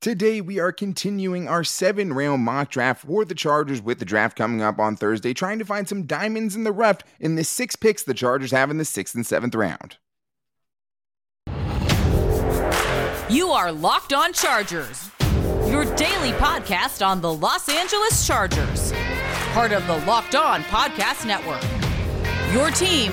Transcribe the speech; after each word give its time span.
Today, 0.00 0.40
we 0.40 0.60
are 0.60 0.70
continuing 0.70 1.48
our 1.48 1.64
seven 1.64 2.12
round 2.12 2.44
mock 2.44 2.70
draft 2.70 3.04
for 3.04 3.24
the 3.24 3.34
Chargers 3.34 3.82
with 3.82 3.98
the 3.98 4.04
draft 4.04 4.36
coming 4.36 4.62
up 4.62 4.78
on 4.78 4.94
Thursday, 4.94 5.34
trying 5.34 5.58
to 5.58 5.64
find 5.64 5.88
some 5.88 6.04
diamonds 6.04 6.54
in 6.54 6.62
the 6.62 6.70
rough 6.70 6.98
in 7.18 7.34
the 7.34 7.42
six 7.42 7.74
picks 7.74 8.04
the 8.04 8.14
Chargers 8.14 8.52
have 8.52 8.70
in 8.70 8.78
the 8.78 8.84
sixth 8.84 9.16
and 9.16 9.26
seventh 9.26 9.56
round. 9.56 9.96
You 13.28 13.48
are 13.50 13.72
Locked 13.72 14.12
On 14.12 14.32
Chargers, 14.32 15.10
your 15.66 15.84
daily 15.96 16.30
podcast 16.30 17.04
on 17.04 17.20
the 17.20 17.32
Los 17.34 17.68
Angeles 17.68 18.24
Chargers, 18.24 18.92
part 19.52 19.72
of 19.72 19.84
the 19.88 19.96
Locked 20.06 20.36
On 20.36 20.62
Podcast 20.62 21.26
Network. 21.26 21.64
Your 22.54 22.70
team 22.70 23.10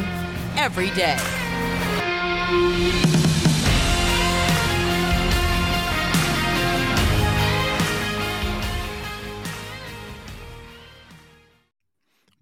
every 0.56 0.92
day. 0.92 1.18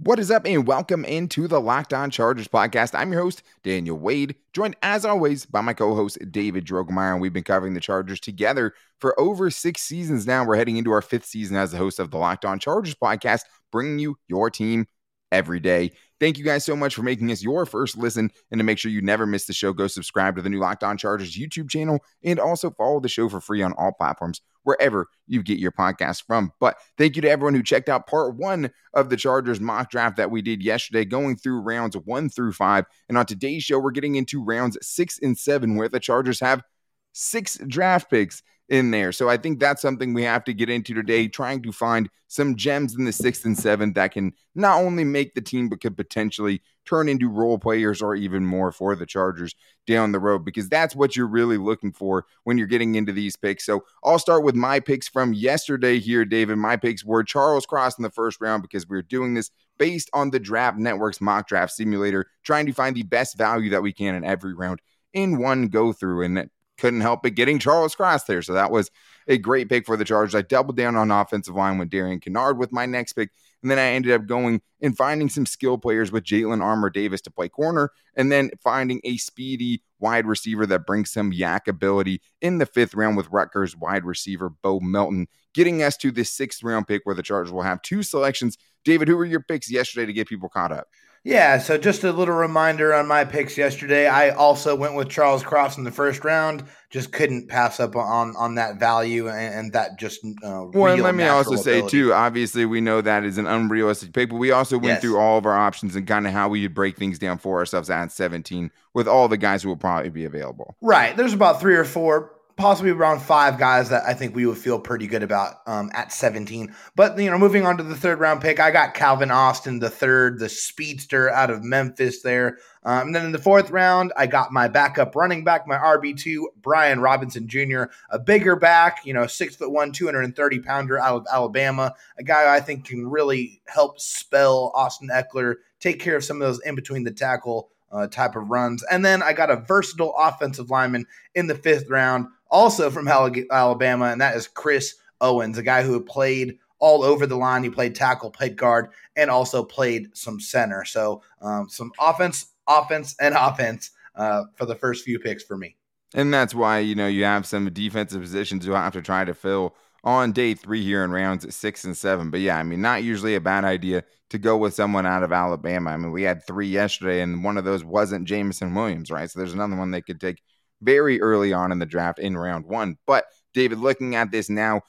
What 0.05 0.19
is 0.19 0.31
up, 0.31 0.45
and 0.45 0.67
welcome 0.67 1.05
into 1.05 1.47
the 1.47 1.61
Locked 1.61 1.93
On 1.93 2.09
Chargers 2.11 2.49
podcast. 2.49 2.93
I'm 2.93 3.13
your 3.13 3.21
host, 3.21 3.41
Daniel 3.63 3.97
Wade, 3.97 4.35
joined 4.51 4.75
as 4.83 5.05
always 5.05 5.45
by 5.45 5.61
my 5.61 5.71
co 5.71 5.95
host, 5.95 6.17
David 6.29 6.65
Drogemeyer. 6.65 7.13
And 7.13 7.21
we've 7.21 7.31
been 7.31 7.43
covering 7.43 7.73
the 7.73 7.79
Chargers 7.79 8.19
together 8.19 8.73
for 8.99 9.17
over 9.17 9.49
six 9.49 9.81
seasons 9.81 10.27
now. 10.27 10.43
We're 10.43 10.57
heading 10.57 10.75
into 10.75 10.91
our 10.91 11.01
fifth 11.01 11.23
season 11.23 11.55
as 11.55 11.71
the 11.71 11.77
host 11.77 11.99
of 11.99 12.11
the 12.11 12.17
Locked 12.17 12.43
On 12.43 12.59
Chargers 12.59 12.95
podcast, 12.95 13.43
bringing 13.71 13.97
you 13.97 14.17
your 14.27 14.49
team 14.49 14.87
every 15.31 15.61
day. 15.61 15.91
Thank 16.23 16.37
you 16.37 16.45
guys 16.45 16.63
so 16.63 16.77
much 16.77 16.95
for 16.95 17.03
making 17.03 17.33
us 17.33 17.43
your 17.43 17.65
first 17.65 17.97
listen. 17.97 18.31
And 18.49 18.57
to 18.57 18.63
make 18.63 18.77
sure 18.77 18.89
you 18.89 19.01
never 19.01 19.25
miss 19.25 19.43
the 19.43 19.51
show, 19.51 19.73
go 19.73 19.87
subscribe 19.87 20.37
to 20.37 20.41
the 20.41 20.47
new 20.47 20.57
Locked 20.57 20.81
On 20.81 20.97
Chargers 20.97 21.35
YouTube 21.35 21.69
channel 21.69 21.99
and 22.23 22.39
also 22.39 22.71
follow 22.71 23.01
the 23.01 23.09
show 23.09 23.27
for 23.27 23.41
free 23.41 23.61
on 23.61 23.73
all 23.73 23.91
platforms 23.91 24.39
wherever 24.63 25.07
you 25.27 25.43
get 25.43 25.59
your 25.59 25.73
podcast 25.73 26.23
from. 26.25 26.53
But 26.61 26.77
thank 26.97 27.17
you 27.17 27.21
to 27.23 27.29
everyone 27.29 27.55
who 27.55 27.61
checked 27.61 27.89
out 27.89 28.07
part 28.07 28.37
one 28.37 28.71
of 28.93 29.09
the 29.09 29.17
Chargers 29.17 29.59
mock 29.59 29.91
draft 29.91 30.15
that 30.15 30.31
we 30.31 30.41
did 30.41 30.63
yesterday, 30.63 31.03
going 31.03 31.35
through 31.35 31.59
rounds 31.59 31.97
one 31.97 32.29
through 32.29 32.53
five. 32.53 32.85
And 33.09 33.17
on 33.17 33.25
today's 33.25 33.65
show, 33.65 33.77
we're 33.77 33.91
getting 33.91 34.15
into 34.15 34.41
rounds 34.41 34.77
six 34.81 35.19
and 35.21 35.37
seven, 35.37 35.75
where 35.75 35.89
the 35.89 35.99
Chargers 35.99 36.39
have 36.39 36.63
six 37.11 37.57
draft 37.67 38.09
picks 38.09 38.41
in 38.73 38.89
there. 38.89 39.11
So 39.11 39.29
I 39.29 39.37
think 39.37 39.59
that's 39.59 39.83
something 39.83 40.15
we 40.15 40.23
have 40.23 40.43
to 40.45 40.53
get 40.53 40.67
into 40.67 40.95
today, 40.95 41.27
trying 41.27 41.61
to 41.61 41.71
find 41.71 42.09
some 42.27 42.55
gems 42.55 42.95
in 42.95 43.05
the 43.05 43.11
sixth 43.11 43.45
and 43.45 43.55
seventh 43.55 43.93
that 43.93 44.13
can 44.13 44.33
not 44.55 44.81
only 44.81 45.03
make 45.03 45.35
the 45.35 45.41
team, 45.41 45.69
but 45.69 45.79
could 45.79 45.95
potentially 45.95 46.59
turn 46.83 47.07
into 47.07 47.29
role 47.29 47.59
players 47.59 48.01
or 48.01 48.15
even 48.15 48.43
more 48.43 48.71
for 48.71 48.95
the 48.95 49.05
Chargers 49.05 49.53
down 49.85 50.11
the 50.11 50.19
road, 50.19 50.43
because 50.43 50.69
that's 50.69 50.95
what 50.95 51.15
you're 51.15 51.27
really 51.27 51.57
looking 51.57 51.91
for 51.91 52.25
when 52.45 52.57
you're 52.57 52.65
getting 52.65 52.95
into 52.95 53.11
these 53.11 53.35
picks. 53.35 53.63
So 53.63 53.85
I'll 54.03 54.17
start 54.17 54.43
with 54.43 54.55
my 54.55 54.79
picks 54.79 55.07
from 55.07 55.33
yesterday 55.33 55.99
here, 55.99 56.25
David. 56.25 56.57
My 56.57 56.75
picks 56.75 57.05
were 57.05 57.23
Charles 57.23 57.67
Cross 57.67 57.99
in 57.99 58.03
the 58.03 58.09
first 58.09 58.41
round 58.41 58.63
because 58.63 58.89
we 58.89 58.97
we're 58.97 59.03
doing 59.03 59.35
this 59.35 59.51
based 59.77 60.09
on 60.13 60.31
the 60.31 60.39
Draft 60.39 60.79
Network's 60.79 61.21
mock 61.21 61.47
draft 61.47 61.73
simulator, 61.73 62.25
trying 62.41 62.65
to 62.65 62.73
find 62.73 62.95
the 62.95 63.03
best 63.03 63.37
value 63.37 63.69
that 63.69 63.83
we 63.83 63.93
can 63.93 64.15
in 64.15 64.23
every 64.23 64.55
round 64.55 64.81
in 65.13 65.37
one 65.37 65.67
go 65.67 65.93
through. 65.93 66.23
And 66.23 66.49
couldn't 66.83 66.99
help 66.99 67.23
but 67.23 67.33
getting 67.33 67.59
Charles 67.59 67.95
Cross 67.95 68.25
there. 68.25 68.41
So 68.41 68.51
that 68.51 68.69
was 68.69 68.91
a 69.29 69.37
great 69.37 69.69
pick 69.69 69.85
for 69.85 69.95
the 69.95 70.03
Chargers. 70.03 70.35
I 70.35 70.41
doubled 70.41 70.75
down 70.75 70.97
on 70.97 71.11
offensive 71.11 71.55
line 71.55 71.77
with 71.77 71.89
Darian 71.89 72.19
Kinnard 72.19 72.57
with 72.57 72.73
my 72.73 72.85
next 72.85 73.13
pick. 73.13 73.29
And 73.61 73.71
then 73.71 73.79
I 73.79 73.91
ended 73.91 74.11
up 74.11 74.27
going 74.27 74.61
and 74.81 74.97
finding 74.97 75.29
some 75.29 75.45
skill 75.45 75.77
players 75.77 76.11
with 76.11 76.25
Jalyn 76.25 76.61
Armour 76.61 76.89
Davis 76.89 77.21
to 77.21 77.31
play 77.31 77.47
corner, 77.47 77.89
and 78.17 78.29
then 78.29 78.51
finding 78.61 78.99
a 79.05 79.15
speedy 79.15 79.81
wide 79.99 80.25
receiver 80.25 80.65
that 80.65 80.85
brings 80.85 81.09
some 81.09 81.31
YAC 81.31 81.69
ability 81.69 82.19
in 82.41 82.57
the 82.57 82.65
fifth 82.65 82.93
round 82.93 83.15
with 83.15 83.29
Rutgers 83.29 83.77
wide 83.77 84.03
receiver 84.03 84.49
Bo 84.49 84.81
Melton, 84.81 85.27
getting 85.53 85.81
us 85.81 85.95
to 85.97 86.11
this 86.11 86.29
sixth 86.29 86.61
round 86.63 86.85
pick 86.89 87.05
where 87.05 87.15
the 87.15 87.23
Chargers 87.23 87.53
will 87.53 87.61
have 87.61 87.81
two 87.81 88.03
selections. 88.03 88.57
David, 88.83 89.07
who 89.07 89.15
were 89.15 89.23
your 89.23 89.39
picks 89.39 89.71
yesterday 89.71 90.05
to 90.05 90.11
get 90.11 90.27
people 90.27 90.49
caught 90.49 90.73
up? 90.73 90.89
Yeah, 91.25 91.57
so 91.59 91.77
just 91.77 92.03
a 92.03 92.11
little 92.11 92.35
reminder 92.35 92.93
on 92.93 93.07
my 93.07 93.23
picks 93.23 93.57
yesterday. 93.57 94.07
I 94.07 94.31
also 94.31 94.75
went 94.75 94.95
with 94.95 95.07
Charles 95.07 95.41
Cross 95.41 95.77
in 95.77 95.85
the 95.85 95.91
first 95.91 96.25
round. 96.25 96.65
Just 96.89 97.13
couldn't 97.13 97.47
pass 97.47 97.79
up 97.79 97.95
on 97.95 98.35
on 98.35 98.55
that 98.55 98.77
value 98.77 99.29
and, 99.29 99.55
and 99.55 99.73
that 99.73 99.97
just. 99.97 100.19
Uh, 100.43 100.65
well, 100.73 100.97
let 100.97 101.15
me 101.15 101.23
also 101.23 101.53
ability. 101.53 101.63
say 101.63 101.87
too. 101.87 102.13
Obviously, 102.13 102.65
we 102.65 102.81
know 102.81 102.99
that 102.99 103.23
is 103.23 103.37
an 103.37 103.47
unrealistic 103.47 104.11
pick, 104.11 104.29
but 104.31 104.35
we 104.35 104.51
also 104.51 104.77
went 104.77 104.95
yes. 104.95 105.01
through 105.01 105.17
all 105.17 105.37
of 105.37 105.45
our 105.45 105.57
options 105.57 105.95
and 105.95 106.05
kind 106.05 106.27
of 106.27 106.33
how 106.33 106.49
we 106.49 106.63
would 106.63 106.73
break 106.73 106.97
things 106.97 107.17
down 107.17 107.37
for 107.37 107.57
ourselves 107.57 107.89
at 107.89 108.11
17 108.11 108.69
with 108.93 109.07
all 109.07 109.29
the 109.29 109.37
guys 109.37 109.63
who 109.63 109.69
will 109.69 109.77
probably 109.77 110.09
be 110.09 110.25
available. 110.25 110.75
Right. 110.81 111.15
There's 111.15 111.33
about 111.33 111.61
three 111.61 111.75
or 111.75 111.85
four 111.85 112.32
possibly 112.55 112.91
around 112.91 113.19
five 113.21 113.57
guys 113.57 113.89
that 113.89 114.03
I 114.07 114.13
think 114.13 114.35
we 114.35 114.45
would 114.45 114.57
feel 114.57 114.79
pretty 114.79 115.07
good 115.07 115.23
about 115.23 115.55
um, 115.65 115.89
at 115.93 116.11
17. 116.11 116.73
But, 116.95 117.17
you 117.17 117.29
know, 117.29 117.37
moving 117.37 117.65
on 117.65 117.77
to 117.77 117.83
the 117.83 117.95
third 117.95 118.19
round 118.19 118.41
pick, 118.41 118.59
I 118.59 118.71
got 118.71 118.93
Calvin 118.93 119.31
Austin, 119.31 119.79
the 119.79 119.89
third, 119.89 120.39
the 120.39 120.49
speedster 120.49 121.29
out 121.29 121.49
of 121.49 121.63
Memphis 121.63 122.21
there. 122.21 122.59
Um, 122.83 123.07
and 123.07 123.15
then 123.15 123.25
in 123.25 123.31
the 123.31 123.39
fourth 123.39 123.71
round, 123.71 124.13
I 124.17 124.27
got 124.27 124.51
my 124.51 124.67
backup 124.67 125.15
running 125.15 125.43
back, 125.43 125.67
my 125.67 125.77
RB2, 125.77 126.43
Brian 126.61 126.99
Robinson 126.99 127.47
Jr., 127.47 127.83
a 128.09 128.19
bigger 128.19 128.55
back, 128.55 129.05
you 129.05 129.13
know, 129.13 129.25
six 129.25 129.55
foot 129.55 129.71
one, 129.71 129.91
230 129.91 130.59
pounder 130.59 130.99
out 130.99 131.15
of 131.15 131.27
Alabama, 131.31 131.95
a 132.17 132.23
guy 132.23 132.53
I 132.53 132.59
think 132.59 132.85
can 132.85 133.07
really 133.07 133.61
help 133.67 133.99
spell 133.99 134.71
Austin 134.75 135.09
Ekeler, 135.09 135.55
take 135.79 135.99
care 135.99 136.17
of 136.17 136.23
some 136.23 136.41
of 136.41 136.47
those 136.47 136.61
in 136.65 136.75
between 136.75 137.03
the 137.03 137.11
tackle 137.11 137.69
uh, 137.93 138.07
type 138.07 138.35
of 138.35 138.49
runs. 138.49 138.83
And 138.91 139.05
then 139.05 139.21
I 139.21 139.33
got 139.33 139.51
a 139.51 139.57
versatile 139.57 140.15
offensive 140.17 140.69
lineman 140.69 141.05
in 141.35 141.47
the 141.47 141.55
fifth 141.55 141.89
round, 141.89 142.27
also 142.53 142.91
from 142.91 143.07
Alabama, 143.07 144.05
and 144.05 144.21
that 144.21 144.37
is 144.37 144.47
Chris 144.47 144.95
Owens, 145.19 145.57
a 145.57 145.63
guy 145.63 145.81
who 145.81 145.99
played 145.99 146.59
all 146.79 147.03
over 147.03 147.25
the 147.25 147.35
line. 147.35 147.63
He 147.63 147.69
played 147.69 147.95
tackle, 147.95 148.29
played 148.29 148.55
guard, 148.55 148.89
and 149.15 149.29
also 149.29 149.63
played 149.63 150.15
some 150.15 150.39
center. 150.39 150.85
So 150.85 151.23
um, 151.41 151.67
some 151.67 151.91
offense, 151.99 152.53
offense, 152.67 153.15
and 153.19 153.35
offense 153.37 153.91
uh, 154.15 154.43
for 154.55 154.65
the 154.65 154.75
first 154.75 155.03
few 155.03 155.19
picks 155.19 155.43
for 155.43 155.57
me. 155.57 155.75
And 156.13 156.31
that's 156.31 156.53
why 156.53 156.79
you 156.79 156.93
know 156.93 157.07
you 157.07 157.23
have 157.23 157.47
some 157.47 157.69
defensive 157.73 158.21
positions 158.21 158.65
you 158.65 158.73
have 158.73 158.93
to 158.93 159.01
try 159.01 159.25
to 159.25 159.33
fill 159.33 159.75
on 160.03 160.31
day 160.31 160.53
three 160.53 160.83
here 160.83 161.03
in 161.03 161.11
rounds 161.11 161.53
six 161.55 161.83
and 161.85 161.97
seven. 161.97 162.29
But 162.29 162.41
yeah, 162.41 162.57
I 162.57 162.63
mean, 162.63 162.81
not 162.81 163.01
usually 163.01 163.33
a 163.33 163.41
bad 163.41 163.65
idea 163.65 164.03
to 164.29 164.37
go 164.37 164.57
with 164.57 164.75
someone 164.75 165.07
out 165.07 165.23
of 165.23 165.31
Alabama. 165.31 165.89
I 165.89 165.97
mean, 165.97 166.11
we 166.11 166.21
had 166.21 166.45
three 166.45 166.67
yesterday, 166.67 167.21
and 167.21 167.43
one 167.43 167.57
of 167.57 167.65
those 167.65 167.83
wasn't 167.83 168.27
Jameson 168.27 168.75
Williams, 168.75 169.09
right? 169.09 169.29
So 169.29 169.39
there's 169.39 169.53
another 169.53 169.75
one 169.75 169.89
they 169.89 170.01
could 170.01 170.21
take 170.21 170.43
very 170.81 171.21
early 171.21 171.53
on 171.53 171.71
in 171.71 171.79
the 171.79 171.85
draft 171.85 172.19
in 172.19 172.37
round 172.37 172.65
one. 172.65 172.97
But 173.05 173.25
David, 173.53 173.79
looking 173.79 174.15
at 174.15 174.31
this 174.31 174.49
now, 174.49 174.81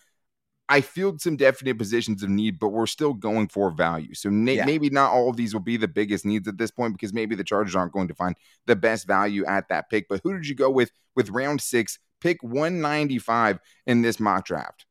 I 0.68 0.80
feel 0.80 1.18
some 1.18 1.36
definite 1.36 1.76
positions 1.76 2.22
of 2.22 2.30
need, 2.30 2.58
but 2.58 2.70
we're 2.70 2.86
still 2.86 3.12
going 3.12 3.48
for 3.48 3.70
value. 3.70 4.14
So 4.14 4.30
na- 4.30 4.52
yeah. 4.52 4.64
maybe 4.64 4.88
not 4.88 5.12
all 5.12 5.28
of 5.28 5.36
these 5.36 5.52
will 5.52 5.60
be 5.60 5.76
the 5.76 5.88
biggest 5.88 6.24
needs 6.24 6.48
at 6.48 6.56
this 6.56 6.70
point 6.70 6.94
because 6.94 7.12
maybe 7.12 7.34
the 7.34 7.44
Chargers 7.44 7.76
aren't 7.76 7.92
going 7.92 8.08
to 8.08 8.14
find 8.14 8.34
the 8.66 8.76
best 8.76 9.06
value 9.06 9.44
at 9.44 9.68
that 9.68 9.90
pick. 9.90 10.06
But 10.08 10.22
who 10.24 10.32
did 10.32 10.48
you 10.48 10.54
go 10.54 10.70
with 10.70 10.90
with 11.14 11.28
round 11.30 11.60
six, 11.60 11.98
pick 12.20 12.42
195 12.42 13.58
in 13.86 14.00
this 14.00 14.18
mock 14.18 14.46
draft? 14.46 14.86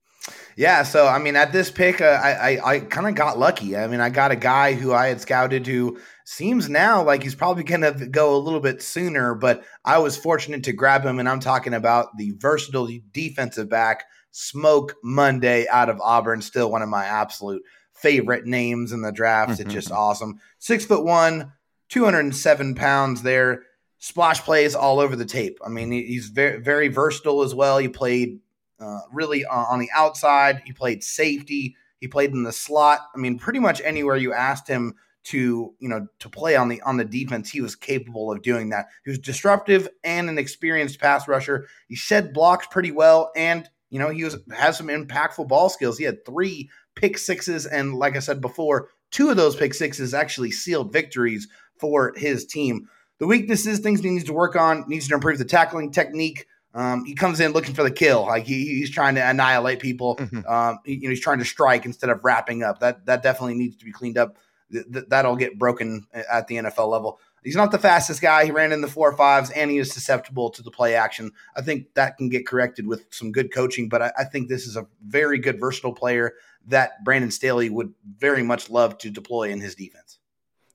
Yeah, 0.56 0.84
so 0.84 1.07
I 1.07 1.19
mean, 1.19 1.35
at 1.35 1.51
this 1.51 1.72
pick, 1.72 2.00
uh, 2.00 2.19
I 2.23 2.57
I, 2.57 2.73
I 2.75 2.79
kind 2.79 3.07
of 3.07 3.16
got 3.16 3.39
lucky. 3.39 3.75
I 3.75 3.88
mean, 3.88 4.00
I 4.00 4.09
got 4.09 4.31
a 4.31 4.35
guy 4.35 4.73
who 4.73 4.94
I 4.94 5.07
had 5.07 5.19
scouted 5.19 5.67
who 5.67 6.00
seems 6.25 6.69
now 6.69 7.03
like 7.03 7.23
he's 7.23 7.35
probably 7.35 7.63
going 7.63 7.81
to 7.81 8.07
go 8.07 8.35
a 8.35 8.38
little 8.38 8.59
bit 8.59 8.81
sooner, 8.81 9.35
but 9.35 9.63
I 9.84 9.97
was 9.97 10.16
fortunate 10.16 10.63
to 10.66 10.73
grab 10.73 11.03
him, 11.03 11.19
and 11.19 11.28
I'm 11.28 11.39
talking 11.39 11.73
about 11.73 12.16
the 12.17 12.31
versatile 12.38 12.89
defensive 13.11 13.69
back, 13.69 14.06
Smoke 14.31 14.95
Monday 15.03 15.67
out 15.67 15.89
of 15.89 16.00
Auburn. 16.00 16.41
Still 16.41 16.72
one 16.72 16.81
of 16.81 16.90
my 16.90 17.05
absolute 17.05 17.63
favorite 17.94 18.45
names 18.45 18.91
in 18.91 19.01
the 19.01 19.11
draft. 19.11 19.59
It's 19.59 19.73
just 19.73 19.91
awesome. 19.91 20.40
Six 20.59 20.85
foot 20.85 21.03
one, 21.03 21.51
207 21.90 22.75
pounds 22.75 23.22
there. 23.22 23.63
Splash 24.00 24.41
plays 24.41 24.75
all 24.75 25.00
over 25.00 25.16
the 25.16 25.25
tape. 25.25 25.59
I 25.66 25.69
mean, 25.69 25.91
he's 25.91 26.28
very, 26.28 26.59
very 26.59 26.90
versatile 26.90 27.41
as 27.41 27.55
well. 27.55 27.78
He 27.78 27.88
played 27.88 28.40
uh, 28.84 29.00
really 29.12 29.46
on 29.46 29.80
the 29.80 29.90
outside. 29.96 30.62
He 30.66 30.74
played 30.74 31.03
safety. 31.03 31.76
He 32.00 32.08
played 32.08 32.32
in 32.32 32.44
the 32.44 32.52
slot. 32.52 33.00
I 33.16 33.20
mean, 33.20 33.40
pretty 33.40 33.59
much 33.59 33.82
anywhere 33.82 34.18
you 34.18 34.34
asked 34.34 34.68
him 34.68 34.96
to, 35.26 35.74
you 35.80 35.90
know, 35.90 36.08
to 36.20 36.30
play 36.30 36.56
on 36.56 36.68
the 36.68 36.82
on 36.82 36.97
the 36.97 37.06
defense, 37.06 37.50
he 37.50 37.62
was 37.62 37.76
capable 37.76 38.32
of 38.32 38.41
doing 38.41 38.70
that. 38.70 38.88
He 39.06 39.12
was 39.12 39.20
disruptive 39.20 39.88
and 40.03 40.30
an 40.30 40.38
experienced 40.38 41.00
pass 41.00 41.28
rusher. 41.28 41.68
He 41.88 41.96
shed 41.96 42.34
blocks 42.34 42.68
pretty 42.68 42.91
well, 42.91 43.32
and 43.35 43.70
you 43.90 44.00
know, 44.00 44.09
he 44.09 44.24
was 44.24 44.38
has 44.52 44.78
some 44.78 44.88
impactful 44.88 45.47
ball 45.47 45.70
skills. 45.70 45.97
He 45.97 46.03
had 46.03 46.26
three 46.26 46.70
pick 46.96 47.18
sixes, 47.18 47.66
and 47.66 47.96
like 47.96 48.16
I 48.16 48.20
said 48.20 48.41
before, 48.41 48.90
two 49.12 49.29
of 49.29 49.38
those 49.38 49.56
pick 49.56 49.74
sixes 49.74 50.14
actually 50.14 50.52
sealed 50.52 50.91
victories 50.91 51.47
for 51.79 52.14
his 52.18 52.46
team. 52.46 52.90
The 53.20 53.28
weaknesses, 53.28 53.79
things 53.79 54.02
he 54.02 54.09
needs 54.09 54.26
to 54.26 54.34
work 54.34 54.56
on, 54.56 54.84
needs 54.88 55.08
to 55.08 55.14
improve 55.14 55.38
the 55.38 55.46
tackling 55.46 55.91
technique. 55.91 56.47
Um, 56.73 57.05
he 57.05 57.14
comes 57.14 57.40
in 57.40 57.53
looking 57.53 57.75
for 57.75 57.84
the 57.84 57.91
kill, 57.91 58.23
like 58.23 58.46
he, 58.46 58.66
he's 58.66 58.90
trying 58.90 59.16
to 59.16 59.22
annihilate 59.22 59.79
people. 59.79 60.16
Mm-hmm. 60.17 60.47
Um, 60.47 60.79
he, 60.85 60.96
you 60.96 61.03
know, 61.03 61.09
he's 61.09 61.22
trying 61.22 61.40
to 61.40 61.46
strike 61.46 61.85
instead 61.85 62.09
of 62.09 62.23
wrapping 62.23 62.64
up. 62.64 62.79
That 62.79 63.05
that 63.05 63.22
definitely 63.22 63.55
needs 63.55 63.75
to 63.78 63.85
be 63.85 63.91
cleaned 63.91 64.17
up. 64.17 64.37
Th- 64.72 64.85
th- 64.91 65.05
that'll 65.08 65.35
get 65.35 65.59
broken 65.59 66.08
at 66.14 66.47
the 66.47 66.55
NFL 66.55 66.90
level. 66.90 67.20
He's 67.43 67.55
not 67.55 67.72
the 67.72 67.78
fastest 67.78 68.22
guy. 68.22 68.46
He 68.46 68.52
ran 68.52 68.72
in 68.72 68.81
the 68.81 68.87
four 68.87 69.16
fives 69.16 69.49
and 69.52 69.70
he 69.70 69.78
is 69.78 69.91
susceptible 69.91 70.49
to 70.52 70.64
the 70.64 70.72
play 70.72 70.96
action. 70.96 71.31
I 71.55 71.61
think 71.61 71.93
that 71.96 72.17
can 72.17 72.29
get 72.29 72.47
corrected 72.47 72.87
with 72.87 73.05
some 73.11 73.31
good 73.31 73.53
coaching, 73.53 73.90
but 73.90 74.02
I, 74.02 74.11
I 74.19 74.23
think 74.23 74.47
this 74.47 74.66
is 74.66 74.78
a 74.78 74.87
very 75.05 75.37
good, 75.37 75.59
versatile 75.59 75.93
player 75.93 76.34
that 76.67 77.03
Brandon 77.03 77.31
Staley 77.31 77.69
would 77.69 77.93
very 78.17 78.43
much 78.43 78.69
love 78.69 78.97
to 78.99 79.09
deploy 79.09 79.49
in 79.49 79.59
his 79.59 79.76
defense. 79.76 80.19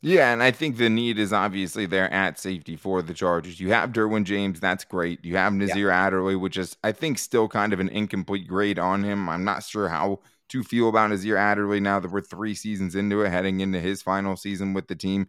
Yeah, 0.00 0.32
and 0.32 0.42
I 0.42 0.52
think 0.52 0.76
the 0.76 0.88
need 0.88 1.18
is 1.18 1.32
obviously 1.32 1.84
there 1.84 2.12
at 2.12 2.38
safety 2.38 2.76
for 2.76 3.02
the 3.02 3.14
Chargers. 3.14 3.58
You 3.58 3.70
have 3.72 3.90
Derwin 3.92 4.24
James, 4.24 4.60
that's 4.60 4.84
great. 4.84 5.24
You 5.24 5.36
have 5.36 5.52
Nasir 5.52 5.88
yeah. 5.88 6.06
Adderley, 6.06 6.36
which 6.36 6.56
is 6.56 6.76
I 6.84 6.92
think 6.92 7.18
still 7.18 7.48
kind 7.48 7.72
of 7.72 7.80
an 7.80 7.88
incomplete 7.88 8.46
grade 8.46 8.78
on 8.78 9.02
him. 9.02 9.28
I'm 9.28 9.44
not 9.44 9.64
sure 9.64 9.88
how 9.88 10.20
to 10.50 10.62
feel 10.62 10.88
about 10.88 11.10
Nasir 11.10 11.36
Adderley 11.36 11.80
now 11.80 11.98
that 11.98 12.12
we're 12.12 12.20
three 12.20 12.54
seasons 12.54 12.94
into 12.94 13.22
it, 13.22 13.30
heading 13.30 13.58
into 13.60 13.80
his 13.80 14.00
final 14.00 14.36
season 14.36 14.72
with 14.72 14.86
the 14.86 14.94
team. 14.94 15.26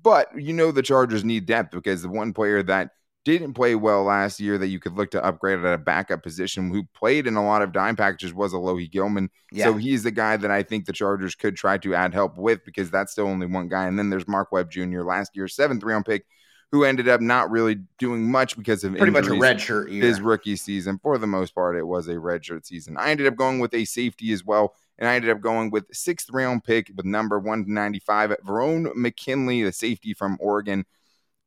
But 0.00 0.28
you 0.40 0.52
know 0.52 0.70
the 0.70 0.82
Chargers 0.82 1.24
need 1.24 1.46
depth 1.46 1.72
because 1.72 2.02
the 2.02 2.08
one 2.08 2.32
player 2.32 2.62
that 2.62 2.90
didn't 3.24 3.54
play 3.54 3.74
well 3.74 4.04
last 4.04 4.38
year 4.38 4.58
that 4.58 4.66
you 4.68 4.78
could 4.78 4.94
look 4.94 5.10
to 5.12 5.24
upgrade 5.24 5.58
at 5.58 5.74
a 5.74 5.78
backup 5.78 6.22
position 6.22 6.70
who 6.70 6.84
played 6.94 7.26
in 7.26 7.36
a 7.36 7.44
lot 7.44 7.62
of 7.62 7.72
dime 7.72 7.96
packages 7.96 8.34
was 8.34 8.52
Alohi 8.52 8.90
Gilman. 8.90 9.30
Yeah. 9.50 9.64
So 9.64 9.74
he's 9.74 10.02
the 10.02 10.10
guy 10.10 10.36
that 10.36 10.50
I 10.50 10.62
think 10.62 10.84
the 10.84 10.92
Chargers 10.92 11.34
could 11.34 11.56
try 11.56 11.78
to 11.78 11.94
add 11.94 12.12
help 12.12 12.36
with 12.36 12.64
because 12.64 12.90
that's 12.90 13.12
still 13.12 13.26
only 13.26 13.46
one 13.46 13.68
guy. 13.68 13.86
And 13.86 13.98
then 13.98 14.10
there's 14.10 14.28
Mark 14.28 14.52
Webb 14.52 14.70
Jr. 14.70 15.02
last 15.02 15.34
year, 15.34 15.48
seventh 15.48 15.82
round 15.82 16.04
pick, 16.04 16.26
who 16.70 16.84
ended 16.84 17.08
up 17.08 17.20
not 17.20 17.50
really 17.50 17.78
doing 17.98 18.30
much 18.30 18.56
because 18.56 18.84
of 18.84 18.96
pretty 18.96 19.12
much 19.12 19.26
a 19.26 19.34
red 19.34 19.60
shirt 19.60 19.90
year. 19.90 20.02
his 20.02 20.20
rookie 20.20 20.56
season. 20.56 20.98
For 21.02 21.16
the 21.18 21.26
most 21.26 21.54
part, 21.54 21.76
it 21.76 21.86
was 21.86 22.08
a 22.08 22.18
red 22.18 22.44
shirt 22.44 22.66
season. 22.66 22.96
I 22.98 23.10
ended 23.10 23.26
up 23.26 23.36
going 23.36 23.58
with 23.58 23.72
a 23.74 23.84
safety 23.84 24.32
as 24.32 24.44
well. 24.44 24.74
And 24.98 25.08
I 25.08 25.16
ended 25.16 25.30
up 25.30 25.40
going 25.40 25.70
with 25.70 25.86
sixth 25.92 26.30
round 26.30 26.62
pick 26.62 26.90
with 26.94 27.04
number 27.04 27.38
195, 27.38 28.36
Verone 28.46 28.94
McKinley, 28.94 29.62
the 29.62 29.72
safety 29.72 30.14
from 30.14 30.36
Oregon. 30.40 30.84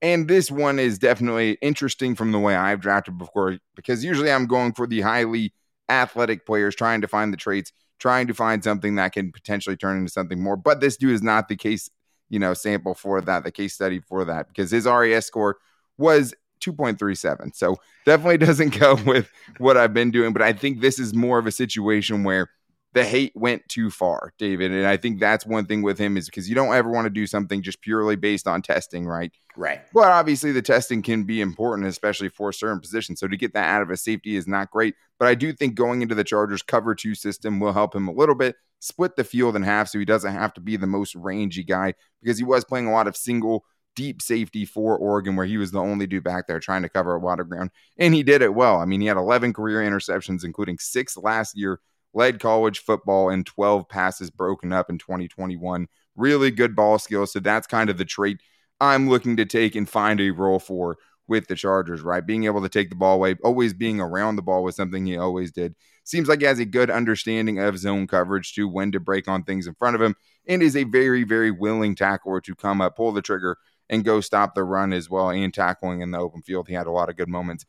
And 0.01 0.27
this 0.27 0.51
one 0.51 0.77
is 0.77 0.99
definitely 0.99 1.57
interesting 1.61 2.15
from 2.15 2.31
the 2.31 2.39
way 2.39 2.55
I've 2.55 2.81
drafted 2.81 3.17
before, 3.17 3.57
because 3.75 4.03
usually 4.03 4.31
I'm 4.31 4.45
going 4.45 4.73
for 4.73 4.85
the 4.85 5.01
highly 5.01 5.53
athletic 5.89 6.45
players, 6.45 6.75
trying 6.75 7.01
to 7.01 7.07
find 7.07 7.33
the 7.33 7.37
traits, 7.37 7.71
trying 7.99 8.27
to 8.27 8.33
find 8.33 8.63
something 8.63 8.95
that 8.95 9.13
can 9.13 9.31
potentially 9.31 9.75
turn 9.75 9.97
into 9.97 10.11
something 10.11 10.41
more. 10.41 10.55
But 10.55 10.81
this 10.81 10.97
dude 10.97 11.13
is 11.13 11.23
not 11.23 11.47
the 11.47 11.55
case, 11.55 11.89
you 12.29 12.37
know, 12.37 12.53
sample 12.53 12.93
for 12.93 13.21
that, 13.21 13.43
the 13.43 13.51
case 13.51 13.73
study 13.73 13.99
for 13.99 14.25
that, 14.25 14.47
because 14.47 14.69
his 14.69 14.85
RAS 14.85 15.25
score 15.25 15.57
was 15.97 16.33
2.37. 16.61 17.55
So 17.55 17.77
definitely 18.05 18.37
doesn't 18.45 18.79
go 18.79 18.99
with 19.05 19.31
what 19.57 19.77
I've 19.77 19.93
been 19.93 20.11
doing. 20.11 20.33
But 20.33 20.43
I 20.43 20.53
think 20.53 20.81
this 20.81 20.99
is 20.99 21.13
more 21.13 21.39
of 21.39 21.47
a 21.47 21.51
situation 21.51 22.23
where 22.23 22.49
the 22.97 23.05
hate 23.05 23.31
went 23.35 23.61
too 23.69 23.91
far, 23.91 24.33
David. 24.39 24.71
And 24.71 24.87
I 24.87 24.97
think 24.97 25.19
that's 25.19 25.45
one 25.45 25.67
thing 25.67 25.83
with 25.83 25.99
him 25.99 26.17
is 26.17 26.25
because 26.25 26.49
you 26.49 26.55
don't 26.55 26.73
ever 26.73 26.89
want 26.89 27.05
to 27.05 27.11
do 27.11 27.27
something 27.27 27.61
just 27.61 27.79
purely 27.81 28.15
based 28.15 28.47
on 28.47 28.63
testing, 28.63 29.05
right? 29.05 29.31
Right. 29.55 29.81
But 29.93 30.11
obviously, 30.11 30.51
the 30.51 30.63
testing 30.63 31.03
can 31.03 31.23
be 31.23 31.39
important, 31.39 31.87
especially 31.87 32.29
for 32.29 32.51
certain 32.51 32.79
positions. 32.79 33.19
So 33.19 33.27
to 33.27 33.37
get 33.37 33.53
that 33.53 33.67
out 33.67 33.83
of 33.83 33.91
a 33.91 33.97
safety 33.97 34.35
is 34.35 34.47
not 34.47 34.71
great. 34.71 34.95
But 35.19 35.27
I 35.27 35.35
do 35.35 35.53
think 35.53 35.75
going 35.75 36.01
into 36.01 36.15
the 36.15 36.23
Chargers 36.23 36.63
cover 36.63 36.95
two 36.95 37.13
system 37.13 37.59
will 37.59 37.71
help 37.71 37.95
him 37.95 38.07
a 38.07 38.13
little 38.13 38.33
bit, 38.33 38.55
split 38.79 39.15
the 39.15 39.23
field 39.23 39.55
in 39.55 39.61
half 39.61 39.89
so 39.89 39.99
he 39.99 40.05
doesn't 40.05 40.33
have 40.33 40.55
to 40.55 40.61
be 40.61 40.75
the 40.75 40.87
most 40.87 41.15
rangy 41.15 41.63
guy 41.63 41.93
because 42.23 42.39
he 42.39 42.43
was 42.43 42.65
playing 42.65 42.87
a 42.87 42.91
lot 42.91 43.07
of 43.07 43.15
single 43.15 43.63
deep 43.95 44.23
safety 44.23 44.65
for 44.65 44.97
Oregon, 44.97 45.35
where 45.35 45.45
he 45.45 45.57
was 45.57 45.69
the 45.69 45.81
only 45.81 46.07
dude 46.07 46.23
back 46.23 46.47
there 46.47 46.59
trying 46.59 46.81
to 46.81 46.89
cover 46.89 47.15
a 47.15 47.23
lot 47.23 47.39
of 47.39 47.47
ground. 47.47 47.69
And 47.97 48.15
he 48.15 48.23
did 48.23 48.41
it 48.41 48.55
well. 48.55 48.79
I 48.79 48.85
mean, 48.85 49.01
he 49.01 49.07
had 49.07 49.17
11 49.17 49.53
career 49.53 49.81
interceptions, 49.81 50.43
including 50.43 50.79
six 50.79 51.15
last 51.15 51.55
year 51.55 51.79
led 52.13 52.39
college 52.39 52.79
football 52.79 53.29
in 53.29 53.43
12 53.43 53.87
passes 53.89 54.29
broken 54.29 54.73
up 54.73 54.89
in 54.89 54.97
2021. 54.97 55.87
Really 56.15 56.51
good 56.51 56.75
ball 56.75 56.99
skills. 56.99 57.33
So 57.33 57.39
that's 57.39 57.67
kind 57.67 57.89
of 57.89 57.97
the 57.97 58.05
trait 58.05 58.39
I'm 58.79 59.09
looking 59.09 59.37
to 59.37 59.45
take 59.45 59.75
and 59.75 59.89
find 59.89 60.19
a 60.21 60.31
role 60.31 60.59
for 60.59 60.97
with 61.27 61.47
the 61.47 61.55
Chargers, 61.55 62.01
right? 62.01 62.25
Being 62.25 62.45
able 62.45 62.61
to 62.61 62.69
take 62.69 62.89
the 62.89 62.95
ball 62.95 63.15
away, 63.15 63.35
always 63.43 63.73
being 63.73 63.99
around 63.99 64.35
the 64.35 64.41
ball 64.41 64.63
was 64.63 64.75
something 64.75 65.05
he 65.05 65.17
always 65.17 65.51
did. 65.51 65.75
Seems 66.03 66.29
like 66.29 66.39
he 66.39 66.45
has 66.45 66.59
a 66.59 66.65
good 66.65 66.89
understanding 66.89 67.59
of 67.59 67.77
zone 67.77 68.07
coverage 68.07 68.53
too, 68.53 68.67
when 68.67 68.91
to 68.93 68.99
break 68.99 69.27
on 69.27 69.43
things 69.43 69.67
in 69.67 69.73
front 69.75 69.95
of 69.95 70.01
him, 70.01 70.15
and 70.47 70.63
is 70.63 70.77
a 70.77 70.85
very, 70.85 71.23
very 71.23 71.51
willing 71.51 71.95
tackler 71.95 72.39
to 72.41 72.55
come 72.55 72.79
up, 72.79 72.95
pull 72.95 73.11
the 73.11 73.21
trigger, 73.21 73.57
and 73.89 74.03
go 74.03 74.21
stop 74.21 74.53
the 74.53 74.63
run 74.63 74.93
as 74.93 75.09
well 75.09 75.29
and 75.29 75.53
tackling 75.53 76.01
in 76.01 76.11
the 76.11 76.19
open 76.19 76.41
field. 76.41 76.67
He 76.67 76.73
had 76.73 76.87
a 76.87 76.91
lot 76.91 77.09
of 77.09 77.15
good 77.15 77.29
moments, 77.29 77.65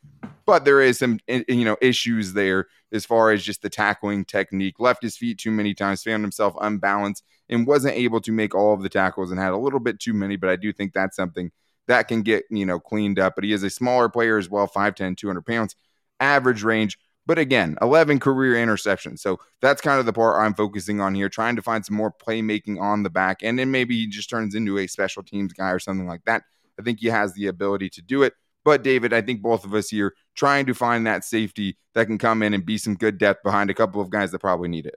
but 0.46 0.64
there 0.64 0.80
is 0.80 0.98
some 0.98 1.18
you 1.26 1.64
know 1.64 1.76
issues 1.80 2.32
there 2.32 2.66
as 2.92 3.04
far 3.04 3.30
as 3.30 3.42
just 3.42 3.62
the 3.62 3.70
tackling 3.70 4.24
technique. 4.24 4.80
Left 4.80 5.02
his 5.02 5.16
feet 5.16 5.38
too 5.38 5.50
many 5.50 5.74
times, 5.74 6.02
found 6.02 6.22
himself 6.22 6.54
unbalanced, 6.60 7.24
and 7.48 7.66
wasn't 7.66 7.94
able 7.94 8.20
to 8.22 8.32
make 8.32 8.54
all 8.54 8.74
of 8.74 8.82
the 8.82 8.88
tackles 8.88 9.30
and 9.30 9.40
had 9.40 9.52
a 9.52 9.58
little 9.58 9.80
bit 9.80 10.00
too 10.00 10.12
many. 10.12 10.36
But 10.36 10.50
I 10.50 10.56
do 10.56 10.72
think 10.72 10.92
that's 10.92 11.16
something 11.16 11.50
that 11.86 12.08
can 12.08 12.22
get 12.22 12.44
you 12.50 12.66
know 12.66 12.80
cleaned 12.80 13.18
up. 13.18 13.34
But 13.34 13.44
he 13.44 13.52
is 13.52 13.62
a 13.62 13.70
smaller 13.70 14.08
player 14.08 14.38
as 14.38 14.48
well, 14.48 14.66
5'10", 14.66 15.16
200 15.16 15.46
pounds, 15.46 15.76
average 16.20 16.62
range. 16.62 16.98
But 17.28 17.38
again, 17.38 17.76
11 17.82 18.20
career 18.20 18.54
interceptions. 18.54 19.19
So 19.19 19.38
that's 19.60 19.82
kind 19.82 20.00
of 20.00 20.06
the 20.06 20.14
part 20.14 20.42
I'm 20.42 20.54
focusing 20.54 21.02
on 21.02 21.14
here, 21.14 21.28
trying 21.28 21.56
to 21.56 21.62
find 21.62 21.84
some 21.84 21.94
more 21.94 22.10
playmaking 22.10 22.80
on 22.80 23.02
the 23.02 23.10
back. 23.10 23.42
And 23.42 23.58
then 23.58 23.70
maybe 23.70 23.94
he 23.98 24.06
just 24.06 24.30
turns 24.30 24.54
into 24.54 24.78
a 24.78 24.86
special 24.86 25.22
teams 25.22 25.52
guy 25.52 25.69
or 25.69 25.78
something 25.78 26.06
like 26.08 26.25
that. 26.25 26.44
I 26.80 26.82
think 26.82 27.00
he 27.00 27.08
has 27.08 27.34
the 27.34 27.48
ability 27.48 27.90
to 27.90 28.02
do 28.02 28.22
it. 28.22 28.32
But 28.64 28.82
David, 28.82 29.12
I 29.12 29.20
think 29.20 29.42
both 29.42 29.66
of 29.66 29.75
us 29.75 29.90
here 29.90 30.14
trying 30.34 30.64
to 30.66 30.75
find 30.75 31.06
that 31.06 31.22
safety 31.22 31.76
that 31.92 32.06
can 32.06 32.16
come 32.16 32.42
in 32.42 32.54
and 32.54 32.64
be 32.64 32.78
some 32.78 32.94
good 32.94 33.19
depth 33.19 33.42
behind 33.42 33.69
a 33.69 33.75
couple 33.75 34.00
of 34.00 34.08
guys 34.08 34.30
that 34.32 34.38
probably 34.38 34.70
need 34.70 34.86
it. 34.86 34.96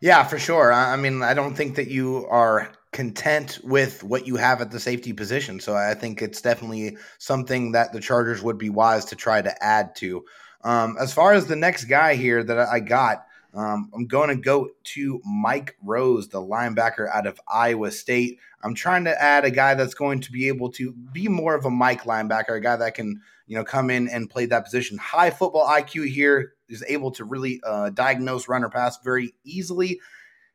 Yeah, 0.00 0.24
for 0.24 0.40
sure. 0.40 0.72
I 0.72 0.96
mean, 0.96 1.22
I 1.22 1.34
don't 1.34 1.54
think 1.54 1.76
that 1.76 1.86
you 1.86 2.26
are 2.30 2.72
content 2.92 3.60
with 3.62 4.02
what 4.02 4.26
you 4.26 4.34
have 4.36 4.60
at 4.60 4.72
the 4.72 4.80
safety 4.80 5.12
position. 5.12 5.60
So 5.60 5.76
I 5.76 5.94
think 5.94 6.20
it's 6.20 6.42
definitely 6.42 6.96
something 7.18 7.72
that 7.72 7.92
the 7.92 8.00
Chargers 8.00 8.42
would 8.42 8.58
be 8.58 8.70
wise 8.70 9.04
to 9.06 9.16
try 9.16 9.40
to 9.40 9.64
add 9.64 9.94
to. 9.96 10.24
Um, 10.64 10.96
as 10.98 11.12
far 11.12 11.34
as 11.34 11.46
the 11.46 11.56
next 11.56 11.84
guy 11.84 12.14
here 12.14 12.42
that 12.42 12.58
I 12.58 12.80
got, 12.80 13.26
um, 13.54 13.90
I'm 13.94 14.06
going 14.06 14.30
to 14.30 14.36
go 14.36 14.70
to 14.82 15.20
Mike 15.24 15.76
Rose, 15.82 16.28
the 16.28 16.40
linebacker 16.40 17.08
out 17.12 17.26
of 17.26 17.40
Iowa 17.46 17.92
State. 17.92 18.40
I'm 18.62 18.74
trying 18.74 19.04
to 19.04 19.22
add 19.22 19.44
a 19.44 19.50
guy 19.50 19.74
that's 19.74 19.94
going 19.94 20.20
to 20.22 20.32
be 20.32 20.48
able 20.48 20.72
to 20.72 20.92
be 20.92 21.28
more 21.28 21.54
of 21.54 21.64
a 21.64 21.70
Mike 21.70 22.02
linebacker, 22.02 22.56
a 22.56 22.60
guy 22.60 22.76
that 22.76 22.94
can, 22.94 23.20
you 23.46 23.56
know, 23.56 23.64
come 23.64 23.90
in 23.90 24.08
and 24.08 24.28
play 24.28 24.46
that 24.46 24.64
position. 24.64 24.98
High 24.98 25.30
football 25.30 25.68
IQ 25.68 26.08
here 26.08 26.54
is 26.68 26.82
able 26.88 27.12
to 27.12 27.24
really 27.24 27.60
uh, 27.64 27.90
diagnose 27.90 28.48
runner 28.48 28.70
pass 28.70 28.98
very 29.04 29.34
easily. 29.44 30.00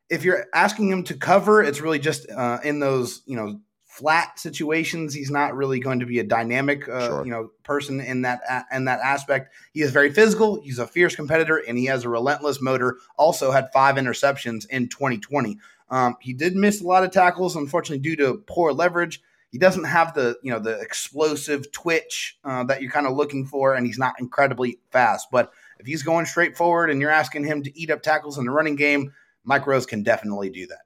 If 0.10 0.24
you're 0.24 0.48
asking 0.54 0.90
him 0.90 1.04
to 1.04 1.14
cover, 1.14 1.64
it's 1.64 1.82
really 1.82 2.00
just 2.00 2.30
uh, 2.30 2.58
in 2.64 2.80
those, 2.80 3.22
you 3.28 3.38
know, 3.38 3.62
flat 4.00 4.40
situations. 4.40 5.14
He's 5.14 5.30
not 5.30 5.56
really 5.56 5.80
going 5.80 6.00
to 6.00 6.06
be 6.06 6.20
a 6.20 6.24
dynamic, 6.24 6.88
uh, 6.88 7.08
sure. 7.08 7.26
you 7.26 7.32
know, 7.32 7.52
person 7.64 8.00
in 8.00 8.22
that 8.22 8.42
in 8.72 8.86
that 8.86 9.02
aspect. 9.02 9.54
He 9.74 9.82
is 9.82 9.92
very 9.92 10.12
physical. 10.12 10.62
He's 10.62 10.80
a 10.80 10.88
fierce 10.88 11.16
competitor, 11.16 11.58
and 11.58 11.78
he 11.78 11.86
has 11.86 12.06
a 12.06 12.10
relentless 12.10 12.62
motor. 12.62 12.98
Also, 13.18 13.52
had 13.52 13.72
five 13.74 13.96
interceptions 13.96 14.66
in 14.70 14.88
2020. 14.88 15.60
Um, 15.90 16.16
he 16.22 16.34
did 16.34 16.56
miss 16.56 16.82
a 16.82 16.88
lot 16.88 17.04
of 17.04 17.12
tackles, 17.12 17.56
unfortunately, 17.56 18.02
due 18.02 18.16
to 18.16 18.42
poor 18.48 18.72
leverage. 18.72 19.22
He 19.52 19.58
doesn't 19.58 19.84
have 19.84 20.14
the 20.14 20.38
you 20.42 20.52
know 20.52 20.60
the 20.60 20.80
explosive 20.80 21.72
twitch 21.72 22.38
uh, 22.46 22.64
that 22.66 22.82
you're 22.82 22.92
kind 22.92 23.08
of 23.08 23.18
looking 23.18 23.46
for, 23.46 23.74
and 23.74 23.86
he's 23.86 24.00
not 24.00 24.16
incredibly 24.20 24.80
fast. 24.92 25.28
But 25.32 25.52
if 25.80 25.86
he's 25.86 26.04
going 26.04 26.26
straight 26.26 26.56
forward 26.56 26.90
and 26.90 27.02
you're 27.02 27.12
asking 27.12 27.44
him 27.44 27.64
to 27.64 27.80
eat 27.80 27.92
up 27.92 28.02
tackles 28.02 28.38
in 28.38 28.46
the 28.46 28.52
running 28.52 28.76
game, 28.76 29.14
Mike 29.44 29.68
Rose 29.68 29.86
can 29.86 30.04
definitely 30.04 30.50
do 30.50 30.68
that. 30.68 30.82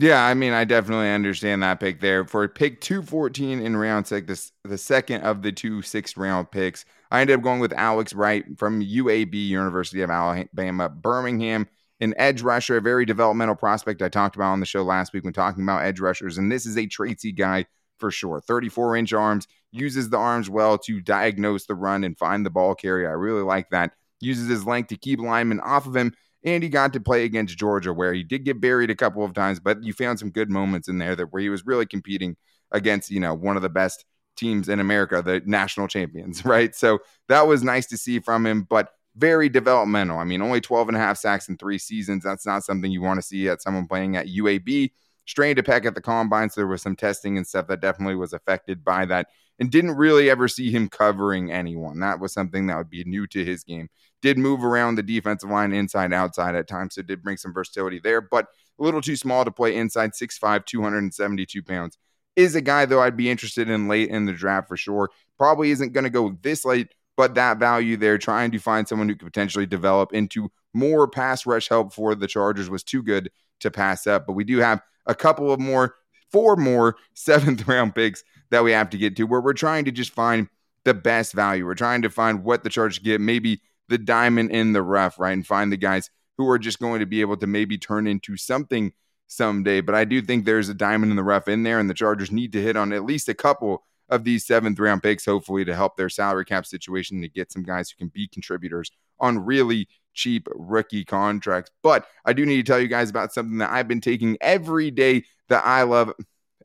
Yeah, 0.00 0.24
I 0.24 0.34
mean, 0.34 0.52
I 0.52 0.62
definitely 0.62 1.10
understand 1.10 1.60
that 1.64 1.80
pick 1.80 2.00
there. 2.00 2.24
For 2.24 2.46
pick 2.46 2.80
214 2.80 3.60
in 3.60 3.76
round 3.76 4.06
six, 4.06 4.52
the, 4.62 4.68
the 4.68 4.78
second 4.78 5.22
of 5.22 5.42
the 5.42 5.50
two 5.50 5.82
sixth 5.82 6.16
round 6.16 6.52
picks, 6.52 6.84
I 7.10 7.20
ended 7.20 7.36
up 7.36 7.42
going 7.42 7.58
with 7.58 7.72
Alex 7.72 8.14
Wright 8.14 8.44
from 8.56 8.80
UAB, 8.80 9.34
University 9.34 10.02
of 10.02 10.10
Alabama, 10.10 10.88
Birmingham, 10.88 11.66
an 11.98 12.14
edge 12.16 12.42
rusher, 12.42 12.76
a 12.76 12.80
very 12.80 13.06
developmental 13.06 13.56
prospect 13.56 14.00
I 14.00 14.08
talked 14.08 14.36
about 14.36 14.52
on 14.52 14.60
the 14.60 14.66
show 14.66 14.84
last 14.84 15.12
week 15.12 15.24
when 15.24 15.32
talking 15.32 15.64
about 15.64 15.82
edge 15.82 15.98
rushers. 15.98 16.38
And 16.38 16.50
this 16.50 16.64
is 16.64 16.76
a 16.76 16.86
traitsy 16.86 17.34
guy 17.34 17.66
for 17.98 18.12
sure. 18.12 18.40
34 18.40 18.94
inch 18.98 19.12
arms, 19.12 19.48
uses 19.72 20.10
the 20.10 20.16
arms 20.16 20.48
well 20.48 20.78
to 20.78 21.00
diagnose 21.00 21.66
the 21.66 21.74
run 21.74 22.04
and 22.04 22.16
find 22.16 22.46
the 22.46 22.50
ball 22.50 22.76
carrier. 22.76 23.08
I 23.08 23.14
really 23.14 23.42
like 23.42 23.70
that. 23.70 23.94
Uses 24.20 24.48
his 24.48 24.64
length 24.64 24.90
to 24.90 24.96
keep 24.96 25.18
linemen 25.18 25.58
off 25.58 25.86
of 25.86 25.96
him 25.96 26.14
and 26.44 26.62
he 26.62 26.68
got 26.68 26.92
to 26.92 27.00
play 27.00 27.24
against 27.24 27.58
Georgia, 27.58 27.92
where 27.92 28.12
he 28.12 28.22
did 28.22 28.44
get 28.44 28.60
buried 28.60 28.90
a 28.90 28.94
couple 28.94 29.24
of 29.24 29.34
times, 29.34 29.60
but 29.60 29.82
you 29.82 29.92
found 29.92 30.18
some 30.18 30.30
good 30.30 30.50
moments 30.50 30.88
in 30.88 30.98
there 30.98 31.16
that 31.16 31.32
where 31.32 31.42
he 31.42 31.48
was 31.48 31.66
really 31.66 31.86
competing 31.86 32.36
against, 32.70 33.10
you 33.10 33.20
know, 33.20 33.34
one 33.34 33.56
of 33.56 33.62
the 33.62 33.68
best 33.68 34.04
teams 34.36 34.68
in 34.68 34.78
America, 34.78 35.20
the 35.20 35.42
national 35.44 35.88
champions, 35.88 36.44
right? 36.44 36.74
So 36.74 37.00
that 37.28 37.46
was 37.46 37.62
nice 37.62 37.86
to 37.86 37.96
see 37.96 38.20
from 38.20 38.46
him, 38.46 38.62
but 38.62 38.90
very 39.16 39.48
developmental. 39.48 40.18
I 40.18 40.24
mean, 40.24 40.42
only 40.42 40.60
12 40.60 40.88
and 40.88 40.96
a 40.96 41.00
half 41.00 41.18
sacks 41.18 41.48
in 41.48 41.56
three 41.56 41.78
seasons. 41.78 42.22
That's 42.22 42.46
not 42.46 42.62
something 42.62 42.90
you 42.90 43.02
want 43.02 43.18
to 43.18 43.26
see 43.26 43.48
at 43.48 43.60
someone 43.60 43.88
playing 43.88 44.16
at 44.16 44.28
UAB. 44.28 44.92
Strained 45.26 45.58
a 45.58 45.62
pec 45.62 45.84
at 45.84 45.94
the 45.94 46.00
combine, 46.00 46.48
so 46.48 46.60
there 46.60 46.68
was 46.68 46.80
some 46.80 46.96
testing 46.96 47.36
and 47.36 47.46
stuff 47.46 47.66
that 47.66 47.80
definitely 47.80 48.14
was 48.14 48.32
affected 48.32 48.82
by 48.82 49.04
that 49.06 49.26
and 49.58 49.70
didn't 49.70 49.96
really 49.96 50.30
ever 50.30 50.48
see 50.48 50.70
him 50.70 50.88
covering 50.88 51.50
anyone. 51.50 52.00
That 52.00 52.20
was 52.20 52.32
something 52.32 52.66
that 52.66 52.76
would 52.76 52.90
be 52.90 53.04
new 53.04 53.26
to 53.28 53.44
his 53.44 53.64
game. 53.64 53.88
Did 54.22 54.38
move 54.38 54.64
around 54.64 54.94
the 54.94 55.02
defensive 55.02 55.50
line 55.50 55.72
inside 55.72 56.12
outside 56.12 56.54
at 56.54 56.68
times, 56.68 56.94
so 56.94 57.02
did 57.02 57.22
bring 57.22 57.36
some 57.36 57.52
versatility 57.52 58.00
there, 58.02 58.20
but 58.20 58.46
a 58.78 58.82
little 58.82 59.00
too 59.00 59.16
small 59.16 59.44
to 59.44 59.50
play 59.50 59.76
inside 59.76 60.12
6'5, 60.12 60.64
272 60.64 61.62
pounds. 61.62 61.98
is 62.36 62.54
a 62.54 62.60
guy 62.60 62.84
though 62.84 63.02
I'd 63.02 63.16
be 63.16 63.30
interested 63.30 63.68
in 63.68 63.88
late 63.88 64.10
in 64.10 64.24
the 64.24 64.32
draft 64.32 64.68
for 64.68 64.76
sure. 64.76 65.10
Probably 65.36 65.70
isn't 65.70 65.92
going 65.92 66.04
to 66.04 66.10
go 66.10 66.36
this 66.42 66.64
late, 66.64 66.88
but 67.16 67.34
that 67.34 67.58
value 67.58 67.96
there, 67.96 68.18
trying 68.18 68.52
to 68.52 68.58
find 68.58 68.86
someone 68.86 69.08
who 69.08 69.16
could 69.16 69.26
potentially 69.26 69.66
develop 69.66 70.12
into 70.12 70.50
more 70.72 71.08
pass 71.08 71.46
rush 71.46 71.68
help 71.68 71.92
for 71.92 72.14
the 72.14 72.28
Chargers 72.28 72.70
was 72.70 72.84
too 72.84 73.02
good 73.02 73.30
to 73.60 73.70
pass 73.70 74.06
up. 74.06 74.26
But 74.26 74.34
we 74.34 74.44
do 74.44 74.58
have 74.58 74.80
a 75.06 75.14
couple 75.14 75.50
of 75.52 75.58
more, 75.58 75.96
four 76.30 76.54
more 76.56 76.96
seventh 77.14 77.66
round 77.66 77.94
picks 77.94 78.22
that 78.50 78.64
we 78.64 78.72
have 78.72 78.90
to 78.90 78.98
get 78.98 79.16
to 79.16 79.24
where 79.24 79.40
we're 79.40 79.52
trying 79.52 79.84
to 79.84 79.92
just 79.92 80.12
find 80.12 80.48
the 80.84 80.94
best 80.94 81.32
value. 81.34 81.66
We're 81.66 81.74
trying 81.74 82.02
to 82.02 82.10
find 82.10 82.44
what 82.44 82.64
the 82.64 82.70
Chargers 82.70 82.98
get, 82.98 83.20
maybe 83.20 83.60
the 83.88 83.98
diamond 83.98 84.50
in 84.50 84.72
the 84.72 84.82
rough, 84.82 85.18
right? 85.18 85.32
And 85.32 85.46
find 85.46 85.72
the 85.72 85.76
guys 85.76 86.10
who 86.36 86.48
are 86.48 86.58
just 86.58 86.78
going 86.78 87.00
to 87.00 87.06
be 87.06 87.20
able 87.20 87.36
to 87.36 87.46
maybe 87.46 87.78
turn 87.78 88.06
into 88.06 88.36
something 88.36 88.92
someday. 89.26 89.80
But 89.80 89.94
I 89.94 90.04
do 90.04 90.22
think 90.22 90.44
there's 90.44 90.68
a 90.68 90.74
diamond 90.74 91.10
in 91.10 91.16
the 91.16 91.24
rough 91.24 91.48
in 91.48 91.62
there, 91.62 91.78
and 91.78 91.90
the 91.90 91.94
Chargers 91.94 92.30
need 92.30 92.52
to 92.52 92.62
hit 92.62 92.76
on 92.76 92.92
at 92.92 93.04
least 93.04 93.28
a 93.28 93.34
couple 93.34 93.84
of 94.08 94.24
these 94.24 94.46
seventh 94.46 94.78
round 94.78 95.02
picks, 95.02 95.26
hopefully, 95.26 95.64
to 95.64 95.74
help 95.74 95.96
their 95.96 96.08
salary 96.08 96.44
cap 96.44 96.64
situation 96.64 97.20
to 97.20 97.28
get 97.28 97.52
some 97.52 97.62
guys 97.62 97.90
who 97.90 97.98
can 97.98 98.08
be 98.08 98.26
contributors 98.28 98.90
on 99.20 99.38
really 99.44 99.88
cheap 100.14 100.48
rookie 100.54 101.04
contracts. 101.04 101.70
But 101.82 102.06
I 102.24 102.32
do 102.32 102.46
need 102.46 102.56
to 102.56 102.62
tell 102.62 102.80
you 102.80 102.88
guys 102.88 103.10
about 103.10 103.32
something 103.32 103.58
that 103.58 103.70
I've 103.70 103.88
been 103.88 104.00
taking 104.00 104.38
every 104.40 104.90
day 104.90 105.24
that 105.48 105.64
I 105.66 105.82
love 105.82 106.12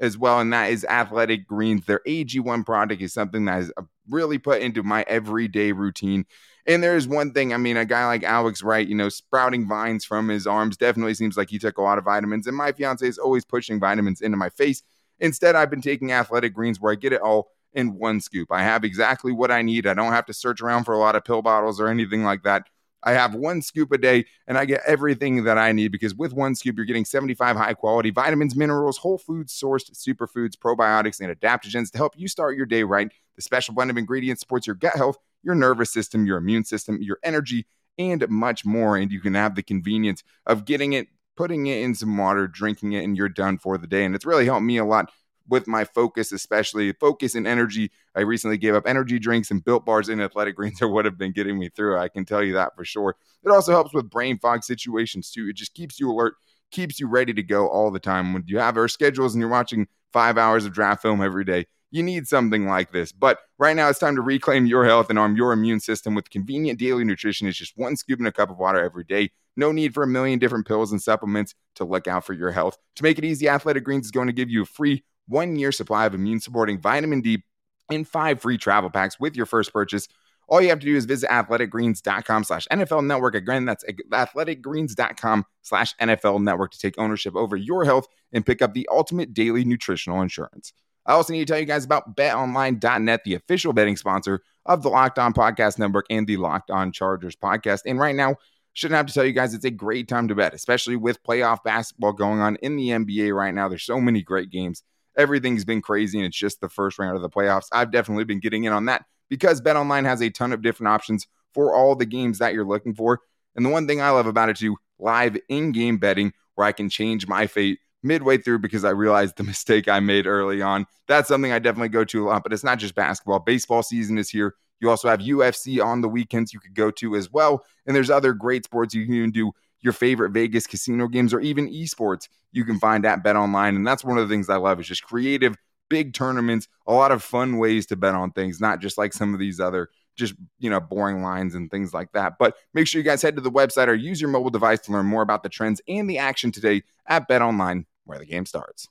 as 0.04 0.18
well, 0.18 0.40
and 0.40 0.52
that 0.52 0.72
is 0.72 0.84
Athletic 0.86 1.48
Greens. 1.48 1.86
Their 1.86 2.02
AG1 2.06 2.66
product 2.66 3.02
is 3.02 3.14
something 3.14 3.46
that 3.46 3.62
is 3.62 3.72
uh, 3.78 3.84
really 4.10 4.38
put 4.38 4.62
into 4.62 4.84
my 4.84 5.06
everyday 5.08 5.72
routine. 5.72 6.26
And 6.68 6.84
there 6.84 6.96
is 6.96 7.08
one 7.08 7.32
thing, 7.32 7.54
I 7.54 7.58
mean, 7.58 7.78
a 7.78 7.86
guy 7.86 8.06
like 8.06 8.24
Alex 8.24 8.62
Wright, 8.62 8.88
you 8.88 8.96
know, 8.96 9.10
sprouting 9.10 9.68
vines 9.68 10.06
from 10.06 10.28
his 10.28 10.46
arms 10.46 10.78
definitely 10.78 11.14
seems 11.14 11.38
like 11.38 11.50
he 11.50 11.60
took 11.60 11.78
a 11.78 11.82
lot 11.82 11.98
of 11.98 12.04
vitamins. 12.04 12.48
And 12.48 12.56
my 12.56 12.72
fiance 12.72 13.08
is 13.08 13.18
always 13.18 13.46
pushing 13.46 13.80
vitamins 13.80 14.22
into 14.22 14.38
my 14.38 14.50
face. 14.50 14.84
Instead, 15.20 15.56
I've 15.56 15.70
been 15.70 15.82
taking 15.82 16.12
athletic 16.12 16.54
greens 16.54 16.80
where 16.80 16.92
I 16.92 16.96
get 16.96 17.14
it 17.14 17.22
all 17.22 17.50
in 17.74 17.98
one 17.98 18.20
scoop. 18.20 18.50
I 18.52 18.64
have 18.64 18.84
exactly 18.84 19.32
what 19.32 19.52
I 19.52 19.62
need. 19.62 19.88
I 19.88 19.94
don't 19.94 20.12
have 20.12 20.26
to 20.28 20.34
search 20.34 20.62
around 20.62 20.84
for 20.84 20.94
a 20.94 21.00
lot 21.00 21.16
of 21.16 21.26
pill 21.26 21.42
bottles 21.42 21.80
or 21.80 21.88
anything 21.88 22.24
like 22.24 22.44
that. 22.44 22.68
I 23.04 23.14
have 23.14 23.36
one 23.36 23.62
scoop 23.62 23.92
a 23.92 23.98
day 23.98 24.26
and 24.48 24.58
I 24.58 24.66
get 24.66 24.82
everything 24.86 25.44
that 25.44 25.58
I 25.58 25.72
need 25.72 25.92
because 25.92 26.16
with 26.16 26.34
one 26.34 26.56
scoop, 26.56 26.78
you're 26.78 26.86
getting 26.86 27.06
75 27.06 27.56
high 27.56 27.74
quality 27.74 28.10
vitamins, 28.10 28.56
minerals, 28.56 28.98
whole 28.98 29.18
foods 29.18 29.54
sourced 29.54 29.92
superfoods, 29.92 30.56
probiotics, 30.56 31.20
and 31.20 31.40
adaptogens 31.40 31.92
to 31.92 31.98
help 31.98 32.14
you 32.18 32.28
start 32.28 32.58
your 32.58 32.66
day 32.66 32.84
right. 32.84 33.12
The 33.36 33.42
special 33.42 33.74
blend 33.74 33.92
of 33.92 33.98
ingredients 33.98 34.42
supports 34.42 34.68
your 34.68 34.76
gut 34.76 34.96
health, 34.96 35.18
your 35.44 35.56
nervous 35.56 35.92
system, 35.92 36.26
your 36.26 36.38
immune 36.38 36.64
system, 36.64 37.02
your 37.02 37.20
energy, 37.24 37.66
and 37.98 38.28
much 38.30 38.66
more. 38.66 38.98
And 38.98 39.12
you 39.12 39.20
can 39.20 39.34
have 39.34 39.56
the 39.56 39.64
convenience 39.64 40.24
of 40.46 40.66
getting 40.66 40.94
it, 40.94 41.08
putting 41.36 41.68
it 41.68 41.82
in 41.82 41.96
some 41.96 42.18
water, 42.18 42.48
drinking 42.48 42.94
it, 42.94 43.04
and 43.04 43.18
you're 43.18 43.30
done 43.30 43.58
for 43.58 43.78
the 43.78 43.88
day. 43.88 44.06
And 44.06 44.16
it's 44.16 44.26
really 44.26 44.46
helped 44.46 44.66
me 44.66 44.78
a 44.78 44.86
lot 44.86 45.12
with 45.48 45.68
my 45.68 45.84
focus, 45.84 46.32
especially 46.32 46.92
focus 46.94 47.36
and 47.36 47.48
energy. 47.48 47.92
I 48.16 48.22
recently 48.22 48.58
gave 48.58 48.76
up 48.76 48.88
energy 48.88 49.20
drinks 49.20 49.52
and 49.52 49.64
built 49.64 49.86
bars 49.86 50.10
and 50.10 50.22
athletic 50.22 50.56
greens 50.56 50.82
are 50.82 50.88
what 50.88 51.06
have 51.06 51.18
been 51.18 51.32
getting 51.32 51.60
me 51.60 51.70
through. 51.70 51.98
I 51.98 52.08
can 52.08 52.26
tell 52.26 52.44
you 52.44 52.54
that 52.54 52.76
for 52.76 52.86
sure. 52.86 53.16
It 53.44 53.50
also 53.50 53.72
helps 53.72 53.94
with 53.94 54.10
brain 54.10 54.38
fog 54.40 54.64
situations 54.64 55.32
too. 55.32 55.48
It 55.50 55.56
just 55.56 55.74
keeps 55.74 56.00
you 56.00 56.12
alert, 56.12 56.36
keeps 56.72 57.00
you 57.00 57.08
ready 57.08 57.34
to 57.34 57.44
go 57.44 57.68
all 57.68 57.92
the 57.92 58.00
time. 58.00 58.34
When 58.34 58.44
you 58.48 58.60
have 58.60 58.78
our 58.78 58.88
schedules 58.88 59.34
and 59.34 59.42
you're 59.42 59.50
watching 59.50 59.88
five 60.12 60.38
hours 60.38 60.66
of 60.66 60.74
draft 60.74 61.02
film 61.02 61.22
every 61.22 61.44
day, 61.44 61.66
you 61.94 62.02
need 62.02 62.28
something 62.28 62.66
like 62.66 62.92
this. 62.92 63.12
But 63.12 63.40
right 63.60 63.76
now, 63.76 63.88
it's 63.88 64.00
time 64.00 64.16
to 64.16 64.22
reclaim 64.22 64.66
your 64.66 64.84
health 64.84 65.12
and 65.12 65.20
arm 65.20 65.38
your 65.38 65.54
immune 65.54 65.80
system 65.80 66.16
with 66.16 66.32
convenient 66.32 66.80
daily 66.80 67.04
nutrition. 67.04 67.48
It's 67.48 67.58
just 67.58 67.78
one 67.78 67.96
scoop 67.96 68.20
in 68.20 68.26
a 68.26 68.32
cup 68.32 68.50
of 68.50 68.58
water 68.58 68.84
every 68.84 69.04
day. 69.04 69.30
No 69.56 69.72
need 69.72 69.94
for 69.94 70.02
a 70.02 70.08
million 70.08 70.40
different 70.40 70.66
pills 70.66 70.92
and 70.92 71.00
supplements 71.00 71.54
to 71.76 71.86
look 71.86 72.08
out 72.08 72.26
for 72.26 72.34
your 72.34 72.52
health. 72.52 72.80
To 72.96 73.04
make 73.04 73.20
it 73.20 73.26
easy, 73.26 73.48
Athletic 73.48 73.84
Greens 73.84 74.06
is 74.06 74.12
going 74.12 74.26
to 74.26 74.34
give 74.34 74.50
you 74.50 74.64
a 74.64 74.66
free 74.66 75.04
one 75.28 75.56
year 75.56 75.72
supply 75.72 76.06
of 76.06 76.14
immune 76.14 76.40
supporting 76.40 76.80
vitamin 76.80 77.22
D 77.22 77.44
and 77.90 78.08
five 78.08 78.42
free 78.42 78.58
travel 78.58 78.90
packs 78.90 79.20
with 79.20 79.36
your 79.36 79.46
first 79.46 79.74
purchase. 79.74 80.08
All 80.48 80.62
you 80.62 80.70
have 80.70 80.80
to 80.80 80.86
do 80.86 80.96
is 80.96 81.06
visit 81.06 81.30
athleticgreens.com 81.30 82.44
slash 82.44 82.68
NFL 82.68 83.06
network. 83.06 83.36
Again, 83.36 83.66
that's 83.66 83.86
athleticgreens.com 83.86 85.46
slash 85.62 85.96
NFL 85.96 86.44
network 86.44 86.72
to 86.72 86.80
take 86.80 86.96
ownership 86.98 87.36
over 87.36 87.56
your 87.56 87.86
health 87.86 88.08
and 88.34 88.46
pick 88.46 88.62
up 88.62 88.74
the 88.74 88.88
ultimate 88.92 89.34
daily 89.34 89.64
nutritional 89.64 90.22
insurance. 90.22 90.74
I 91.06 91.14
also 91.14 91.34
need 91.34 91.48
to 91.48 91.52
tell 91.52 91.60
you 91.60 91.66
guys 91.66 91.86
about 91.86 92.16
betonline.net, 92.16 93.24
the 93.24 93.36
official 93.36 93.74
betting 93.74 93.98
sponsor 93.98 94.42
of 94.66 94.84
the 94.84 94.90
Locked 94.90 95.20
On 95.20 95.34
Podcast 95.34 95.78
Network 95.78 96.06
and 96.10 96.26
the 96.28 96.38
Locked 96.38 96.72
On 96.72 96.92
Chargers 96.92 97.36
podcast. 97.36 97.82
And 97.86 98.00
right 98.00 98.16
now, 98.16 98.36
shouldn't 98.74 98.98
have 98.98 99.06
to 99.06 99.14
tell 99.14 99.26
you 99.26 99.34
guys 99.34 99.54
it's 99.54 99.66
a 99.66 99.72
great 99.72 100.08
time 100.08 100.28
to 100.28 100.36
bet, 100.36 100.54
especially 100.54 100.96
with 100.96 101.24
playoff 101.24 101.64
basketball 101.64 102.14
going 102.14 102.40
on 102.40 102.56
in 102.58 102.76
the 102.76 102.90
NBA 102.90 103.36
right 103.36 103.54
now. 103.54 103.68
There's 103.68 103.84
so 103.84 104.00
many 104.00 104.22
great 104.22 104.50
games 104.50 104.84
everything's 105.18 105.66
been 105.66 105.82
crazy 105.82 106.18
and 106.18 106.28
it's 106.28 106.38
just 106.38 106.62
the 106.62 106.70
first 106.70 107.00
round 107.00 107.16
of 107.16 107.22
the 107.22 107.30
playoffs. 107.30 107.68
I've 107.72 107.92
definitely 107.92 108.24
been 108.24 108.40
getting 108.40 108.64
in 108.64 108.74
on 108.74 108.86
that 108.86 109.06
because 109.30 109.62
BetOnline 109.62 110.06
has 110.06 110.22
a 110.22 110.30
ton 110.30 110.52
of 110.52 110.62
different 110.62 110.90
options 110.90 111.28
for 111.54 111.76
all 111.76 111.96
the 111.96 112.06
games 112.06 112.40
that 112.40 112.54
you're 112.54 112.66
looking 112.66 112.94
for. 112.94 113.20
And 113.56 113.66
the 113.66 113.70
one 113.70 113.88
thing 113.88 114.02
I 114.02 114.10
love 114.10 114.28
about 114.28 114.50
it 114.50 114.58
too, 114.58 114.78
live 115.00 115.38
in-game 115.50 115.98
betting 115.98 116.34
where 116.56 116.68
I 116.68 116.72
can 116.72 116.90
change 116.90 117.28
my 117.28 117.48
fate 117.48 117.80
midway 118.02 118.38
through 118.38 118.60
because 118.60 118.84
I 118.84 118.90
realized 118.90 119.38
the 119.38 119.44
mistake 119.44 119.88
I 119.88 120.00
made 120.00 120.28
early 120.28 120.62
on. 120.62 120.86
That's 121.08 121.28
something 121.28 121.52
I 121.52 121.60
definitely 121.60 121.90
go 121.90 122.04
to 122.06 122.26
a 122.26 122.28
lot, 122.28 122.44
but 122.44 122.54
it's 122.54 122.64
not 122.64 122.80
just 122.80 122.96
basketball. 122.96 123.40
Baseball 123.40 123.84
season 123.84 124.18
is 124.18 124.30
here. 124.30 124.56
You 124.80 124.90
also 124.90 125.08
have 125.08 125.22
UFC 125.22 125.84
on 125.84 126.02
the 126.02 126.10
weekends 126.10 126.54
you 126.54 126.60
could 126.60 126.74
go 126.74 126.92
to 126.92 127.16
as 127.16 127.32
well. 127.32 127.64
And 127.86 127.96
there's 127.96 128.10
other 128.10 128.34
great 128.34 128.66
sports 128.66 128.94
you 128.94 129.06
can 129.06 129.14
even 129.14 129.32
do 129.32 129.54
your 129.84 129.94
favorite 129.94 130.32
Vegas 130.32 130.66
casino 130.66 131.08
games 131.08 131.34
or 131.34 131.42
even 131.42 131.70
esports 131.70 132.30
you 132.52 132.66
can 132.66 132.80
find 132.80 133.06
at 133.06 133.24
Bet 133.24 133.36
Online. 133.36 133.76
And 133.76 133.86
that's 133.86 134.04
one 134.04 134.18
of 134.18 134.28
the 134.28 134.34
things 134.34 134.50
I 134.50 134.56
love 134.56 134.80
is 134.80 134.88
just 134.88 135.04
creative, 135.04 135.56
big 135.90 136.14
tournaments, 136.14 136.68
a 136.88 136.94
lot 136.94 137.12
of 137.12 137.22
fun 137.22 137.58
ways 137.58 137.86
to 137.88 137.96
bet 137.96 138.16
on 138.16 138.32
things, 138.32 138.62
not 138.62 138.80
just 138.80 138.98
like 138.98 139.14
some 139.14 139.34
of 139.34 139.40
these 139.40 139.60
other 139.60 139.90
just 140.16 140.36
you 140.60 140.70
know 140.70 140.80
boring 140.80 141.24
lines 141.24 141.56
and 141.56 141.70
things 141.70 141.94
like 141.94 142.12
that. 142.14 142.38
But 142.40 142.56
make 142.74 142.88
sure 142.88 143.00
you 143.00 143.06
guys 143.06 143.22
head 143.22 143.36
to 143.36 143.42
the 143.42 143.52
website 143.52 143.88
or 143.88 143.94
use 143.94 144.22
your 144.22 144.30
mobile 144.30 144.50
device 144.50 144.80
to 144.82 144.92
learn 144.92 145.06
more 145.06 145.22
about 145.22 145.44
the 145.44 145.50
trends 145.50 145.82
and 145.88 146.10
the 146.10 146.20
action 146.20 146.52
today 146.52 146.84
at 147.08 147.28
Bet 147.28 147.42
Online, 147.42 147.86
where 148.06 148.20
the 148.20 148.26
game 148.26 148.46
starts. 148.46 148.88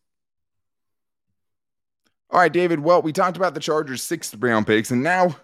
All 2.31 2.41
right, 2.41 2.53
David. 2.53 2.81
Well, 2.81 3.03
we 3.03 3.13
talked 3.13 3.37
about 3.37 3.55
the 3.55 3.61
Chargers' 3.61 4.03
sixth 4.03 4.35
round 4.39 4.67
picks, 4.67 4.91
and 4.91 5.03
now 5.03 5.37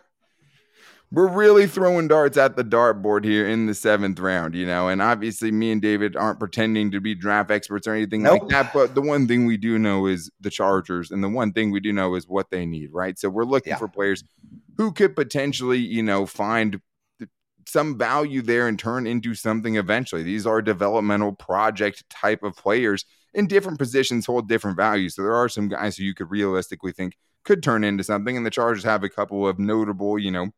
we're 1.10 1.28
really 1.28 1.66
throwing 1.66 2.08
darts 2.08 2.36
at 2.36 2.56
the 2.56 2.64
dartboard 2.64 3.24
here 3.24 3.48
in 3.48 3.66
the 3.66 3.74
seventh 3.74 4.20
round, 4.20 4.54
you 4.54 4.66
know. 4.66 4.88
And 4.88 5.00
obviously, 5.00 5.50
me 5.50 5.70
and 5.72 5.80
David 5.80 6.16
aren't 6.16 6.38
pretending 6.38 6.90
to 6.90 7.00
be 7.00 7.14
draft 7.14 7.50
experts 7.50 7.86
or 7.86 7.94
anything 7.94 8.22
nope. 8.22 8.42
like 8.42 8.50
that. 8.50 8.72
But 8.72 8.94
the 8.94 9.00
one 9.00 9.26
thing 9.26 9.46
we 9.46 9.56
do 9.56 9.78
know 9.78 10.06
is 10.06 10.30
the 10.40 10.50
Chargers, 10.50 11.10
and 11.10 11.24
the 11.24 11.28
one 11.28 11.52
thing 11.52 11.70
we 11.70 11.80
do 11.80 11.92
know 11.92 12.14
is 12.14 12.28
what 12.28 12.50
they 12.50 12.66
need, 12.66 12.92
right? 12.92 13.18
So 13.18 13.30
we're 13.30 13.44
looking 13.44 13.70
yeah. 13.70 13.78
for 13.78 13.88
players 13.88 14.22
who 14.76 14.92
could 14.92 15.16
potentially, 15.16 15.78
you 15.78 16.02
know, 16.02 16.26
find 16.26 16.80
some 17.66 17.98
value 17.98 18.42
there 18.42 18.66
and 18.66 18.78
turn 18.78 19.06
into 19.06 19.34
something 19.34 19.76
eventually. 19.76 20.22
These 20.22 20.46
are 20.46 20.62
developmental 20.62 21.32
project 21.32 22.08
type 22.08 22.42
of 22.42 22.56
players 22.56 23.04
in 23.34 23.46
different 23.46 23.78
positions, 23.78 24.26
hold 24.26 24.48
different 24.48 24.76
values. 24.76 25.14
So 25.14 25.22
there 25.22 25.34
are 25.34 25.48
some 25.48 25.68
guys 25.68 25.96
who 25.96 26.04
you 26.04 26.14
could 26.14 26.30
realistically 26.30 26.92
think 26.92 27.16
could 27.44 27.62
turn 27.62 27.84
into 27.84 28.04
something. 28.04 28.36
And 28.36 28.44
the 28.44 28.50
Chargers 28.50 28.84
have 28.84 29.04
a 29.04 29.08
couple 29.08 29.46
of 29.46 29.58
notable, 29.58 30.18
you 30.18 30.30
know, 30.30 30.48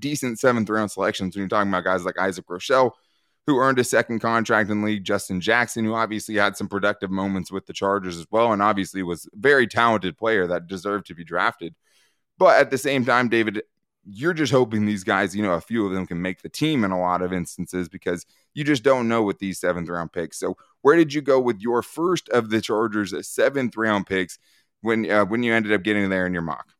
decent 0.00 0.38
seventh 0.38 0.68
round 0.68 0.90
selections 0.90 1.34
when 1.34 1.42
you're 1.42 1.48
talking 1.48 1.70
about 1.70 1.84
guys 1.84 2.04
like 2.04 2.18
Isaac 2.18 2.46
Rochell, 2.46 2.92
who 3.46 3.58
earned 3.58 3.78
a 3.78 3.84
second 3.84 4.20
contract 4.20 4.70
in 4.70 4.82
league, 4.82 5.04
Justin 5.04 5.40
Jackson, 5.40 5.84
who 5.84 5.94
obviously 5.94 6.34
had 6.34 6.56
some 6.56 6.68
productive 6.68 7.10
moments 7.10 7.52
with 7.52 7.66
the 7.66 7.72
Chargers 7.72 8.16
as 8.16 8.26
well, 8.30 8.52
and 8.52 8.60
obviously 8.60 9.02
was 9.02 9.26
a 9.26 9.30
very 9.34 9.66
talented 9.66 10.18
player 10.18 10.46
that 10.46 10.66
deserved 10.66 11.06
to 11.06 11.14
be 11.14 11.24
drafted. 11.24 11.74
But 12.38 12.60
at 12.60 12.70
the 12.70 12.78
same 12.78 13.04
time, 13.04 13.28
David, 13.28 13.62
you're 14.08 14.34
just 14.34 14.52
hoping 14.52 14.84
these 14.84 15.04
guys, 15.04 15.34
you 15.34 15.42
know, 15.42 15.54
a 15.54 15.60
few 15.60 15.86
of 15.86 15.92
them 15.92 16.06
can 16.06 16.20
make 16.22 16.42
the 16.42 16.48
team 16.48 16.84
in 16.84 16.90
a 16.90 17.00
lot 17.00 17.22
of 17.22 17.32
instances 17.32 17.88
because 17.88 18.24
you 18.54 18.62
just 18.62 18.82
don't 18.82 19.08
know 19.08 19.22
with 19.22 19.38
these 19.38 19.58
seventh 19.58 19.88
round 19.88 20.12
picks. 20.12 20.38
So, 20.38 20.56
where 20.82 20.96
did 20.96 21.12
you 21.12 21.22
go 21.22 21.40
with 21.40 21.60
your 21.60 21.82
first 21.82 22.28
of 22.28 22.50
the 22.50 22.60
Chargers' 22.60 23.26
seventh 23.28 23.76
round 23.76 24.06
picks 24.06 24.38
when 24.80 25.10
uh, 25.10 25.24
when 25.24 25.42
you 25.42 25.52
ended 25.52 25.72
up 25.72 25.82
getting 25.82 26.08
there 26.08 26.26
in 26.26 26.32
your 26.32 26.42
mock? 26.42 26.75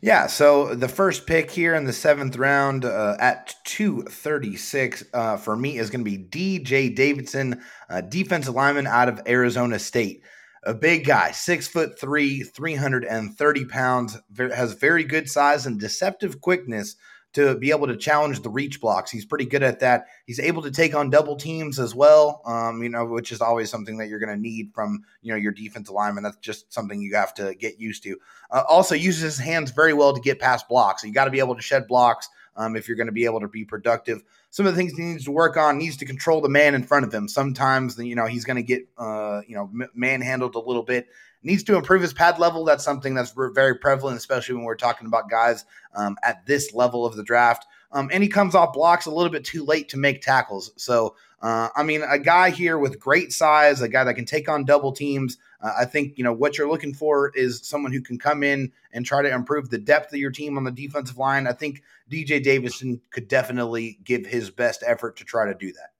Yeah, 0.00 0.26
so 0.26 0.74
the 0.74 0.88
first 0.88 1.26
pick 1.26 1.50
here 1.50 1.74
in 1.74 1.84
the 1.84 1.92
seventh 1.92 2.36
round 2.36 2.84
uh, 2.84 3.16
at 3.18 3.54
236 3.64 5.04
uh, 5.12 5.36
for 5.36 5.56
me 5.56 5.78
is 5.78 5.90
going 5.90 6.04
to 6.04 6.10
be 6.10 6.18
DJ 6.18 6.94
Davidson, 6.94 7.62
uh, 7.88 8.00
defensive 8.00 8.54
lineman 8.54 8.86
out 8.86 9.08
of 9.08 9.20
Arizona 9.26 9.78
State. 9.78 10.22
A 10.62 10.74
big 10.74 11.06
guy, 11.06 11.30
six 11.30 11.66
foot 11.66 11.98
three, 11.98 12.42
330 12.42 13.64
pounds, 13.66 14.18
has 14.36 14.74
very 14.74 15.04
good 15.04 15.28
size 15.28 15.66
and 15.66 15.80
deceptive 15.80 16.40
quickness 16.40 16.96
to 17.32 17.56
be 17.56 17.70
able 17.70 17.86
to 17.86 17.96
challenge 17.96 18.42
the 18.42 18.48
reach 18.48 18.80
blocks. 18.80 19.10
He's 19.10 19.24
pretty 19.24 19.44
good 19.44 19.62
at 19.62 19.80
that. 19.80 20.06
He's 20.26 20.40
able 20.40 20.62
to 20.62 20.70
take 20.70 20.94
on 20.94 21.10
double 21.10 21.36
teams 21.36 21.78
as 21.78 21.94
well, 21.94 22.42
um, 22.44 22.82
you 22.82 22.88
know, 22.88 23.04
which 23.04 23.30
is 23.30 23.40
always 23.40 23.70
something 23.70 23.96
that 23.98 24.08
you're 24.08 24.18
going 24.18 24.34
to 24.34 24.40
need 24.40 24.72
from, 24.74 25.04
you 25.22 25.32
know, 25.32 25.38
your 25.38 25.52
defensive 25.52 25.94
lineman. 25.94 26.24
That's 26.24 26.36
just 26.38 26.72
something 26.72 27.00
you 27.00 27.14
have 27.14 27.32
to 27.34 27.54
get 27.54 27.78
used 27.78 28.02
to. 28.02 28.16
Uh, 28.50 28.64
also 28.68 28.94
uses 28.94 29.22
his 29.22 29.38
hands 29.38 29.70
very 29.70 29.92
well 29.92 30.12
to 30.12 30.20
get 30.20 30.40
past 30.40 30.68
blocks. 30.68 31.04
You 31.04 31.12
got 31.12 31.26
to 31.26 31.30
be 31.30 31.38
able 31.38 31.54
to 31.54 31.62
shed 31.62 31.86
blocks 31.86 32.28
um, 32.56 32.76
if 32.76 32.88
you're 32.88 32.96
going 32.96 33.06
to 33.06 33.12
be 33.12 33.24
able 33.24 33.40
to 33.40 33.48
be 33.48 33.64
productive. 33.64 34.22
Some 34.50 34.66
of 34.66 34.74
the 34.74 34.76
things 34.76 34.96
he 34.96 35.04
needs 35.04 35.24
to 35.24 35.30
work 35.30 35.56
on 35.56 35.78
needs 35.78 35.96
to 35.98 36.04
control 36.04 36.40
the 36.40 36.48
man 36.48 36.74
in 36.74 36.82
front 36.82 37.06
of 37.06 37.14
him. 37.14 37.28
Sometimes, 37.28 37.96
you 37.98 38.16
know, 38.16 38.26
he's 38.26 38.44
going 38.44 38.56
to 38.56 38.62
get, 38.62 38.88
uh, 38.98 39.42
you 39.46 39.54
know, 39.54 39.70
manhandled 39.94 40.56
a 40.56 40.60
little 40.60 40.82
bit. 40.82 41.06
Needs 41.42 41.62
to 41.64 41.76
improve 41.76 42.02
his 42.02 42.12
pad 42.12 42.38
level. 42.38 42.64
That's 42.64 42.84
something 42.84 43.14
that's 43.14 43.32
very 43.32 43.76
prevalent, 43.76 44.18
especially 44.18 44.56
when 44.56 44.64
we're 44.64 44.74
talking 44.74 45.06
about 45.06 45.30
guys 45.30 45.64
um, 45.94 46.16
at 46.22 46.44
this 46.46 46.74
level 46.74 47.06
of 47.06 47.16
the 47.16 47.22
draft. 47.22 47.64
Um, 47.92 48.10
and 48.12 48.22
he 48.22 48.28
comes 48.28 48.54
off 48.54 48.74
blocks 48.74 49.06
a 49.06 49.10
little 49.10 49.32
bit 49.32 49.44
too 49.44 49.64
late 49.64 49.88
to 49.90 49.96
make 49.96 50.20
tackles. 50.20 50.72
So, 50.76 51.16
uh, 51.40 51.68
I 51.74 51.82
mean, 51.82 52.02
a 52.02 52.18
guy 52.18 52.50
here 52.50 52.78
with 52.78 53.00
great 53.00 53.32
size, 53.32 53.80
a 53.80 53.88
guy 53.88 54.04
that 54.04 54.14
can 54.14 54.26
take 54.26 54.48
on 54.48 54.64
double 54.64 54.92
teams. 54.92 55.38
Uh, 55.62 55.72
I 55.78 55.84
think 55.84 56.16
you 56.16 56.24
know 56.24 56.32
what 56.32 56.56
you're 56.56 56.70
looking 56.70 56.94
for 56.94 57.30
is 57.34 57.60
someone 57.62 57.92
who 57.92 58.00
can 58.00 58.18
come 58.18 58.42
in 58.42 58.72
and 58.92 59.04
try 59.04 59.22
to 59.22 59.30
improve 59.30 59.70
the 59.70 59.78
depth 59.78 60.12
of 60.12 60.18
your 60.18 60.30
team 60.30 60.56
on 60.56 60.64
the 60.64 60.70
defensive 60.70 61.18
line. 61.18 61.46
I 61.46 61.52
think 61.52 61.82
DJ 62.10 62.42
Davidson 62.42 63.00
could 63.10 63.28
definitely 63.28 63.98
give 64.04 64.26
his 64.26 64.50
best 64.50 64.82
effort 64.86 65.16
to 65.18 65.24
try 65.24 65.46
to 65.46 65.54
do 65.54 65.72
that. 65.72 65.90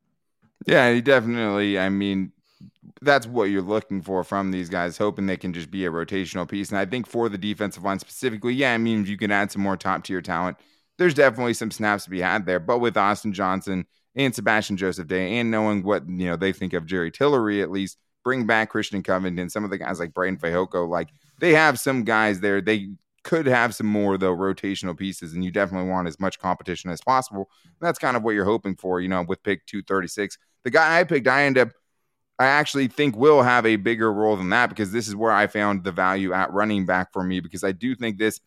Yeah, 0.66 0.92
he 0.92 1.00
definitely. 1.00 1.78
I 1.78 1.88
mean, 1.88 2.32
that's 3.02 3.26
what 3.26 3.44
you're 3.44 3.62
looking 3.62 4.02
for 4.02 4.24
from 4.24 4.50
these 4.50 4.68
guys, 4.68 4.98
hoping 4.98 5.26
they 5.26 5.36
can 5.36 5.52
just 5.52 5.70
be 5.70 5.86
a 5.86 5.90
rotational 5.90 6.48
piece. 6.48 6.70
And 6.70 6.78
I 6.78 6.86
think 6.86 7.06
for 7.06 7.28
the 7.28 7.38
defensive 7.38 7.82
line 7.82 7.98
specifically, 7.98 8.54
yeah, 8.54 8.74
I 8.74 8.78
mean, 8.78 9.02
if 9.02 9.08
you 9.08 9.16
can 9.16 9.30
add 9.30 9.50
some 9.50 9.62
more 9.62 9.76
top 9.76 10.04
tier 10.04 10.20
talent, 10.20 10.58
there's 10.98 11.14
definitely 11.14 11.54
some 11.54 11.70
snaps 11.70 12.04
to 12.04 12.10
be 12.10 12.20
had 12.20 12.44
there. 12.44 12.60
But 12.60 12.78
with 12.78 12.96
Austin 12.96 13.32
Johnson 13.32 13.86
and 14.14 14.34
Sebastian 14.34 14.76
Joseph 14.76 15.06
Day, 15.06 15.38
and 15.38 15.50
knowing 15.50 15.82
what 15.82 16.06
you 16.08 16.26
know 16.26 16.36
they 16.36 16.52
think 16.52 16.72
of 16.72 16.86
Jerry 16.86 17.10
Tillery, 17.10 17.62
at 17.62 17.70
least 17.70 17.98
bring 18.24 18.46
back 18.46 18.70
Christian 18.70 19.02
Covington, 19.02 19.50
some 19.50 19.64
of 19.64 19.70
the 19.70 19.78
guys 19.78 19.98
like 19.98 20.12
Breiden 20.12 20.38
Fehoko, 20.38 20.88
like 20.88 21.08
they 21.40 21.54
have 21.54 21.78
some 21.78 22.04
guys 22.04 22.40
there. 22.40 22.60
They 22.60 22.90
could 23.22 23.46
have 23.46 23.74
some 23.74 23.86
more 23.86 24.18
though 24.18 24.34
rotational 24.34 24.96
pieces, 24.96 25.34
and 25.34 25.44
you 25.44 25.50
definitely 25.50 25.90
want 25.90 26.08
as 26.08 26.20
much 26.20 26.38
competition 26.38 26.90
as 26.90 27.00
possible. 27.00 27.50
And 27.64 27.86
that's 27.86 27.98
kind 27.98 28.16
of 28.16 28.22
what 28.22 28.34
you're 28.34 28.44
hoping 28.44 28.76
for, 28.76 29.00
you 29.00 29.08
know, 29.08 29.22
with 29.22 29.42
pick 29.42 29.66
236. 29.66 30.38
The 30.64 30.70
guy 30.70 31.00
I 31.00 31.04
picked, 31.04 31.28
I 31.28 31.44
end 31.44 31.58
up 31.58 31.70
I 32.40 32.46
actually 32.46 32.88
think 32.88 33.16
will 33.16 33.42
have 33.42 33.66
a 33.66 33.76
bigger 33.76 34.10
role 34.10 34.34
than 34.34 34.48
that 34.48 34.70
because 34.70 34.92
this 34.92 35.06
is 35.06 35.14
where 35.14 35.30
I 35.30 35.46
found 35.46 35.84
the 35.84 35.92
value 35.92 36.32
at 36.32 36.50
running 36.50 36.86
back 36.86 37.12
for 37.12 37.22
me 37.22 37.40
because 37.40 37.62
I 37.62 37.72
do 37.72 37.94
think 37.94 38.16
this 38.16 38.40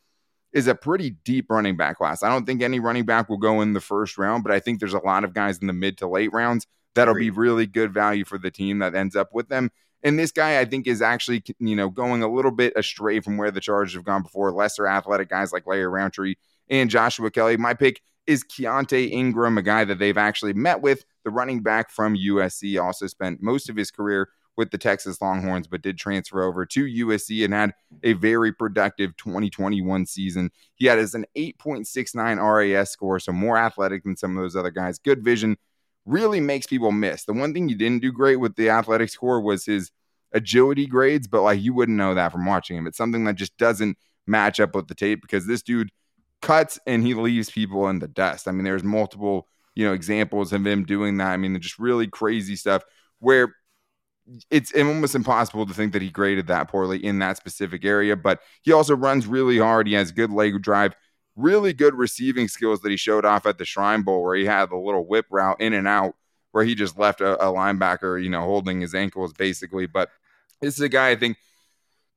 is 0.52 0.66
a 0.66 0.74
pretty 0.74 1.12
deep 1.12 1.46
running 1.50 1.78
back 1.78 1.98
class. 2.00 2.24
I 2.24 2.30
don't 2.30 2.44
think 2.44 2.64
any 2.64 2.80
running 2.80 3.06
back 3.06 3.30
will 3.30 3.38
go 3.38 3.62
in 3.62 3.74
the 3.74 3.80
first 3.80 4.18
round, 4.18 4.44
but 4.44 4.52
I 4.52 4.60
think 4.60 4.80
there's 4.80 4.96
a 4.96 5.00
lot 5.00 5.24
of 5.24 5.36
guys 5.36 5.60
in 5.60 5.68
the 5.68 5.74
mid 5.74 6.00
to 6.00 6.08
late 6.08 6.34
rounds 6.34 6.66
that'll 6.96 7.16
be 7.16 7.30
really 7.30 7.66
good 7.66 7.94
value 7.94 8.26
for 8.26 8.38
the 8.38 8.52
team 8.52 8.80
that 8.80 8.96
ends 8.96 9.16
up 9.16 9.34
with 9.34 9.50
them. 9.50 9.72
And 10.04 10.20
this 10.20 10.32
guy, 10.32 10.60
I 10.60 10.66
think, 10.66 10.86
is 10.86 11.02
actually, 11.02 11.44
you 11.60 11.76
know, 11.76 11.90
going 11.90 12.24
a 12.24 12.28
little 12.28 12.52
bit 12.52 12.74
astray 12.76 13.22
from 13.22 13.38
where 13.38 13.52
the 13.52 13.62
Chargers 13.62 13.94
have 13.94 14.04
gone 14.04 14.24
before. 14.24 14.52
Lesser 14.52 14.86
athletic 14.86 15.30
guys 15.30 15.54
like 15.54 15.66
Larry 15.66 15.88
Rountree 15.88 16.36
and 16.70 16.90
Joshua 16.90 17.32
Kelley. 17.32 17.56
My 17.56 17.74
pick 17.74 18.02
is 18.28 18.44
Keaontay 18.44 19.12
Ingram, 19.12 19.58
a 19.58 19.62
guy 19.62 19.86
that 19.86 20.00
they've 20.00 20.18
actually 20.18 20.54
met 20.54 20.82
with, 20.82 21.06
the 21.24 21.30
running 21.30 21.62
back 21.62 21.90
from 21.90 22.16
USC. 22.16 22.82
Also 22.82 23.08
spent 23.08 23.42
most 23.42 23.70
of 23.70 23.76
his 23.78 23.92
career 23.92 24.30
with 24.56 24.72
the 24.72 24.78
Texas 24.78 25.22
Longhorns, 25.22 25.68
but 25.68 25.82
did 25.82 25.98
transfer 25.98 26.44
over 26.44 26.66
to 26.66 26.86
USC 26.86 27.44
and 27.44 27.54
had 27.54 27.74
a 28.04 28.14
very 28.14 28.52
productive 28.52 29.16
2021 29.18 30.06
season. 30.06 30.52
He 30.76 30.86
had 30.86 31.00
as 31.00 31.16
an 31.16 31.26
8.69 31.36 32.38
RAS 32.40 32.92
score, 32.92 33.20
so 33.20 33.32
more 33.32 33.58
athletic 33.58 34.04
than 34.04 34.16
some 34.16 34.38
of 34.38 34.44
those 34.44 34.56
other 34.56 34.70
guys. 34.72 35.00
Good 35.00 35.24
vision, 35.24 35.58
really 36.06 36.40
makes 36.40 36.68
people 36.68 36.92
miss. 36.92 37.26
The 37.26 37.34
one 37.34 37.54
thing 37.54 37.68
he 37.68 37.76
didn't 37.76 38.02
do 38.02 38.12
great 38.12 38.38
with 38.38 38.56
the 38.56 38.70
athletic 38.70 39.10
score 39.10 39.42
was 39.42 39.66
his 39.66 39.92
agility 40.34 40.86
grades, 40.88 41.28
but 41.28 41.44
like 41.44 41.62
you 41.62 41.74
wouldn't 41.74 41.98
know 41.98 42.16
that 42.16 42.32
from 42.32 42.46
watching 42.46 42.78
him. 42.78 42.88
It's 42.88 42.98
something 42.98 43.24
that 43.26 43.36
just 43.36 43.58
doesn't 43.58 43.98
match 44.28 44.60
up 44.60 44.76
with 44.76 44.88
the 44.88 44.96
tape 44.96 45.22
because 45.22 45.46
this 45.46 45.62
dude 45.62 45.92
cuts 46.42 46.80
and 46.86 47.04
he 47.04 47.14
leaves 47.14 47.50
people 47.50 47.88
in 47.90 48.00
the 48.00 48.08
dust. 48.08 48.48
I 48.48 48.52
mean, 48.52 48.64
there's 48.64 48.84
multiple, 48.84 49.48
you 49.76 49.86
know, 49.86 49.94
examples 49.94 50.52
of 50.52 50.66
him 50.66 50.84
doing 50.84 51.18
that. 51.18 51.32
I 51.32 51.38
mean, 51.38 51.60
just 51.62 51.80
really 51.80 52.08
crazy 52.08 52.56
stuff 52.56 52.84
where 53.20 53.56
it's 54.50 54.74
almost 54.76 55.16
impossible 55.16 55.66
to 55.66 55.74
think 55.74 55.94
that 55.94 56.02
he 56.02 56.10
graded 56.10 56.48
that 56.48 56.70
poorly 56.70 57.04
in 57.04 57.20
that 57.20 57.38
specific 57.38 57.84
area, 57.84 58.16
but 58.16 58.40
he 58.62 58.72
also 58.72 58.96
runs 58.96 59.28
really 59.28 59.58
hard. 59.58 59.88
He 59.88 59.94
has 59.94 60.12
good 60.12 60.32
leg 60.32 60.62
drive 60.62 60.96
really 61.36 61.74
good 61.74 61.96
receiving 61.96 62.48
skills 62.48 62.82
that 62.82 62.92
he 62.92 62.98
showed 62.98 63.26
off 63.26 63.46
at 63.46 63.58
the 63.58 63.66
Shrine 63.66 64.04
Bowl, 64.04 64.24
where 64.24 64.36
he 64.36 64.46
had 64.46 64.70
the 64.70 64.78
little 64.78 65.06
whip 65.06 65.26
route 65.30 65.60
in 65.60 65.74
and 65.74 65.88
out, 65.88 66.16
where 66.52 66.64
he 66.64 66.76
just 66.76 66.98
left 66.98 67.22
a, 67.22 67.42
a 67.44 67.52
linebacker, 67.52 68.22
you 68.24 68.30
know, 68.30 68.42
holding 68.42 68.82
his 68.82 68.94
ankles 68.94 69.34
basically. 69.34 69.86
But 69.86 70.10
this 70.62 70.76
is 70.76 70.82
a 70.82 70.90
guy 70.90 71.10
I 71.10 71.16
think 71.16 71.38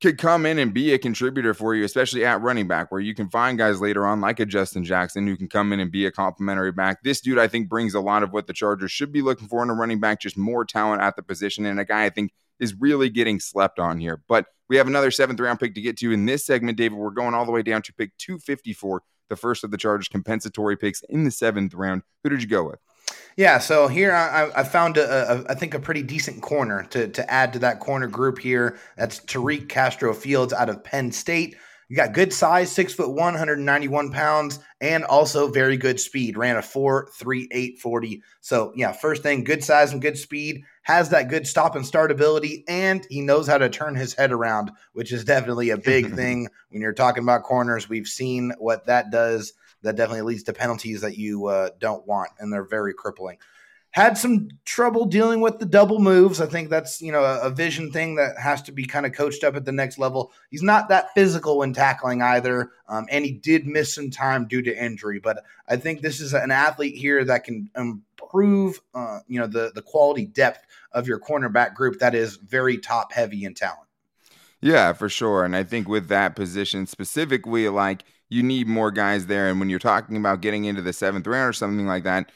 could 0.03 0.19
come 0.19 0.45
in 0.45 0.59
and 0.59 0.75
be 0.75 0.93
a 0.93 0.99
contributor 0.99 1.55
for 1.55 1.75
you, 1.75 1.83
especially 1.83 2.25
at 2.25 2.43
running 2.43 2.69
back, 2.69 2.93
where 2.93 3.01
you 3.01 3.14
can 3.14 3.31
find 3.31 3.57
guys 3.57 3.81
later 3.81 4.07
on 4.07 4.21
like 4.21 4.38
a 4.38 4.47
Justin 4.47 4.85
Jackson 4.85 5.27
who 5.27 5.37
can 5.37 5.49
come 5.49 5.73
in 5.73 5.81
and 5.81 5.90
be 5.90 6.05
a 6.05 6.11
complimentary 6.11 6.73
back. 6.73 7.03
This 7.03 7.21
dude, 7.21 7.38
I 7.38 7.49
think, 7.49 7.69
brings 7.69 7.95
a 7.95 8.01
lot 8.01 8.23
of 8.23 8.33
what 8.33 8.47
the 8.47 8.53
Chargers 8.53 8.93
should 8.93 9.11
be 9.11 9.23
looking 9.23 9.49
for 9.49 9.62
in 9.62 9.71
a 9.71 9.75
running 9.75 10.01
back, 10.01 10.21
just 10.21 10.37
more 10.37 10.64
talent 10.67 11.01
at 11.01 11.17
the 11.17 11.23
position, 11.23 11.64
and 11.64 11.81
a 11.81 11.85
guy 11.85 12.05
I 12.05 12.11
think 12.11 12.33
is 12.61 12.75
really 12.79 13.09
getting 13.09 13.40
slept 13.40 13.79
on 13.79 13.99
here. 13.99 14.23
But 14.29 14.47
we 14.69 14.77
have 14.77 14.87
another 14.87 15.11
seventh 15.11 15.40
round 15.40 15.61
pick 15.61 15.75
to 15.75 15.81
get 15.81 15.97
to 15.99 16.12
in 16.12 16.27
this 16.27 16.45
segment, 16.45 16.77
David. 16.77 16.99
We're 16.99 17.11
going 17.11 17.35
all 17.35 17.47
the 17.47 17.53
way 17.53 17.62
down 17.62 17.83
to 17.83 17.93
pick 17.95 18.17
254, 18.19 19.03
the 19.29 19.37
first 19.37 19.65
of 19.65 19.71
the 19.71 19.77
Chargers 19.77 20.09
compensatory 20.09 20.77
picks 20.77 21.03
in 21.09 21.25
the 21.25 21.31
seventh 21.31 21.75
round. 21.75 22.03
Who 22.23 22.31
did 22.31 22.43
you 22.43 22.49
go 22.49 22.65
with? 22.65 22.79
Yeah, 23.37 23.59
so 23.59 23.87
here 23.87 24.12
I, 24.12 24.51
I 24.57 24.65
found 24.65 24.97
a, 24.97 25.33
a, 25.33 25.45
I 25.51 25.55
think 25.55 25.75
a 25.75 25.79
pretty 25.79 26.03
decent 26.03 26.43
corner 26.43 26.85
to 26.91 27.09
to 27.09 27.31
add 27.31 27.53
to 27.53 27.59
that 27.61 27.81
corner 27.81 28.07
group 28.07 28.39
here. 28.39 28.79
That's 28.97 29.21
Tariq 29.21 29.69
Castro 29.69 30.15
Fields 30.15 30.53
out 30.53 30.69
of 30.69 30.83
Penn 30.83 31.12
State. 31.12 31.57
You 31.89 31.97
got 31.97 32.15
good 32.15 32.33
size, 32.33 32.73
six 32.73 32.93
foot 32.95 33.11
one, 33.11 33.35
191 33.35 34.11
pounds, 34.11 34.59
and 34.81 35.05
also 35.05 35.49
very 35.49 35.77
good 35.77 36.01
speed. 36.01 36.37
Ran 36.37 36.57
a 36.57 36.62
four 36.62 37.09
three 37.15 37.49
eight 37.53 37.79
forty. 37.79 38.23
So 38.41 38.73
yeah, 38.75 38.93
first 38.93 39.23
thing, 39.23 39.45
good 39.45 39.62
size 39.62 39.93
and 39.93 40.03
good 40.03 40.19
speed. 40.19 40.62
Has 40.87 41.09
that 41.09 41.29
good 41.29 41.49
stop 41.49 41.75
and 41.75 41.85
start 41.85 42.12
ability, 42.12 42.62
and 42.68 43.05
he 43.11 43.20
knows 43.20 43.49
how 43.49 43.59
to 43.59 43.68
turn 43.68 43.96
his 43.96 44.14
head 44.14 44.31
around, 44.31 44.70
which 44.92 45.12
is 45.12 45.25
definitely 45.25 45.70
a 45.70 45.77
big 45.77 46.14
thing 46.14 46.49
when 46.70 46.81
you're 46.81 46.92
talking 46.92 47.25
about 47.25 47.42
corners. 47.42 47.88
We've 47.88 48.07
seen 48.07 48.53
what 48.59 48.87
that 48.87 49.11
does. 49.11 49.53
That 49.83 49.96
definitely 49.96 50.22
leads 50.22 50.44
to 50.44 50.53
penalties 50.53 51.01
that 51.01 51.18
you 51.18 51.46
uh, 51.46 51.70
don't 51.81 52.07
want, 52.07 52.31
and 52.38 52.53
they're 52.53 52.64
very 52.64 52.94
crippling 52.94 53.38
had 53.97 54.19
some 54.19 54.49
trouble 54.67 55.07
dealing 55.07 55.41
with 55.41 55.59
the 55.59 55.65
double 55.65 55.99
moves. 55.99 56.43
I 56.43 56.47
think 56.47 56.69
that's 56.69 57.01
you 57.01 57.11
know 57.11 57.25
a, 57.25 57.41
a, 57.41 57.51
vision 57.51 57.91
thing 57.91 58.17
that 58.17 58.39
has 58.39 58.61
to 58.65 58.73
be 58.73 58.85
kind 58.85 59.07
of 59.07 59.15
coached 59.15 59.43
up 59.43 59.57
at 59.57 59.65
the 59.65 59.73
next 59.73 59.99
level. 59.99 60.33
He's 60.51 60.63
not 60.63 60.91
that 60.91 61.15
physical 61.15 61.57
when 61.57 61.73
tackling 61.73 62.21
either, 62.21 62.73
um, 62.91 63.07
and 63.11 63.25
he 63.25 63.33
did 63.33 63.67
miss 63.67 63.95
some 63.95 64.11
time 64.11 64.47
due 64.47 64.61
to 64.61 64.85
injury. 64.85 65.19
But 65.19 65.43
I 65.67 65.77
think 65.77 66.03
this 66.03 66.21
is 66.21 66.35
an 66.35 66.51
athlete 66.51 66.95
here 66.95 67.25
that 67.25 67.45
can 67.45 67.71
improve 67.75 68.83
uh, 68.95 69.21
you 69.29 69.41
know 69.41 69.47
the 69.47 69.73
the 69.75 69.81
quality 69.81 70.27
depth 70.27 70.67
of 70.93 71.09
your 71.09 71.19
cornerback 71.19 71.75
group 71.75 71.99
that 72.01 72.15
is 72.15 72.37
very 72.37 72.77
top 72.77 73.13
heavy 73.13 73.45
in 73.45 73.55
talent. 73.55 73.89
Yeah, 74.61 74.93
for 74.93 75.09
sure. 75.09 75.43
And 75.43 75.57
I 75.57 75.63
think 75.63 75.89
with 75.89 76.09
that 76.09 76.37
position 76.37 76.87
specifically, 76.87 77.67
like 77.71 78.05
you 78.29 78.43
need 78.43 78.67
more 78.67 78.91
guys 78.91 79.25
there. 79.25 79.49
And 79.49 79.59
when 79.59 79.71
you're 79.71 79.79
talking 79.79 80.19
about 80.19 80.43
getting 80.43 80.67
into 80.67 80.83
the 80.83 80.93
seventh 80.93 81.27
round 81.27 81.49
or 81.49 81.53
something 81.55 81.87
like 81.87 82.05
that 82.05 82.31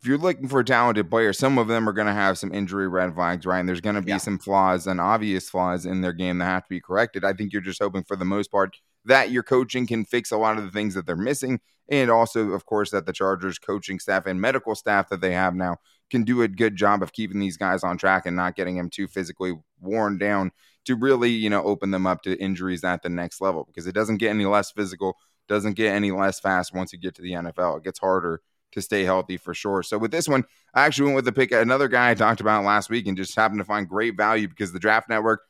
if 0.00 0.08
you're 0.08 0.18
looking 0.18 0.48
for 0.48 0.60
a 0.60 0.64
talented 0.64 1.10
player, 1.10 1.32
some 1.34 1.58
of 1.58 1.68
them 1.68 1.86
are 1.86 1.92
going 1.92 2.06
to 2.06 2.14
have 2.14 2.38
some 2.38 2.54
injury 2.54 2.88
red 2.88 3.14
flags, 3.14 3.44
right? 3.44 3.60
And 3.60 3.68
there's 3.68 3.82
going 3.82 3.96
to 3.96 4.02
be 4.02 4.12
yeah. 4.12 4.18
some 4.18 4.38
flaws 4.38 4.86
and 4.86 4.98
obvious 4.98 5.50
flaws 5.50 5.84
in 5.84 6.00
their 6.00 6.14
game 6.14 6.38
that 6.38 6.46
have 6.46 6.62
to 6.62 6.68
be 6.70 6.80
corrected. 6.80 7.22
I 7.22 7.34
think 7.34 7.52
you're 7.52 7.60
just 7.60 7.82
hoping 7.82 8.04
for 8.04 8.16
the 8.16 8.24
most 8.24 8.50
part 8.50 8.78
that 9.04 9.30
your 9.30 9.42
coaching 9.42 9.86
can 9.86 10.06
fix 10.06 10.30
a 10.30 10.38
lot 10.38 10.56
of 10.56 10.64
the 10.64 10.70
things 10.70 10.94
that 10.94 11.04
they're 11.04 11.16
missing. 11.16 11.60
And 11.90 12.10
also, 12.10 12.52
of 12.52 12.64
course, 12.64 12.92
that 12.92 13.04
the 13.04 13.12
Chargers 13.12 13.58
coaching 13.58 13.98
staff 13.98 14.24
and 14.24 14.40
medical 14.40 14.74
staff 14.74 15.10
that 15.10 15.20
they 15.20 15.32
have 15.32 15.54
now 15.54 15.76
can 16.08 16.22
do 16.22 16.40
a 16.40 16.48
good 16.48 16.76
job 16.76 17.02
of 17.02 17.12
keeping 17.12 17.38
these 17.38 17.58
guys 17.58 17.84
on 17.84 17.98
track 17.98 18.24
and 18.24 18.36
not 18.36 18.56
getting 18.56 18.76
them 18.76 18.88
too 18.88 19.06
physically 19.06 19.52
worn 19.80 20.16
down 20.16 20.50
to 20.86 20.96
really, 20.96 21.30
you 21.30 21.50
know, 21.50 21.62
open 21.64 21.90
them 21.90 22.06
up 22.06 22.22
to 22.22 22.40
injuries 22.40 22.84
at 22.84 23.02
the 23.02 23.10
next 23.10 23.42
level 23.42 23.64
because 23.66 23.86
it 23.86 23.94
doesn't 23.94 24.16
get 24.16 24.30
any 24.30 24.46
less 24.46 24.70
physical, 24.70 25.16
doesn't 25.46 25.74
get 25.74 25.92
any 25.94 26.10
less 26.10 26.40
fast 26.40 26.72
once 26.72 26.90
you 26.92 26.98
get 26.98 27.14
to 27.16 27.22
the 27.22 27.32
NFL. 27.32 27.78
It 27.78 27.84
gets 27.84 27.98
harder 27.98 28.40
to 28.72 28.82
stay 28.82 29.04
healthy 29.04 29.36
for 29.36 29.54
sure. 29.54 29.82
So 29.82 29.98
with 29.98 30.10
this 30.10 30.28
one, 30.28 30.44
I 30.74 30.86
actually 30.86 31.06
went 31.06 31.16
with 31.16 31.24
the 31.24 31.32
pick 31.32 31.52
another 31.52 31.88
guy 31.88 32.10
I 32.10 32.14
talked 32.14 32.40
about 32.40 32.64
last 32.64 32.90
week 32.90 33.06
and 33.06 33.16
just 33.16 33.34
happened 33.34 33.60
to 33.60 33.64
find 33.64 33.88
great 33.88 34.16
value 34.16 34.48
because 34.48 34.72
the 34.72 34.78
draft 34.78 35.08
network 35.08 35.42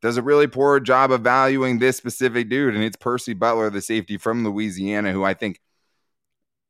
does 0.00 0.16
a 0.16 0.22
really 0.22 0.46
poor 0.46 0.78
job 0.80 1.10
of 1.10 1.22
valuing 1.22 1.78
this 1.78 1.96
specific 1.96 2.48
dude. 2.48 2.74
And 2.74 2.84
it's 2.84 2.96
Percy 2.96 3.34
Butler, 3.34 3.70
the 3.70 3.80
safety 3.80 4.16
from 4.18 4.44
Louisiana, 4.44 5.12
who 5.12 5.24
I 5.24 5.34
think 5.34 5.60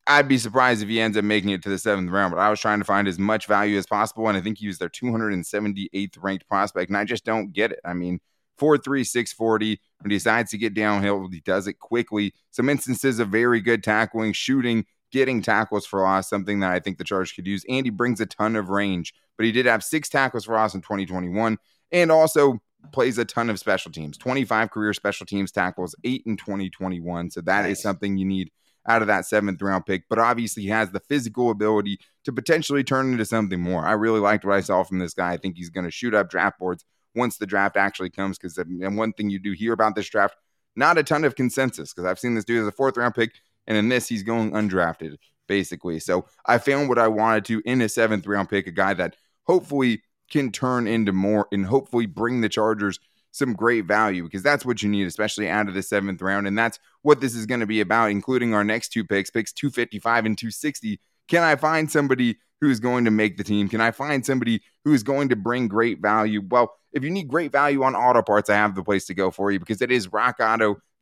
I'd 0.06 0.28
be 0.28 0.38
surprised 0.38 0.82
if 0.82 0.88
he 0.88 1.00
ends 1.00 1.16
up 1.16 1.24
making 1.24 1.50
it 1.50 1.62
to 1.64 1.68
the 1.68 1.78
seventh 1.78 2.10
round. 2.10 2.32
But 2.32 2.40
I 2.40 2.48
was 2.48 2.60
trying 2.60 2.78
to 2.78 2.84
find 2.84 3.08
as 3.08 3.18
much 3.18 3.46
value 3.46 3.76
as 3.76 3.86
possible. 3.86 4.28
And 4.28 4.36
I 4.36 4.40
think 4.40 4.58
he 4.58 4.68
was 4.68 4.78
their 4.78 4.88
278th 4.88 6.22
ranked 6.22 6.48
prospect. 6.48 6.90
And 6.90 6.96
I 6.96 7.04
just 7.04 7.24
don't 7.24 7.52
get 7.52 7.72
it. 7.72 7.80
I 7.84 7.92
mean, 7.92 8.20
4 8.58 8.78
3, 8.78 9.02
640. 9.02 9.80
When 9.98 10.10
he 10.10 10.16
decides 10.16 10.50
to 10.52 10.58
get 10.58 10.74
downhill, 10.74 11.28
he 11.28 11.40
does 11.40 11.66
it 11.66 11.80
quickly. 11.80 12.34
Some 12.52 12.68
instances 12.68 13.18
of 13.18 13.28
very 13.28 13.60
good 13.60 13.82
tackling, 13.82 14.32
shooting, 14.32 14.86
getting 15.16 15.40
tackles 15.40 15.86
for 15.86 16.02
loss, 16.02 16.28
something 16.28 16.60
that 16.60 16.72
I 16.72 16.78
think 16.78 16.98
the 16.98 17.04
Chargers 17.04 17.32
could 17.32 17.46
use. 17.46 17.64
And 17.70 17.86
he 17.86 17.90
brings 17.90 18.20
a 18.20 18.26
ton 18.26 18.54
of 18.54 18.68
range, 18.68 19.14
but 19.38 19.46
he 19.46 19.52
did 19.52 19.64
have 19.64 19.82
six 19.82 20.10
tackles 20.10 20.44
for 20.44 20.52
loss 20.52 20.74
in 20.74 20.82
2021 20.82 21.56
and 21.90 22.12
also 22.12 22.58
plays 22.92 23.16
a 23.16 23.24
ton 23.24 23.48
of 23.48 23.58
special 23.58 23.90
teams 23.90 24.18
25 24.18 24.70
career 24.70 24.92
special 24.92 25.24
teams 25.24 25.50
tackles, 25.50 25.94
eight 26.04 26.22
in 26.26 26.36
2021. 26.36 27.30
So 27.30 27.40
that 27.40 27.62
nice. 27.62 27.78
is 27.78 27.82
something 27.82 28.18
you 28.18 28.26
need 28.26 28.50
out 28.86 29.00
of 29.00 29.08
that 29.08 29.24
seventh 29.24 29.62
round 29.62 29.86
pick, 29.86 30.04
but 30.10 30.18
obviously 30.18 30.64
he 30.64 30.68
has 30.68 30.90
the 30.90 31.00
physical 31.00 31.50
ability 31.50 31.98
to 32.24 32.32
potentially 32.32 32.84
turn 32.84 33.10
into 33.10 33.24
something 33.24 33.58
more. 33.58 33.86
I 33.86 33.92
really 33.92 34.20
liked 34.20 34.44
what 34.44 34.54
I 34.54 34.60
saw 34.60 34.82
from 34.82 34.98
this 34.98 35.14
guy. 35.14 35.32
I 35.32 35.38
think 35.38 35.56
he's 35.56 35.70
going 35.70 35.86
to 35.86 35.90
shoot 35.90 36.14
up 36.14 36.28
draft 36.28 36.58
boards 36.58 36.84
once 37.14 37.38
the 37.38 37.46
draft 37.46 37.78
actually 37.78 38.10
comes. 38.10 38.36
Because 38.36 38.58
um, 38.58 38.80
and 38.82 38.98
one 38.98 39.14
thing 39.14 39.30
you 39.30 39.38
do 39.38 39.52
hear 39.52 39.72
about 39.72 39.94
this 39.94 40.10
draft, 40.10 40.36
not 40.76 40.98
a 40.98 41.02
ton 41.02 41.24
of 41.24 41.34
consensus. 41.34 41.94
Because 41.94 42.04
I've 42.04 42.18
seen 42.18 42.34
this 42.34 42.44
dude 42.44 42.60
as 42.60 42.68
a 42.68 42.72
fourth 42.72 42.98
round 42.98 43.14
pick, 43.14 43.32
and 43.66 43.76
in 43.76 43.88
this 43.88 44.08
he's 44.08 44.22
going 44.22 44.52
undrafted 44.52 45.16
basically. 45.46 46.00
So 46.00 46.26
I 46.44 46.58
found 46.58 46.88
what 46.88 46.98
I 46.98 47.08
wanted 47.08 47.44
to 47.46 47.62
in 47.64 47.80
a 47.80 47.88
seventh 47.88 48.26
round 48.26 48.48
pick, 48.48 48.66
a 48.66 48.72
guy 48.72 48.94
that 48.94 49.16
hopefully 49.44 50.02
can 50.30 50.50
turn 50.50 50.86
into 50.86 51.12
more 51.12 51.46
and 51.52 51.66
hopefully 51.66 52.06
bring 52.06 52.40
the 52.40 52.48
Chargers 52.48 52.98
some 53.30 53.52
great 53.52 53.84
value 53.84 54.24
because 54.24 54.42
that's 54.42 54.64
what 54.64 54.82
you 54.82 54.88
need, 54.88 55.06
especially 55.06 55.48
out 55.48 55.68
of 55.68 55.74
the 55.74 55.82
seventh 55.82 56.22
round. 56.22 56.46
And 56.46 56.56
that's 56.56 56.78
what 57.02 57.20
this 57.20 57.34
is 57.34 57.46
going 57.46 57.60
to 57.60 57.66
be 57.66 57.80
about, 57.80 58.10
including 58.10 58.54
our 58.54 58.64
next 58.64 58.88
two 58.88 59.04
picks, 59.04 59.30
picks 59.30 59.52
255 59.52 60.26
and 60.26 60.38
260. 60.38 61.00
Can 61.28 61.42
I 61.42 61.56
find 61.56 61.90
somebody 61.90 62.38
who's 62.60 62.80
going 62.80 63.04
to 63.04 63.10
make 63.10 63.36
the 63.36 63.44
team? 63.44 63.68
Can 63.68 63.80
I 63.80 63.90
find 63.90 64.24
somebody 64.24 64.62
who's 64.84 65.02
going 65.02 65.28
to 65.28 65.36
bring 65.36 65.68
great 65.68 66.00
value? 66.00 66.42
Well, 66.48 66.74
if 66.92 67.04
you 67.04 67.10
need 67.10 67.28
great 67.28 67.52
value 67.52 67.82
on 67.82 67.94
auto 67.94 68.22
parts, 68.22 68.48
I 68.48 68.54
have 68.54 68.74
the 68.74 68.82
place 68.82 69.04
to 69.06 69.14
go 69.14 69.30
for 69.30 69.50
you 69.50 69.60
because 69.60 69.82
it 69.82 69.92
is 69.92 70.10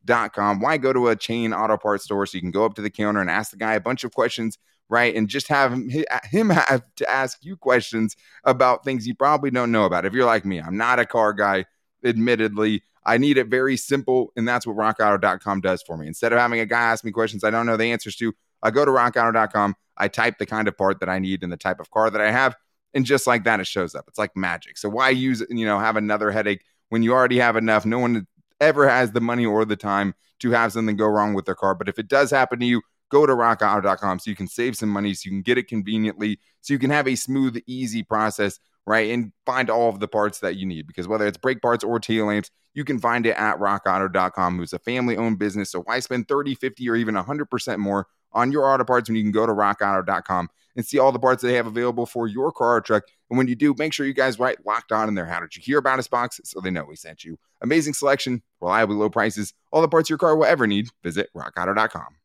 rockauto.com. 0.05 0.59
Why 0.59 0.77
go 0.77 0.93
to 0.93 1.09
a 1.09 1.15
chain 1.15 1.53
auto 1.53 1.77
parts 1.77 2.05
store 2.05 2.25
so 2.25 2.35
you 2.35 2.41
can 2.41 2.51
go 2.51 2.65
up 2.65 2.75
to 2.75 2.81
the 2.81 2.89
counter 2.89 3.21
and 3.21 3.29
ask 3.29 3.51
the 3.51 3.57
guy 3.57 3.73
a 3.73 3.79
bunch 3.79 4.03
of 4.03 4.13
questions 4.13 4.57
right? 4.89 5.15
And 5.15 5.27
just 5.27 5.47
have 5.47 5.73
him, 5.73 5.89
him 6.23 6.49
have 6.49 6.83
to 6.97 7.09
ask 7.09 7.39
you 7.43 7.57
questions 7.57 8.15
about 8.43 8.83
things 8.83 9.07
you 9.07 9.15
probably 9.15 9.51
don't 9.51 9.71
know 9.71 9.85
about. 9.85 10.05
If 10.05 10.13
you're 10.13 10.25
like 10.25 10.45
me, 10.45 10.61
I'm 10.61 10.77
not 10.77 10.99
a 10.99 11.05
car 11.05 11.33
guy 11.33 11.65
admittedly. 12.03 12.83
I 13.05 13.17
need 13.17 13.37
it 13.37 13.47
very 13.47 13.77
simple, 13.77 14.31
and 14.35 14.47
that's 14.47 14.65
what 14.65 14.75
rockauto.com 14.75 15.61
does 15.61 15.83
for 15.83 15.97
me. 15.97 16.07
Instead 16.07 16.33
of 16.33 16.39
having 16.39 16.59
a 16.59 16.65
guy 16.65 16.81
ask 16.81 17.03
me 17.03 17.11
questions 17.11 17.43
I 17.43 17.51
don't 17.51 17.65
know 17.65 17.77
the 17.77 17.91
answers 17.91 18.15
to, 18.17 18.33
I 18.63 18.71
go 18.71 18.83
to 18.83 18.91
rockauto.com, 18.91 19.75
I 19.97 20.07
type 20.07 20.37
the 20.39 20.45
kind 20.45 20.67
of 20.67 20.77
part 20.77 20.99
that 21.01 21.09
I 21.09 21.19
need 21.19 21.43
and 21.43 21.51
the 21.51 21.57
type 21.57 21.79
of 21.79 21.91
car 21.91 22.09
that 22.09 22.21
I 22.21 22.31
have, 22.31 22.55
and 22.93 23.05
just 23.05 23.27
like 23.27 23.43
that, 23.43 23.59
it 23.59 23.67
shows 23.67 23.93
up. 23.93 24.05
It's 24.07 24.17
like 24.17 24.35
magic. 24.35 24.77
So 24.77 24.89
why 24.89 25.09
use, 25.09 25.43
you 25.49 25.65
know, 25.65 25.79
have 25.79 25.97
another 25.97 26.31
headache 26.31 26.63
when 26.89 27.03
you 27.03 27.13
already 27.13 27.37
have 27.39 27.57
enough? 27.57 27.85
No 27.85 27.99
one 27.99 28.25
ever 28.59 28.87
has 28.87 29.11
the 29.11 29.21
money 29.21 29.45
or 29.45 29.65
the 29.65 29.75
time 29.75 30.13
to 30.39 30.51
have 30.51 30.73
something 30.73 30.95
go 30.95 31.07
wrong 31.07 31.33
with 31.33 31.45
their 31.45 31.55
car. 31.55 31.75
But 31.75 31.89
if 31.89 31.99
it 31.99 32.07
does 32.07 32.31
happen 32.31 32.59
to 32.59 32.65
you, 32.65 32.81
go 33.09 33.25
to 33.25 33.33
rockauto.com 33.33 34.19
so 34.19 34.29
you 34.29 34.35
can 34.35 34.47
save 34.47 34.75
some 34.75 34.89
money, 34.89 35.13
so 35.13 35.21
you 35.25 35.31
can 35.31 35.41
get 35.41 35.57
it 35.57 35.67
conveniently, 35.67 36.39
so 36.61 36.73
you 36.73 36.79
can 36.79 36.89
have 36.89 37.07
a 37.07 37.15
smooth, 37.15 37.57
easy 37.67 38.03
process 38.03 38.59
right? 38.85 39.11
And 39.11 39.31
find 39.45 39.69
all 39.69 39.89
of 39.89 39.99
the 39.99 40.07
parts 40.07 40.39
that 40.39 40.55
you 40.55 40.65
need 40.65 40.87
because 40.87 41.07
whether 41.07 41.25
it's 41.25 41.37
brake 41.37 41.61
parts 41.61 41.83
or 41.83 41.99
tail 41.99 42.27
lamps, 42.27 42.51
you 42.73 42.83
can 42.83 42.99
find 42.99 43.25
it 43.25 43.35
at 43.35 43.57
rockauto.com, 43.57 44.57
who's 44.57 44.73
a 44.73 44.79
family 44.79 45.17
owned 45.17 45.39
business. 45.39 45.71
So 45.71 45.81
why 45.81 45.99
spend 45.99 46.27
30, 46.27 46.55
50, 46.55 46.89
or 46.89 46.95
even 46.95 47.15
100% 47.15 47.77
more 47.79 48.07
on 48.33 48.51
your 48.51 48.65
auto 48.65 48.83
parts 48.83 49.09
when 49.09 49.15
you 49.15 49.23
can 49.23 49.31
go 49.31 49.45
to 49.45 49.53
rockauto.com 49.53 50.49
and 50.75 50.85
see 50.85 50.99
all 50.99 51.11
the 51.11 51.19
parts 51.19 51.41
they 51.41 51.53
have 51.53 51.67
available 51.67 52.05
for 52.05 52.27
your 52.27 52.51
car 52.51 52.75
or 52.75 52.81
truck? 52.81 53.03
And 53.29 53.37
when 53.37 53.47
you 53.47 53.55
do, 53.55 53.73
make 53.77 53.93
sure 53.93 54.05
you 54.05 54.13
guys 54.13 54.39
write 54.39 54.65
locked 54.65 54.91
on 54.91 55.07
in 55.07 55.15
there. 55.15 55.25
How 55.25 55.39
did 55.39 55.55
you 55.55 55.61
hear 55.61 55.77
about 55.77 55.99
us 55.99 56.07
box 56.07 56.39
so 56.43 56.59
they 56.59 56.71
know 56.71 56.85
we 56.85 56.95
sent 56.95 57.23
you? 57.23 57.37
Amazing 57.61 57.93
selection, 57.93 58.41
reliably 58.61 58.95
low 58.95 59.09
prices, 59.09 59.53
all 59.71 59.81
the 59.81 59.87
parts 59.87 60.09
your 60.09 60.19
car 60.19 60.35
will 60.35 60.45
ever 60.45 60.67
need. 60.67 60.89
Visit 61.03 61.29
rockauto.com. 61.35 62.15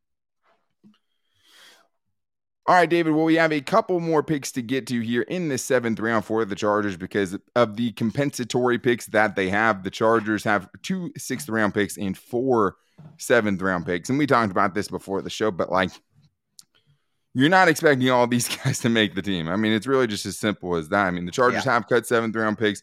All 2.67 2.77
right, 2.77 2.89
David. 2.89 3.15
Well, 3.15 3.25
we 3.25 3.35
have 3.35 3.53
a 3.53 3.61
couple 3.61 3.99
more 3.99 4.23
picks 4.23 4.53
to 4.53 4.63
get 4.63 4.87
to 4.89 5.01
here 5.01 5.23
in 5.23 5.49
the 5.49 5.59
seventh 5.59 5.99
round 5.99 6.25
for 6.25 6.45
the 6.45 6.55
Chargers 6.55 6.97
because 6.97 7.37
of 7.57 7.77
the 7.77 7.91
compensatory 7.93 8.79
picks 8.79 9.07
that 9.07 9.35
they 9.35 9.49
have. 9.49 9.83
The 9.83 9.91
Chargers 9.91 10.45
have 10.45 10.69
two 10.83 11.11
sixth 11.17 11.49
round 11.49 11.75
picks 11.75 11.97
and 11.97 12.17
four 12.17 12.77
seventh 13.17 13.61
round 13.61 13.87
picks. 13.87 14.09
And 14.09 14.19
we 14.19 14.27
talked 14.27 14.53
about 14.53 14.75
this 14.75 14.87
before 14.87 15.21
the 15.21 15.31
show, 15.31 15.51
but 15.51 15.73
like, 15.73 15.91
you're 17.35 17.49
not 17.49 17.69
expecting 17.69 18.11
all 18.11 18.27
these 18.27 18.49
guys 18.65 18.79
to 18.81 18.89
make 18.89 19.15
the 19.15 19.23
team. 19.23 19.49
I 19.49 19.57
mean, 19.57 19.73
it's 19.73 19.87
really 19.87 20.07
just 20.07 20.27
as 20.27 20.39
simple 20.39 20.75
as 20.77 20.89
that. 20.89 21.07
I 21.07 21.11
mean, 21.11 21.27
the 21.27 21.33
Chargers 21.33 21.65
yeah. 21.65 21.75
have 21.75 21.89
cut 21.89 22.07
seventh 22.07 22.35
round 22.35 22.59
picks. 22.59 22.83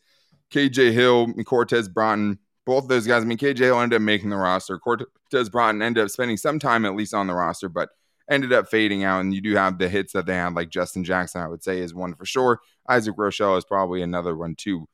KJ 0.51 0.93
Hill 0.93 1.23
and 1.23 1.45
Cortez 1.45 1.89
Broughton, 1.89 2.39
both 2.65 2.83
of 2.83 2.89
those 2.89 3.05
guys. 3.05 3.21
I 3.21 3.25
mean, 3.25 3.37
KJ 3.37 3.59
Hill 3.59 3.81
ended 3.81 3.97
up 3.97 4.01
making 4.01 4.29
the 4.29 4.37
roster. 4.37 4.79
Cortez 4.79 5.49
Broughton 5.49 5.81
ended 5.81 6.03
up 6.03 6.09
spending 6.09 6.37
some 6.37 6.57
time 6.57 6.85
at 6.85 6.95
least 6.95 7.13
on 7.13 7.27
the 7.27 7.33
roster, 7.33 7.67
but 7.67 7.89
ended 8.29 8.53
up 8.53 8.69
fading 8.69 9.03
out. 9.03 9.19
And 9.19 9.33
you 9.33 9.41
do 9.41 9.55
have 9.55 9.77
the 9.77 9.89
hits 9.89 10.13
that 10.13 10.25
they 10.25 10.35
had, 10.35 10.53
like 10.53 10.69
Justin 10.69 11.03
Jackson, 11.03 11.41
I 11.41 11.47
would 11.47 11.63
say 11.63 11.79
is 11.79 11.93
one 11.93 12.13
for 12.13 12.25
sure. 12.25 12.59
Isaac 12.87 13.15
Rochell 13.15 13.57
is 13.57 13.65
probably 13.65 14.01
another 14.01 14.35
one 14.35 14.55
too. 14.55 14.87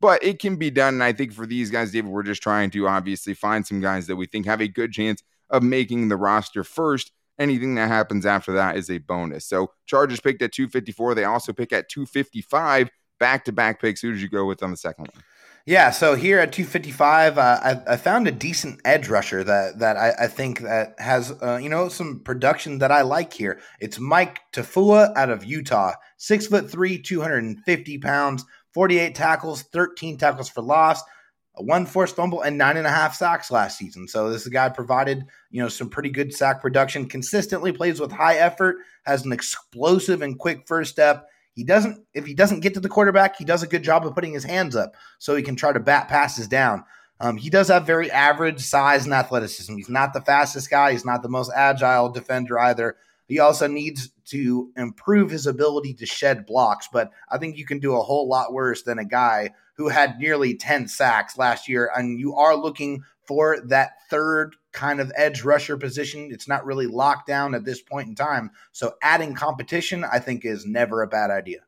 But 0.00 0.22
it 0.22 0.38
can 0.38 0.56
be 0.56 0.70
done. 0.70 0.94
And 0.94 1.04
I 1.04 1.12
think 1.12 1.32
for 1.32 1.46
these 1.46 1.70
guys, 1.70 1.92
David, 1.92 2.10
we're 2.10 2.22
just 2.22 2.42
trying 2.42 2.70
to 2.70 2.88
obviously 2.88 3.34
find 3.34 3.66
some 3.66 3.80
guys 3.80 4.06
that 4.06 4.16
we 4.16 4.26
think 4.26 4.46
have 4.46 4.60
a 4.60 4.68
good 4.68 4.92
chance 4.92 5.22
of 5.48 5.62
making 5.62 6.08
the 6.08 6.16
roster 6.16 6.64
first. 6.64 7.12
Anything 7.38 7.74
that 7.74 7.88
happens 7.88 8.24
after 8.24 8.52
that 8.52 8.76
is 8.76 8.90
a 8.90 8.98
bonus. 8.98 9.44
So 9.46 9.72
Chargers 9.86 10.20
picked 10.20 10.42
at 10.42 10.52
254. 10.52 11.14
They 11.14 11.24
also 11.24 11.52
pick 11.52 11.72
at 11.72 11.88
255. 11.88 12.90
Back 13.18 13.44
to 13.46 13.52
back 13.52 13.80
picks. 13.80 14.00
Who 14.00 14.12
did 14.12 14.20
you 14.20 14.28
go 14.28 14.46
with 14.46 14.62
on 14.62 14.70
the 14.70 14.76
second 14.76 15.08
one? 15.12 15.22
Yeah, 15.68 15.90
so 15.90 16.14
here 16.14 16.38
at 16.38 16.52
255, 16.52 17.38
uh, 17.38 17.40
I, 17.40 17.94
I, 17.94 17.96
found 17.96 18.28
a 18.28 18.30
decent 18.30 18.80
edge 18.84 19.08
rusher 19.08 19.42
that 19.42 19.80
that 19.80 19.96
I, 19.96 20.12
I 20.16 20.26
think 20.28 20.60
that 20.60 20.94
has 21.00 21.32
uh, 21.42 21.58
you 21.60 21.68
know 21.68 21.88
some 21.88 22.20
production 22.20 22.78
that 22.78 22.92
I 22.92 23.02
like 23.02 23.32
here. 23.32 23.58
It's 23.80 23.98
Mika 23.98 24.40
Tafua 24.52 25.12
out 25.16 25.28
of 25.28 25.44
Utah, 25.44 25.94
six 26.18 26.46
foot 26.46 26.70
three, 26.70 27.02
250 27.02 27.98
pounds, 27.98 28.44
48 28.74 29.16
tackles, 29.16 29.62
13 29.62 30.18
tackles 30.18 30.48
for 30.48 30.62
loss, 30.62 31.02
one 31.58 31.86
forced 31.86 32.16
fumble, 32.16 32.42
and 32.42 32.58
nine 32.58 32.76
and 32.76 32.86
a 32.86 32.90
half 32.90 33.14
sacks 33.14 33.50
last 33.50 33.78
season. 33.78 34.08
So 34.08 34.30
this 34.30 34.46
guy 34.48 34.68
provided 34.68 35.24
you 35.50 35.62
know 35.62 35.68
some 35.68 35.88
pretty 35.88 36.10
good 36.10 36.34
sack 36.34 36.60
production. 36.60 37.06
Consistently 37.06 37.72
plays 37.72 38.00
with 38.00 38.12
high 38.12 38.36
effort, 38.36 38.76
has 39.04 39.24
an 39.24 39.32
explosive 39.32 40.22
and 40.22 40.38
quick 40.38 40.66
first 40.66 40.92
step 40.92 41.28
he 41.56 41.64
doesn't, 41.64 42.04
if 42.12 42.26
he 42.26 42.34
doesn't 42.34 42.60
get 42.60 42.74
to 42.74 42.80
the 42.80 42.88
quarterback, 42.88 43.36
he 43.36 43.44
does 43.44 43.62
a 43.62 43.66
good 43.66 43.82
job 43.82 44.06
of 44.06 44.14
putting 44.14 44.34
his 44.34 44.44
hands 44.44 44.76
up 44.76 44.94
so 45.18 45.34
he 45.34 45.42
can 45.42 45.56
try 45.56 45.72
to 45.72 45.80
bat 45.80 46.06
passes 46.06 46.46
down. 46.46 46.84
Um, 47.18 47.38
he 47.38 47.48
does 47.48 47.68
have 47.68 47.86
very 47.86 48.10
average 48.10 48.60
size 48.60 49.06
and 49.06 49.14
athleticism. 49.14 49.74
He's 49.74 49.88
not 49.88 50.12
the 50.12 50.20
fastest 50.20 50.68
guy. 50.68 50.92
He's 50.92 51.06
not 51.06 51.22
the 51.22 51.30
most 51.30 51.50
agile 51.56 52.10
defender 52.10 52.58
either. 52.58 52.96
He 53.26 53.40
also 53.40 53.66
needs 53.66 54.10
to 54.26 54.70
improve 54.76 55.30
his 55.30 55.46
ability 55.46 55.94
to 55.94 56.04
shed 56.04 56.44
blocks, 56.44 56.88
but 56.92 57.10
I 57.30 57.38
think 57.38 57.56
you 57.56 57.64
can 57.64 57.78
do 57.78 57.96
a 57.96 58.02
whole 58.02 58.28
lot 58.28 58.52
worse 58.52 58.82
than 58.82 58.98
a 58.98 59.04
guy 59.04 59.50
who 59.76 59.88
had 59.88 60.18
nearly 60.18 60.54
10 60.54 60.88
sacks 60.88 61.36
last 61.38 61.68
year. 61.68 61.90
And 61.94 62.18
you 62.18 62.34
are 62.34 62.56
looking 62.56 63.02
for 63.26 63.60
that 63.66 63.92
third 64.08 64.54
kind 64.72 65.00
of 65.00 65.12
edge 65.16 65.42
rusher 65.42 65.76
position. 65.76 66.30
It's 66.32 66.48
not 66.48 66.64
really 66.64 66.86
locked 66.86 67.26
down 67.26 67.54
at 67.54 67.64
this 67.64 67.82
point 67.82 68.08
in 68.08 68.14
time. 68.14 68.50
So 68.72 68.94
adding 69.02 69.34
competition, 69.34 70.04
I 70.04 70.18
think, 70.18 70.44
is 70.44 70.66
never 70.66 71.02
a 71.02 71.08
bad 71.08 71.30
idea. 71.30 71.60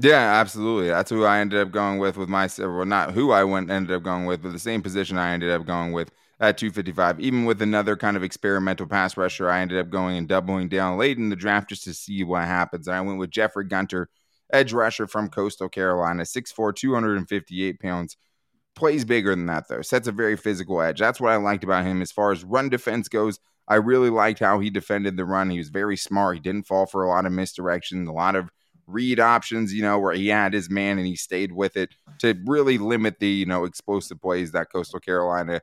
Yeah, 0.00 0.34
absolutely. 0.34 0.88
That's 0.88 1.10
who 1.10 1.24
I 1.24 1.40
ended 1.40 1.60
up 1.60 1.72
going 1.72 1.98
with 1.98 2.16
with 2.16 2.28
my 2.28 2.48
well, 2.58 2.84
not 2.84 3.12
who 3.12 3.32
I 3.32 3.42
went 3.44 3.70
ended 3.70 3.96
up 3.96 4.04
going 4.04 4.26
with, 4.26 4.42
but 4.42 4.52
the 4.52 4.58
same 4.58 4.80
position 4.80 5.18
I 5.18 5.32
ended 5.32 5.50
up 5.50 5.66
going 5.66 5.92
with 5.92 6.12
at 6.38 6.56
255. 6.56 7.18
Even 7.18 7.44
with 7.44 7.60
another 7.62 7.96
kind 7.96 8.16
of 8.16 8.22
experimental 8.22 8.86
pass 8.86 9.16
rusher, 9.16 9.50
I 9.50 9.60
ended 9.60 9.78
up 9.78 9.90
going 9.90 10.16
and 10.16 10.28
doubling 10.28 10.68
down 10.68 10.98
late 10.98 11.18
in 11.18 11.30
the 11.30 11.36
draft 11.36 11.70
just 11.70 11.82
to 11.84 11.94
see 11.94 12.22
what 12.22 12.44
happens. 12.44 12.86
I 12.86 13.00
went 13.00 13.18
with 13.18 13.30
Jeffrey 13.30 13.64
Gunter, 13.64 14.08
edge 14.52 14.72
rusher 14.72 15.06
from 15.06 15.28
Coastal 15.28 15.68
Carolina, 15.68 16.22
6'4, 16.22 16.74
258 16.74 17.80
pounds 17.80 18.16
plays 18.78 19.04
bigger 19.04 19.34
than 19.34 19.46
that 19.46 19.68
though. 19.68 19.82
Sets 19.82 20.06
a 20.06 20.12
very 20.12 20.36
physical 20.36 20.80
edge. 20.80 21.00
That's 21.00 21.20
what 21.20 21.32
I 21.32 21.36
liked 21.36 21.64
about 21.64 21.84
him 21.84 22.00
as 22.00 22.12
far 22.12 22.30
as 22.30 22.44
run 22.44 22.68
defense 22.68 23.08
goes. 23.08 23.40
I 23.66 23.74
really 23.74 24.08
liked 24.08 24.38
how 24.38 24.60
he 24.60 24.70
defended 24.70 25.16
the 25.16 25.24
run. 25.24 25.50
He 25.50 25.58
was 25.58 25.68
very 25.68 25.96
smart. 25.96 26.36
He 26.36 26.40
didn't 26.40 26.66
fall 26.66 26.86
for 26.86 27.04
a 27.04 27.08
lot 27.08 27.26
of 27.26 27.32
misdirection, 27.32 28.06
a 28.06 28.12
lot 28.12 28.36
of 28.36 28.50
read 28.86 29.20
options, 29.20 29.74
you 29.74 29.82
know, 29.82 29.98
where 29.98 30.14
he 30.14 30.28
had 30.28 30.54
his 30.54 30.70
man 30.70 30.96
and 30.96 31.06
he 31.06 31.16
stayed 31.16 31.52
with 31.52 31.76
it 31.76 31.90
to 32.20 32.34
really 32.46 32.78
limit 32.78 33.18
the, 33.18 33.28
you 33.28 33.46
know, 33.46 33.64
explosive 33.64 34.20
plays 34.22 34.52
that 34.52 34.72
Coastal 34.72 35.00
Carolina 35.00 35.60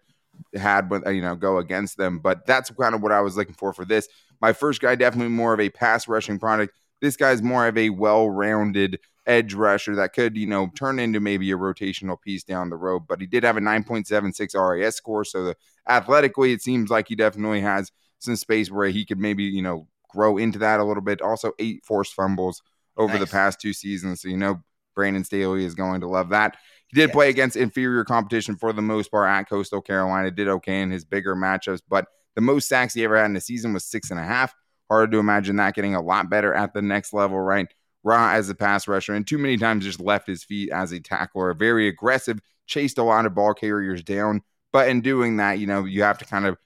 had 0.53 0.91
with, 0.91 1.07
you 1.07 1.21
know, 1.21 1.35
go 1.35 1.57
against 1.57 1.97
them. 1.97 2.19
But 2.19 2.45
that's 2.45 2.69
kind 2.69 2.93
of 2.93 3.01
what 3.01 3.11
I 3.11 3.21
was 3.21 3.37
looking 3.37 3.55
for 3.55 3.73
for 3.73 3.85
this. 3.85 4.07
My 4.41 4.53
first 4.53 4.81
guy, 4.81 4.93
definitely 4.95 5.29
more 5.29 5.53
of 5.53 5.59
a 5.59 5.69
pass 5.69 6.07
rushing 6.07 6.37
product. 6.37 6.75
This 7.01 7.17
guy's 7.17 7.41
more 7.41 7.67
of 7.67 7.77
a 7.77 7.89
well 7.89 8.29
rounded 8.29 8.99
edge 9.25 9.53
rusher 9.53 9.95
that 9.95 10.13
could, 10.13 10.37
you 10.37 10.47
know, 10.47 10.69
turn 10.75 10.99
into 10.99 11.19
maybe 11.19 11.51
a 11.51 11.57
rotational 11.57 12.19
piece 12.19 12.43
down 12.43 12.69
the 12.69 12.75
road. 12.75 13.03
But 13.07 13.21
he 13.21 13.27
did 13.27 13.43
have 13.43 13.57
a 13.57 13.61
9.76 13.61 14.53
RAS 14.55 14.95
score. 14.95 15.25
So 15.25 15.45
the, 15.45 15.55
athletically, 15.87 16.51
it 16.51 16.61
seems 16.61 16.89
like 16.89 17.07
he 17.07 17.15
definitely 17.15 17.61
has 17.61 17.91
some 18.19 18.35
space 18.35 18.71
where 18.71 18.87
he 18.89 19.05
could 19.05 19.19
maybe, 19.19 19.43
you 19.43 19.61
know, 19.61 19.87
grow 20.09 20.37
into 20.37 20.59
that 20.59 20.79
a 20.79 20.83
little 20.83 21.03
bit. 21.03 21.21
Also, 21.21 21.53
eight 21.59 21.83
forced 21.83 22.13
fumbles 22.13 22.61
over 22.97 23.13
nice. 23.13 23.21
the 23.21 23.27
past 23.27 23.59
two 23.59 23.73
seasons. 23.73 24.21
So, 24.21 24.29
you 24.29 24.37
know, 24.37 24.61
Brandon 24.95 25.23
Staley 25.23 25.65
is 25.65 25.75
going 25.75 26.01
to 26.01 26.07
love 26.07 26.29
that. 26.29 26.57
He 26.87 26.95
did 26.95 27.09
yes. 27.09 27.13
play 27.13 27.29
against 27.29 27.57
inferior 27.57 28.03
competition 28.03 28.55
for 28.55 28.71
the 28.71 28.81
most 28.81 29.11
part 29.11 29.29
at 29.29 29.49
Coastal 29.49 29.81
Carolina. 29.81 30.31
Did 30.31 30.47
okay 30.47 30.81
in 30.81 30.91
his 30.91 31.03
bigger 31.03 31.35
matchups, 31.35 31.81
but 31.89 32.07
the 32.35 32.41
most 32.41 32.67
sacks 32.67 32.93
he 32.93 33.03
ever 33.03 33.17
had 33.17 33.25
in 33.25 33.35
a 33.35 33.41
season 33.41 33.73
was 33.73 33.85
six 33.85 34.11
and 34.11 34.19
a 34.19 34.23
half. 34.23 34.53
Hard 34.89 35.11
to 35.11 35.19
imagine 35.19 35.55
that 35.55 35.75
getting 35.75 35.95
a 35.95 36.01
lot 36.01 36.29
better 36.29 36.53
at 36.53 36.73
the 36.73 36.81
next 36.81 37.13
level, 37.13 37.39
right? 37.39 37.67
Raw 38.03 38.29
as 38.29 38.49
a 38.49 38.55
pass 38.55 38.87
rusher 38.87 39.13
and 39.13 39.25
too 39.25 39.37
many 39.37 39.57
times 39.57 39.83
just 39.83 39.99
left 39.99 40.27
his 40.27 40.43
feet 40.43 40.69
as 40.71 40.91
a 40.91 40.99
tackler. 40.99 41.53
Very 41.53 41.87
aggressive, 41.87 42.39
chased 42.67 42.99
a 42.99 43.03
lot 43.03 43.25
of 43.25 43.33
ball 43.33 43.53
carriers 43.53 44.03
down. 44.03 44.41
But 44.71 44.89
in 44.89 45.01
doing 45.01 45.37
that, 45.37 45.57
you 45.59 45.67
know, 45.67 45.85
you 45.85 46.03
have 46.03 46.17
to 46.19 46.25
kind 46.25 46.45
of 46.45 46.57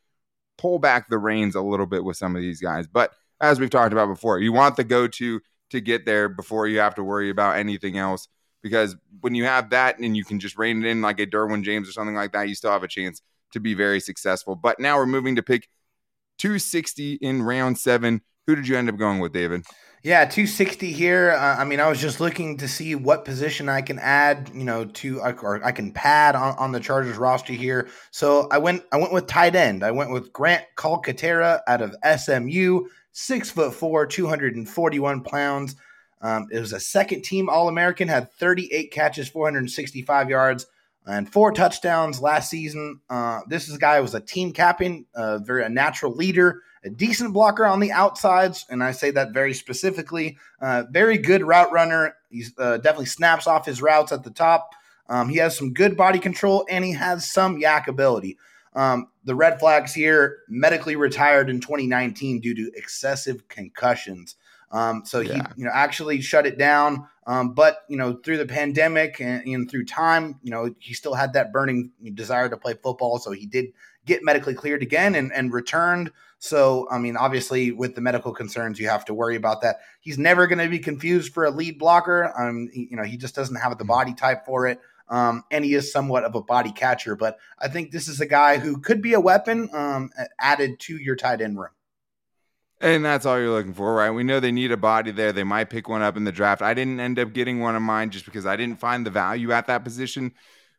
pull 0.57 0.79
back 0.79 1.09
the 1.09 1.17
reins 1.17 1.55
a 1.55 1.61
little 1.61 1.85
bit 1.85 2.03
with 2.03 2.17
some 2.17 2.35
of 2.35 2.41
these 2.41 2.59
guys. 2.59 2.87
But 2.87 3.13
as 3.39 3.59
we've 3.59 3.69
talked 3.69 3.93
about 3.93 4.07
before, 4.07 4.39
you 4.39 4.51
want 4.51 4.75
the 4.75 4.83
go 4.83 5.07
to 5.07 5.39
to 5.69 5.81
get 5.81 6.05
there 6.05 6.27
before 6.27 6.67
you 6.67 6.79
have 6.79 6.95
to 6.95 7.03
worry 7.03 7.29
about 7.29 7.57
anything 7.57 7.97
else. 7.97 8.27
Because 8.61 8.95
when 9.21 9.35
you 9.35 9.45
have 9.45 9.69
that 9.69 9.99
and 9.99 10.17
you 10.17 10.25
can 10.25 10.39
just 10.39 10.57
rein 10.57 10.83
it 10.83 10.89
in 10.89 11.01
like 11.01 11.19
a 11.19 11.25
Derwin 11.25 11.63
James 11.63 11.87
or 11.87 11.93
something 11.93 12.15
like 12.15 12.33
that, 12.33 12.49
you 12.49 12.55
still 12.55 12.71
have 12.71 12.83
a 12.83 12.87
chance 12.87 13.21
to 13.53 13.59
be 13.59 13.73
very 13.73 13.99
successful. 13.99 14.55
But 14.55 14.79
now 14.79 14.97
we're 14.97 15.05
moving 15.05 15.37
to 15.37 15.43
pick 15.43 15.69
260 16.39 17.13
in 17.21 17.43
round 17.43 17.77
seven. 17.77 18.21
Who 18.47 18.55
did 18.55 18.67
you 18.67 18.77
end 18.77 18.89
up 18.89 18.97
going 18.97 19.19
with, 19.19 19.31
David? 19.31 19.63
Yeah, 20.01 20.23
260 20.23 20.93
here. 20.93 21.31
Uh, 21.31 21.57
I 21.57 21.65
mean, 21.65 21.81
I 21.81 21.89
was 21.89 21.99
just 21.99 22.21
looking 22.21 22.55
to 22.57 22.69
see 22.69 22.95
what 22.95 23.25
position 23.25 23.67
I 23.67 23.81
can 23.81 23.99
add, 23.99 24.49
you 24.53 24.63
know, 24.63 24.85
to 24.85 25.19
or 25.19 25.63
I 25.63 25.73
can 25.73 25.91
pad 25.91 26.35
on, 26.35 26.55
on 26.57 26.71
the 26.71 26.79
Chargers 26.79 27.17
roster 27.17 27.51
here. 27.51 27.89
So 28.11 28.47
I 28.49 28.59
went 28.59 28.83
I 28.93 28.97
went 28.97 29.11
with 29.11 29.27
tight 29.27 29.55
end. 29.55 29.83
I 29.83 29.91
went 29.91 30.11
with 30.11 30.31
Grant 30.31 30.63
Calcaterra 30.77 31.59
out 31.67 31.81
of 31.81 31.95
SMU, 32.17 32.85
six 33.11 33.51
foot 33.51 33.73
four, 33.73 34.05
241 34.05 35.23
pounds. 35.23 35.75
Um, 36.21 36.47
it 36.49 36.59
was 36.59 36.71
a 36.71 36.79
second 36.79 37.23
team 37.23 37.49
All 37.49 37.67
American, 37.67 38.07
had 38.07 38.31
38 38.31 38.91
catches, 38.91 39.27
465 39.27 40.29
yards, 40.29 40.65
and 41.09 41.31
four 41.31 41.51
touchdowns 41.51 42.21
last 42.21 42.49
season. 42.49 43.01
Uh, 43.09 43.41
this 43.47 43.67
is 43.67 43.75
a 43.75 43.79
guy 43.79 43.97
who 43.97 44.03
was 44.03 44.15
a 44.15 44.21
team 44.21 44.53
captain, 44.53 45.05
uh, 45.15 45.39
very 45.39 45.63
a 45.63 45.69
natural 45.69 46.13
leader 46.13 46.61
a 46.83 46.89
decent 46.89 47.33
blocker 47.33 47.65
on 47.65 47.79
the 47.79 47.91
outsides, 47.91 48.65
and 48.69 48.83
I 48.83 48.91
say 48.91 49.11
that 49.11 49.33
very 49.33 49.53
specifically. 49.53 50.37
Uh, 50.61 50.83
very 50.89 51.17
good 51.17 51.43
route 51.43 51.71
runner. 51.71 52.15
He 52.29 52.45
uh, 52.57 52.77
definitely 52.77 53.07
snaps 53.07 53.47
off 53.47 53.65
his 53.65 53.81
routes 53.81 54.11
at 54.11 54.23
the 54.23 54.31
top. 54.31 54.71
Um, 55.09 55.29
he 55.29 55.37
has 55.37 55.57
some 55.57 55.73
good 55.73 55.97
body 55.97 56.19
control, 56.19 56.65
and 56.69 56.85
he 56.85 56.93
has 56.93 57.29
some 57.29 57.59
YAC 57.59 57.87
ability. 57.87 58.37
Um, 58.73 59.07
the 59.23 59.35
red 59.35 59.59
flags 59.59 59.93
here 59.93 60.39
medically 60.47 60.95
retired 60.95 61.49
in 61.49 61.59
2019 61.59 62.39
due 62.39 62.55
to 62.55 62.71
excessive 62.75 63.47
concussions. 63.47 64.35
Um, 64.71 65.01
so 65.03 65.19
he, 65.21 65.33
you 65.57 65.65
know, 65.65 65.71
actually 65.73 66.21
shut 66.21 66.45
it 66.45 66.59
down. 66.59 67.07
Um, 67.29 67.53
but 67.53 67.83
you 67.87 67.95
know, 67.95 68.13
through 68.13 68.37
the 68.37 68.47
pandemic 68.47 69.21
and, 69.21 69.45
and, 69.45 69.69
through 69.69 69.85
time, 69.85 70.39
you 70.41 70.49
know, 70.49 70.73
he 70.79 70.95
still 70.95 71.13
had 71.13 71.33
that 71.33 71.53
burning 71.53 71.91
desire 72.15 72.49
to 72.49 72.57
play 72.57 72.73
football. 72.73 73.19
So 73.19 73.29
he 73.29 73.45
did 73.45 73.67
get 74.07 74.23
medically 74.23 74.55
cleared 74.55 74.81
again 74.81 75.13
and, 75.13 75.31
and 75.31 75.53
returned. 75.53 76.11
So, 76.39 76.87
I 76.89 76.97
mean, 76.97 77.15
obviously, 77.15 77.71
with 77.71 77.93
the 77.93 78.01
medical 78.01 78.33
concerns, 78.33 78.79
you 78.79 78.89
have 78.89 79.05
to 79.05 79.13
worry 79.13 79.35
about 79.35 79.61
that. 79.61 79.81
He's 80.01 80.17
never 80.17 80.47
going 80.47 80.57
to 80.57 80.67
be 80.69 80.79
confused 80.79 81.31
for 81.31 81.45
a 81.45 81.51
lead 81.51 81.77
blocker. 81.77 82.33
Um, 82.35 82.67
he, 82.73 82.87
you 82.89 82.97
know, 82.97 83.03
he 83.03 83.15
just 83.15 83.35
doesn't 83.35 83.57
have 83.57 83.77
the 83.77 83.83
mm-hmm. 83.83 83.89
body 83.89 84.13
type 84.15 84.43
for 84.47 84.65
it. 84.65 84.79
Um, 85.07 85.43
and 85.51 85.63
he 85.63 85.75
is 85.75 85.91
somewhat 85.91 86.23
of 86.23 86.33
a 86.33 86.41
body 86.41 86.71
catcher. 86.71 87.15
But 87.15 87.37
I 87.59 87.67
think 87.67 87.91
this 87.91 88.07
is 88.07 88.19
a 88.21 88.25
guy 88.25 88.57
who 88.57 88.79
could 88.79 89.03
be 89.03 89.13
a 89.13 89.19
weapon 89.19 89.69
um, 89.71 90.09
added 90.39 90.79
to 90.81 90.97
your 90.97 91.15
tight 91.15 91.41
end 91.41 91.59
room. 91.59 91.69
And 92.81 93.03
that's 93.03 93.25
all 93.25 93.37
you're 93.37 93.51
looking 93.51 93.73
for, 93.73 93.93
right? 93.93 94.09
We 94.09 94.23
know 94.23 94.39
they 94.39 94.53
need 94.53 94.71
a 94.71 94.77
body 94.77 95.11
there. 95.11 95.33
They 95.33 95.43
might 95.43 95.69
pick 95.69 95.89
one 95.89 96.01
up 96.01 96.15
in 96.15 96.23
the 96.23 96.31
draft. 96.31 96.61
I 96.61 96.73
didn't 96.73 96.99
end 96.99 97.19
up 97.19 97.33
getting 97.33 97.59
one 97.59 97.75
of 97.75 97.81
mine 97.81 98.09
just 98.09 98.25
because 98.25 98.45
I 98.45 98.55
didn't 98.55 98.79
find 98.79 99.05
the 99.05 99.09
value 99.09 99.51
at 99.51 99.67
that 99.67 99.83
position, 99.83 100.31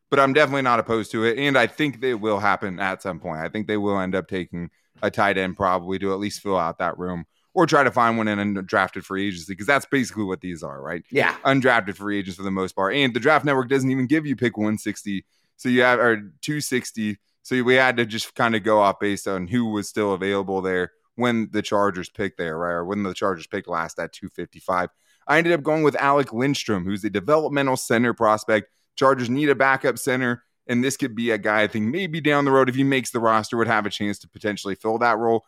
but 0.08 0.18
I'm 0.18 0.32
definitely 0.32 0.62
not 0.62 0.80
opposed 0.80 1.12
to 1.12 1.24
it. 1.24 1.38
And 1.38 1.58
I 1.58 1.66
think 1.66 2.00
they 2.00 2.14
will 2.14 2.38
happen 2.38 2.80
at 2.80 3.02
some 3.02 3.20
point. 3.20 3.40
I 3.40 3.50
think 3.50 3.66
they 3.66 3.76
will 3.76 4.00
end 4.00 4.14
up 4.14 4.28
taking 4.28 4.70
a 5.02 5.10
tight 5.10 5.36
end 5.36 5.56
probably 5.56 5.98
to 5.98 6.12
at 6.12 6.18
least 6.18 6.40
fill 6.40 6.58
out 6.58 6.78
that 6.78 6.98
room 6.98 7.26
or 7.52 7.66
try 7.66 7.84
to 7.84 7.90
find 7.90 8.16
one 8.16 8.28
in 8.28 8.38
undrafted 8.54 9.02
free 9.02 9.26
agency 9.26 9.52
because 9.52 9.66
that's 9.66 9.86
basically 9.86 10.24
what 10.24 10.40
these 10.40 10.62
are, 10.62 10.80
right? 10.80 11.04
Yeah. 11.10 11.36
Undrafted 11.44 11.96
free 11.96 12.18
agents 12.18 12.36
for 12.36 12.44
the 12.44 12.50
most 12.50 12.72
part. 12.72 12.94
And 12.94 13.12
the 13.12 13.20
draft 13.20 13.44
network 13.44 13.68
doesn't 13.68 13.90
even 13.90 14.06
give 14.06 14.24
you 14.24 14.36
pick 14.36 14.56
160. 14.56 15.26
So 15.58 15.68
you 15.68 15.82
have, 15.82 15.98
or 15.98 16.16
260. 16.16 17.18
So 17.42 17.62
we 17.62 17.74
had 17.74 17.98
to 17.98 18.06
just 18.06 18.34
kind 18.34 18.54
of 18.54 18.62
go 18.62 18.80
off 18.80 19.00
based 19.00 19.28
on 19.28 19.48
who 19.48 19.66
was 19.66 19.88
still 19.88 20.14
available 20.14 20.62
there 20.62 20.92
when 21.16 21.48
the 21.52 21.62
Chargers 21.62 22.08
picked 22.08 22.38
there, 22.38 22.56
right? 22.56 22.72
Or 22.72 22.84
when 22.84 23.02
the 23.02 23.14
Chargers 23.14 23.46
picked 23.46 23.68
last 23.68 23.98
at 23.98 24.12
255. 24.12 24.88
I 25.26 25.38
ended 25.38 25.52
up 25.52 25.62
going 25.62 25.82
with 25.82 25.96
Alec 25.96 26.32
Lindstrom, 26.32 26.84
who's 26.84 27.04
a 27.04 27.10
developmental 27.10 27.76
center 27.76 28.14
prospect. 28.14 28.70
Chargers 28.96 29.30
need 29.30 29.48
a 29.48 29.54
backup 29.54 29.98
center. 29.98 30.42
And 30.66 30.84
this 30.84 30.96
could 30.96 31.14
be 31.14 31.30
a 31.30 31.38
guy 31.38 31.62
I 31.62 31.66
think 31.66 31.86
maybe 31.86 32.20
down 32.20 32.44
the 32.44 32.52
road, 32.52 32.68
if 32.68 32.76
he 32.76 32.84
makes 32.84 33.10
the 33.10 33.18
roster, 33.18 33.56
would 33.56 33.66
have 33.66 33.86
a 33.86 33.90
chance 33.90 34.18
to 34.20 34.28
potentially 34.28 34.76
fill 34.76 34.98
that 34.98 35.18
role. 35.18 35.44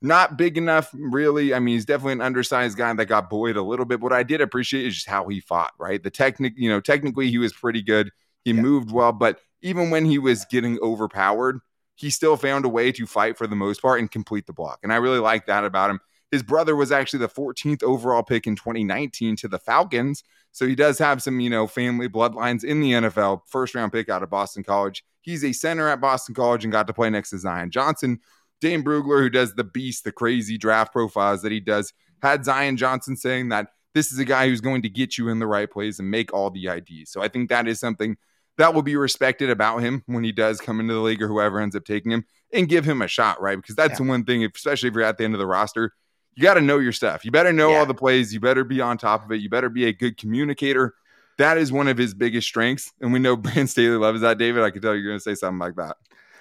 Not 0.00 0.36
big 0.36 0.58
enough, 0.58 0.90
really. 0.92 1.54
I 1.54 1.58
mean, 1.58 1.74
he's 1.74 1.84
definitely 1.84 2.14
an 2.14 2.20
undersized 2.20 2.76
guy 2.76 2.92
that 2.92 3.06
got 3.06 3.30
buoyed 3.30 3.56
a 3.56 3.62
little 3.62 3.84
bit. 3.84 4.00
What 4.00 4.12
I 4.12 4.22
did 4.22 4.40
appreciate 4.40 4.86
is 4.86 4.94
just 4.94 5.08
how 5.08 5.28
he 5.28 5.40
fought, 5.40 5.72
right? 5.78 6.02
The 6.02 6.10
technique, 6.10 6.54
you 6.56 6.68
know, 6.68 6.80
technically 6.80 7.30
he 7.30 7.38
was 7.38 7.52
pretty 7.52 7.82
good. 7.82 8.10
He 8.44 8.52
yeah. 8.52 8.60
moved 8.60 8.90
well, 8.90 9.12
but 9.12 9.38
even 9.62 9.90
when 9.90 10.04
he 10.04 10.18
was 10.18 10.44
getting 10.44 10.78
overpowered, 10.80 11.60
he 12.02 12.10
still 12.10 12.36
found 12.36 12.64
a 12.64 12.68
way 12.68 12.90
to 12.90 13.06
fight 13.06 13.38
for 13.38 13.46
the 13.46 13.54
most 13.54 13.80
part 13.80 14.00
and 14.00 14.10
complete 14.10 14.44
the 14.48 14.52
block. 14.52 14.80
And 14.82 14.92
I 14.92 14.96
really 14.96 15.20
like 15.20 15.46
that 15.46 15.64
about 15.64 15.88
him. 15.88 16.00
His 16.32 16.42
brother 16.42 16.74
was 16.74 16.90
actually 16.90 17.20
the 17.20 17.28
14th 17.28 17.84
overall 17.84 18.24
pick 18.24 18.48
in 18.48 18.56
2019 18.56 19.36
to 19.36 19.46
the 19.46 19.60
Falcons. 19.60 20.24
So 20.50 20.66
he 20.66 20.74
does 20.74 20.98
have 20.98 21.22
some, 21.22 21.38
you 21.38 21.48
know, 21.48 21.68
family 21.68 22.08
bloodlines 22.08 22.64
in 22.64 22.80
the 22.80 22.90
NFL. 22.90 23.42
First 23.46 23.76
round 23.76 23.92
pick 23.92 24.08
out 24.08 24.24
of 24.24 24.30
Boston 24.30 24.64
College. 24.64 25.04
He's 25.20 25.44
a 25.44 25.52
center 25.52 25.88
at 25.88 26.00
Boston 26.00 26.34
College 26.34 26.64
and 26.64 26.72
got 26.72 26.88
to 26.88 26.92
play 26.92 27.08
next 27.08 27.30
to 27.30 27.38
Zion 27.38 27.70
Johnson. 27.70 28.18
Dane 28.60 28.82
Brugler, 28.82 29.20
who 29.20 29.30
does 29.30 29.54
the 29.54 29.62
beast, 29.62 30.02
the 30.02 30.10
crazy 30.10 30.58
draft 30.58 30.92
profiles 30.92 31.42
that 31.42 31.52
he 31.52 31.60
does, 31.60 31.92
had 32.20 32.44
Zion 32.44 32.76
Johnson 32.76 33.16
saying 33.16 33.50
that 33.50 33.68
this 33.94 34.10
is 34.10 34.18
a 34.18 34.24
guy 34.24 34.48
who's 34.48 34.60
going 34.60 34.82
to 34.82 34.88
get 34.88 35.18
you 35.18 35.28
in 35.28 35.38
the 35.38 35.46
right 35.46 35.70
place 35.70 36.00
and 36.00 36.10
make 36.10 36.34
all 36.34 36.50
the 36.50 36.66
IDs. 36.66 37.12
So 37.12 37.22
I 37.22 37.28
think 37.28 37.48
that 37.50 37.68
is 37.68 37.78
something 37.78 38.16
that 38.58 38.74
will 38.74 38.82
be 38.82 38.96
respected 38.96 39.50
about 39.50 39.78
him 39.78 40.02
when 40.06 40.24
he 40.24 40.32
does 40.32 40.60
come 40.60 40.80
into 40.80 40.94
the 40.94 41.00
league 41.00 41.22
or 41.22 41.28
whoever 41.28 41.60
ends 41.60 41.74
up 41.74 41.84
taking 41.84 42.12
him 42.12 42.24
and 42.52 42.68
give 42.68 42.84
him 42.84 43.02
a 43.02 43.08
shot, 43.08 43.40
right? 43.40 43.56
Because 43.56 43.74
that's 43.74 43.92
yeah. 43.92 44.04
the 44.04 44.10
one 44.10 44.24
thing, 44.24 44.44
especially 44.44 44.88
if 44.88 44.94
you're 44.94 45.04
at 45.04 45.18
the 45.18 45.24
end 45.24 45.34
of 45.34 45.40
the 45.40 45.46
roster, 45.46 45.92
you 46.34 46.42
got 46.42 46.54
to 46.54 46.60
know 46.60 46.78
your 46.78 46.92
stuff. 46.92 47.24
You 47.24 47.30
better 47.30 47.52
know 47.52 47.70
yeah. 47.70 47.78
all 47.78 47.86
the 47.86 47.94
plays. 47.94 48.32
You 48.32 48.40
better 48.40 48.64
be 48.64 48.80
on 48.80 48.98
top 48.98 49.24
of 49.24 49.32
it. 49.32 49.40
You 49.40 49.48
better 49.48 49.68
be 49.68 49.86
a 49.86 49.92
good 49.92 50.16
communicator. 50.16 50.94
That 51.38 51.58
is 51.58 51.72
one 51.72 51.88
of 51.88 51.96
his 51.96 52.14
biggest 52.14 52.46
strengths. 52.46 52.92
And 53.00 53.12
we 53.12 53.18
know 53.18 53.36
Brandon 53.38 53.66
Staley 53.66 53.96
loves 53.96 54.20
that, 54.20 54.38
David. 54.38 54.62
I 54.62 54.70
can 54.70 54.82
tell 54.82 54.94
you're 54.94 55.06
going 55.06 55.18
to 55.18 55.22
say 55.22 55.34
something 55.34 55.58
like 55.58 55.76
that. 55.76 55.96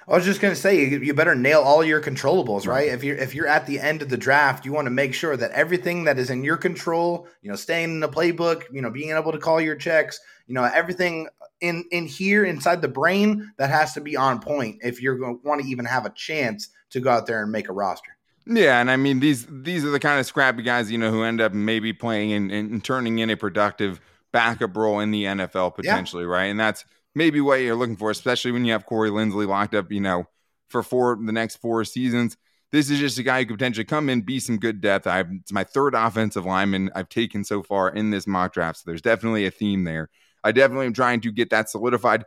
I 0.07 0.15
was 0.15 0.25
just 0.25 0.41
going 0.41 0.53
to 0.53 0.59
say 0.59 0.89
you 0.89 1.13
better 1.13 1.35
nail 1.35 1.61
all 1.61 1.83
your 1.83 2.01
controllables, 2.01 2.67
right? 2.67 2.87
Mm-hmm. 2.87 2.95
If 2.95 3.03
you're 3.03 3.17
if 3.17 3.35
you're 3.35 3.47
at 3.47 3.65
the 3.67 3.79
end 3.79 4.01
of 4.01 4.09
the 4.09 4.17
draft, 4.17 4.65
you 4.65 4.73
want 4.73 4.87
to 4.87 4.91
make 4.91 5.13
sure 5.13 5.37
that 5.37 5.51
everything 5.51 6.05
that 6.05 6.17
is 6.17 6.29
in 6.29 6.43
your 6.43 6.57
control, 6.57 7.27
you 7.41 7.49
know, 7.49 7.55
staying 7.55 7.91
in 7.91 7.99
the 7.99 8.09
playbook, 8.09 8.63
you 8.71 8.81
know, 8.81 8.89
being 8.89 9.11
able 9.11 9.31
to 9.31 9.37
call 9.37 9.61
your 9.61 9.75
checks, 9.75 10.19
you 10.47 10.53
know, 10.53 10.63
everything 10.63 11.27
in 11.61 11.85
in 11.91 12.07
here 12.07 12.43
inside 12.43 12.81
the 12.81 12.87
brain 12.87 13.51
that 13.57 13.69
has 13.69 13.93
to 13.93 14.01
be 14.01 14.15
on 14.15 14.39
point 14.39 14.79
if 14.81 15.01
you're 15.01 15.17
going 15.17 15.39
to 15.39 15.47
want 15.47 15.61
to 15.61 15.67
even 15.67 15.85
have 15.85 16.05
a 16.05 16.09
chance 16.11 16.69
to 16.89 16.99
go 16.99 17.09
out 17.09 17.27
there 17.27 17.43
and 17.43 17.51
make 17.51 17.69
a 17.69 17.73
roster. 17.73 18.17
Yeah, 18.47 18.81
and 18.81 18.89
I 18.89 18.97
mean 18.97 19.19
these 19.19 19.45
these 19.49 19.85
are 19.85 19.91
the 19.91 19.99
kind 19.99 20.19
of 20.19 20.25
scrappy 20.25 20.63
guys 20.63 20.91
you 20.91 20.97
know 20.97 21.11
who 21.11 21.23
end 21.23 21.39
up 21.39 21.53
maybe 21.53 21.93
playing 21.93 22.33
and, 22.33 22.51
and 22.51 22.83
turning 22.83 23.19
in 23.19 23.29
a 23.29 23.37
productive 23.37 24.01
backup 24.31 24.75
role 24.75 24.99
in 24.99 25.11
the 25.11 25.25
NFL 25.25 25.75
potentially, 25.75 26.23
yeah. 26.23 26.29
right? 26.29 26.45
And 26.45 26.59
that's 26.59 26.85
maybe 27.15 27.41
what 27.41 27.55
you're 27.55 27.75
looking 27.75 27.97
for, 27.97 28.11
especially 28.11 28.51
when 28.51 28.65
you 28.65 28.71
have 28.71 28.85
Corey 28.85 29.09
Linsley 29.09 29.47
locked 29.47 29.75
up, 29.75 29.91
you 29.91 30.01
know, 30.01 30.25
for 30.69 30.83
four 30.83 31.17
the 31.23 31.31
next 31.31 31.57
four 31.57 31.83
seasons. 31.83 32.37
This 32.71 32.89
is 32.89 32.99
just 32.99 33.17
a 33.17 33.23
guy 33.23 33.39
who 33.39 33.47
could 33.47 33.57
potentially 33.57 33.85
come 33.85 34.09
in, 34.09 34.21
be 34.21 34.39
some 34.39 34.57
good 34.57 34.79
depth. 34.79 35.05
I've 35.05 35.29
it's 35.31 35.51
my 35.51 35.63
third 35.63 35.93
offensive 35.93 36.45
lineman 36.45 36.89
I've 36.95 37.09
taken 37.09 37.43
so 37.43 37.63
far 37.63 37.89
in 37.89 38.11
this 38.11 38.25
mock 38.25 38.53
draft, 38.53 38.79
so 38.79 38.83
there's 38.85 39.01
definitely 39.01 39.45
a 39.45 39.51
theme 39.51 39.83
there. 39.83 40.09
I 40.43 40.51
definitely 40.51 40.87
am 40.87 40.93
trying 40.93 41.21
to 41.21 41.31
get 41.31 41.49
that 41.51 41.69
solidified. 41.69 42.25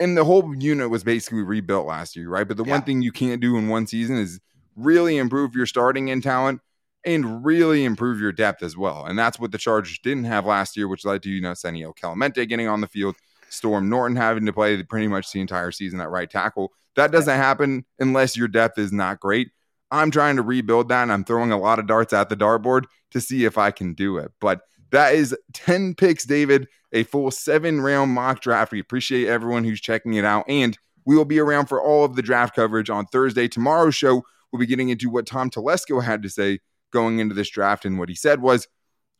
And 0.00 0.16
the 0.16 0.24
whole 0.24 0.54
unit 0.54 0.90
was 0.90 1.02
basically 1.02 1.42
rebuilt 1.42 1.86
last 1.86 2.14
year, 2.14 2.28
right? 2.28 2.46
But 2.46 2.56
the 2.56 2.64
yeah. 2.64 2.72
one 2.72 2.82
thing 2.82 3.02
you 3.02 3.10
can't 3.10 3.40
do 3.40 3.56
in 3.56 3.68
one 3.68 3.86
season 3.86 4.16
is 4.16 4.38
really 4.76 5.16
improve 5.16 5.56
your 5.56 5.66
starting 5.66 6.08
in 6.08 6.20
talent 6.20 6.60
and 7.04 7.44
really 7.44 7.84
improve 7.84 8.20
your 8.20 8.32
depth 8.32 8.62
as 8.62 8.76
well. 8.76 9.04
And 9.06 9.18
that's 9.18 9.40
what 9.40 9.50
the 9.50 9.58
Chargers 9.58 9.98
didn't 9.98 10.24
have 10.24 10.46
last 10.46 10.76
year, 10.76 10.88
which 10.88 11.04
led 11.04 11.22
to, 11.22 11.30
you 11.30 11.40
know, 11.40 11.52
Senio 11.52 11.96
Kelemete 11.96 12.48
getting 12.48 12.68
on 12.68 12.80
the 12.80 12.86
field, 12.86 13.16
Storm 13.50 13.88
Norton 13.88 14.16
having 14.16 14.46
to 14.46 14.52
play 14.52 14.82
pretty 14.82 15.08
much 15.08 15.32
the 15.32 15.40
entire 15.40 15.72
season 15.72 16.00
at 16.00 16.10
right 16.10 16.30
tackle. 16.30 16.72
That 16.96 17.12
doesn't 17.12 17.36
happen 17.36 17.84
unless 17.98 18.36
your 18.36 18.48
depth 18.48 18.78
is 18.78 18.92
not 18.92 19.20
great. 19.20 19.50
I'm 19.90 20.10
trying 20.10 20.36
to 20.36 20.42
rebuild 20.42 20.88
that 20.88 21.02
and 21.02 21.12
I'm 21.12 21.24
throwing 21.24 21.52
a 21.52 21.58
lot 21.58 21.78
of 21.78 21.86
darts 21.86 22.12
at 22.12 22.28
the 22.28 22.36
dartboard 22.36 22.84
to 23.12 23.20
see 23.20 23.44
if 23.44 23.56
I 23.56 23.70
can 23.70 23.94
do 23.94 24.18
it. 24.18 24.32
But 24.40 24.60
that 24.90 25.14
is 25.14 25.34
10 25.54 25.94
picks, 25.94 26.24
David, 26.24 26.68
a 26.92 27.04
full 27.04 27.30
seven 27.30 27.80
round 27.80 28.12
mock 28.12 28.40
draft. 28.40 28.72
We 28.72 28.80
appreciate 28.80 29.28
everyone 29.28 29.64
who's 29.64 29.80
checking 29.80 30.14
it 30.14 30.24
out. 30.24 30.44
And 30.48 30.78
we 31.04 31.16
will 31.16 31.24
be 31.24 31.38
around 31.38 31.66
for 31.66 31.80
all 31.80 32.04
of 32.04 32.16
the 32.16 32.22
draft 32.22 32.54
coverage 32.54 32.90
on 32.90 33.06
Thursday. 33.06 33.48
Tomorrow's 33.48 33.94
show, 33.94 34.24
We'll 34.52 34.60
be 34.60 34.66
getting 34.66 34.88
into 34.88 35.10
what 35.10 35.26
Tom 35.26 35.50
Telesco 35.50 36.02
had 36.02 36.22
to 36.22 36.30
say 36.30 36.60
going 36.92 37.18
into 37.18 37.34
this 37.34 37.50
draft. 37.50 37.84
And 37.84 37.98
what 37.98 38.08
he 38.08 38.14
said 38.14 38.40
was, 38.40 38.66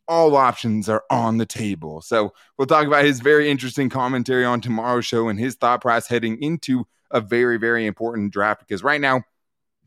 all 0.08 0.34
options 0.36 0.88
are 0.88 1.04
on 1.10 1.36
the 1.36 1.46
table. 1.46 2.00
So 2.00 2.32
we'll 2.56 2.66
talk 2.66 2.86
about 2.86 3.04
his 3.04 3.20
very 3.20 3.50
interesting 3.50 3.90
commentary 3.90 4.44
on 4.44 4.60
tomorrow's 4.60 5.06
show 5.06 5.28
and 5.28 5.38
his 5.38 5.54
thought 5.54 5.82
process 5.82 6.08
heading 6.08 6.42
into 6.42 6.86
a 7.10 7.20
very, 7.20 7.58
very 7.58 7.86
important 7.86 8.32
draft 8.32 8.60
because 8.60 8.82
right 8.82 9.00
now, 9.00 9.22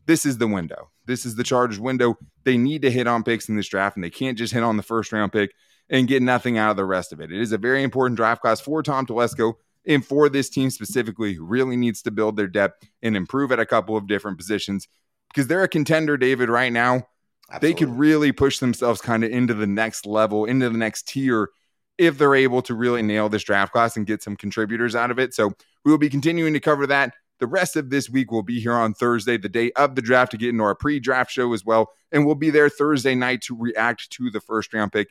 this 0.06 0.24
is 0.24 0.38
the 0.38 0.48
window. 0.48 0.90
This 1.06 1.26
is 1.26 1.36
the 1.36 1.44
Chargers 1.44 1.80
window. 1.80 2.16
They 2.44 2.56
need 2.56 2.82
to 2.82 2.90
hit 2.90 3.06
on 3.06 3.22
picks 3.22 3.48
in 3.48 3.56
this 3.56 3.68
draft, 3.68 3.96
and 3.96 4.04
they 4.04 4.10
can't 4.10 4.38
just 4.38 4.52
hit 4.52 4.62
on 4.62 4.76
the 4.76 4.82
first 4.82 5.12
round 5.12 5.32
pick 5.32 5.52
and 5.88 6.08
get 6.08 6.22
nothing 6.22 6.58
out 6.58 6.70
of 6.70 6.76
the 6.76 6.84
rest 6.84 7.12
of 7.12 7.20
it. 7.20 7.32
It 7.32 7.40
is 7.40 7.52
a 7.52 7.58
very 7.58 7.82
important 7.82 8.16
draft 8.16 8.42
class 8.42 8.60
for 8.60 8.82
Tom 8.82 9.06
Telesco 9.06 9.54
and 9.86 10.04
for 10.04 10.28
this 10.28 10.48
team 10.48 10.70
specifically, 10.70 11.34
who 11.34 11.44
really 11.44 11.76
needs 11.76 12.02
to 12.02 12.10
build 12.10 12.36
their 12.36 12.46
depth 12.46 12.88
and 13.02 13.16
improve 13.16 13.50
at 13.52 13.60
a 13.60 13.66
couple 13.66 13.96
of 13.96 14.06
different 14.06 14.38
positions 14.38 14.88
because 15.28 15.48
they're 15.48 15.64
a 15.64 15.68
contender, 15.68 16.16
David, 16.16 16.48
right 16.48 16.72
now. 16.72 17.06
Absolutely. 17.50 17.68
They 17.68 17.78
could 17.78 17.98
really 17.98 18.32
push 18.32 18.58
themselves 18.58 19.00
kind 19.00 19.24
of 19.24 19.30
into 19.30 19.54
the 19.54 19.66
next 19.66 20.06
level, 20.06 20.44
into 20.44 20.70
the 20.70 20.78
next 20.78 21.08
tier 21.08 21.50
if 21.98 22.16
they're 22.18 22.34
able 22.34 22.62
to 22.62 22.74
really 22.74 23.02
nail 23.02 23.28
this 23.28 23.44
draft 23.44 23.72
class 23.72 23.96
and 23.96 24.06
get 24.06 24.22
some 24.22 24.36
contributors 24.36 24.94
out 24.94 25.10
of 25.10 25.18
it. 25.18 25.34
So 25.34 25.52
we 25.84 25.90
will 25.90 25.98
be 25.98 26.08
continuing 26.08 26.54
to 26.54 26.60
cover 26.60 26.86
that. 26.86 27.14
The 27.40 27.46
rest 27.46 27.76
of 27.76 27.90
this 27.90 28.08
week 28.08 28.30
will 28.30 28.42
be 28.42 28.60
here 28.60 28.72
on 28.72 28.94
Thursday, 28.94 29.36
the 29.36 29.48
day 29.48 29.72
of 29.72 29.96
the 29.96 30.02
draft, 30.02 30.30
to 30.30 30.36
get 30.36 30.50
into 30.50 30.62
our 30.62 30.74
pre 30.74 31.00
draft 31.00 31.30
show 31.30 31.52
as 31.52 31.64
well. 31.64 31.90
And 32.12 32.24
we'll 32.24 32.36
be 32.36 32.50
there 32.50 32.68
Thursday 32.68 33.14
night 33.14 33.42
to 33.42 33.56
react 33.56 34.10
to 34.12 34.30
the 34.30 34.40
first 34.40 34.72
round 34.72 34.92
pick. 34.92 35.08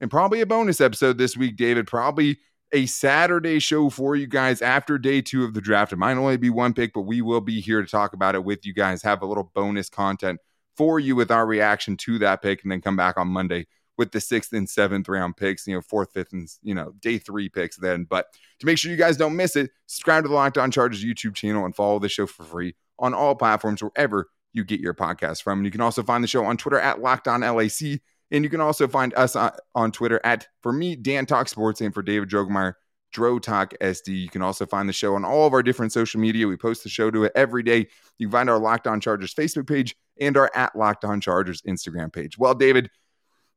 And 0.00 0.10
probably 0.10 0.40
a 0.40 0.46
bonus 0.46 0.80
episode 0.80 1.18
this 1.18 1.36
week, 1.36 1.56
David. 1.56 1.86
Probably 1.88 2.38
a 2.72 2.86
Saturday 2.86 3.58
show 3.58 3.90
for 3.90 4.14
you 4.14 4.26
guys 4.26 4.62
after 4.62 4.98
day 4.98 5.20
two 5.20 5.44
of 5.44 5.54
the 5.54 5.60
draft. 5.60 5.92
It 5.92 5.96
might 5.96 6.16
only 6.16 6.36
be 6.36 6.50
one 6.50 6.74
pick, 6.74 6.92
but 6.92 7.02
we 7.02 7.22
will 7.22 7.40
be 7.40 7.60
here 7.60 7.82
to 7.82 7.88
talk 7.88 8.12
about 8.12 8.36
it 8.36 8.44
with 8.44 8.64
you 8.64 8.72
guys, 8.72 9.02
have 9.02 9.22
a 9.22 9.26
little 9.26 9.50
bonus 9.54 9.88
content 9.88 10.38
for 10.78 11.00
you 11.00 11.16
with 11.16 11.30
our 11.32 11.44
reaction 11.44 11.96
to 11.98 12.18
that 12.20 12.40
pick, 12.40 12.62
and 12.62 12.72
then 12.72 12.80
come 12.80 12.96
back 12.96 13.18
on 13.18 13.28
Monday 13.28 13.66
with 13.98 14.12
the 14.12 14.20
sixth 14.20 14.52
and 14.52 14.70
seventh 14.70 15.08
round 15.08 15.36
picks, 15.36 15.66
you 15.66 15.74
know, 15.74 15.82
fourth, 15.82 16.12
fifth, 16.12 16.32
and 16.32 16.48
you 16.62 16.72
know, 16.72 16.92
day 17.00 17.18
three 17.18 17.48
picks 17.48 17.76
then. 17.76 18.04
But 18.04 18.32
to 18.60 18.66
make 18.66 18.78
sure 18.78 18.90
you 18.92 18.96
guys 18.96 19.16
don't 19.16 19.36
miss 19.36 19.56
it, 19.56 19.70
subscribe 19.86 20.22
to 20.22 20.28
the 20.28 20.34
Locked 20.34 20.56
On 20.56 20.70
Chargers 20.70 21.04
YouTube 21.04 21.34
channel 21.34 21.64
and 21.64 21.74
follow 21.74 21.98
the 21.98 22.08
show 22.08 22.26
for 22.26 22.44
free 22.44 22.76
on 22.98 23.12
all 23.12 23.34
platforms 23.34 23.82
wherever 23.82 24.30
you 24.52 24.64
get 24.64 24.80
your 24.80 24.94
podcast 24.94 25.42
from. 25.42 25.58
And 25.58 25.66
you 25.66 25.72
can 25.72 25.80
also 25.80 26.02
find 26.02 26.22
the 26.22 26.28
show 26.28 26.44
on 26.44 26.56
Twitter 26.56 26.78
at 26.78 27.02
Locked 27.02 27.28
On 27.28 27.40
LAC. 27.40 28.00
And 28.30 28.44
you 28.44 28.50
can 28.50 28.60
also 28.60 28.86
find 28.86 29.12
us 29.14 29.34
on, 29.34 29.50
on 29.74 29.90
Twitter 29.90 30.20
at, 30.22 30.46
for 30.62 30.72
me, 30.72 30.94
Dan 30.94 31.26
Talk 31.26 31.48
Sports, 31.48 31.80
and 31.80 31.92
for 31.92 32.02
David 32.02 32.28
Drogemeyer, 32.28 32.74
Dro 33.12 33.38
Talk 33.38 33.74
SD. 33.80 34.08
You 34.08 34.28
can 34.28 34.42
also 34.42 34.66
find 34.66 34.88
the 34.88 34.92
show 34.92 35.14
on 35.14 35.24
all 35.24 35.46
of 35.46 35.52
our 35.52 35.62
different 35.62 35.92
social 35.92 36.20
media. 36.20 36.46
We 36.46 36.56
post 36.56 36.82
the 36.82 36.88
show 36.88 37.10
to 37.10 37.24
it 37.24 37.32
every 37.34 37.62
day. 37.62 37.88
You 38.18 38.26
can 38.26 38.32
find 38.32 38.50
our 38.50 38.58
Locked 38.58 38.86
On 38.86 39.00
Chargers 39.00 39.34
Facebook 39.34 39.66
page 39.66 39.96
and 40.20 40.36
our 40.36 40.50
at 40.54 40.76
Locked 40.76 41.04
On 41.04 41.20
Chargers 41.20 41.62
Instagram 41.62 42.12
page. 42.12 42.38
Well, 42.38 42.54
David, 42.54 42.90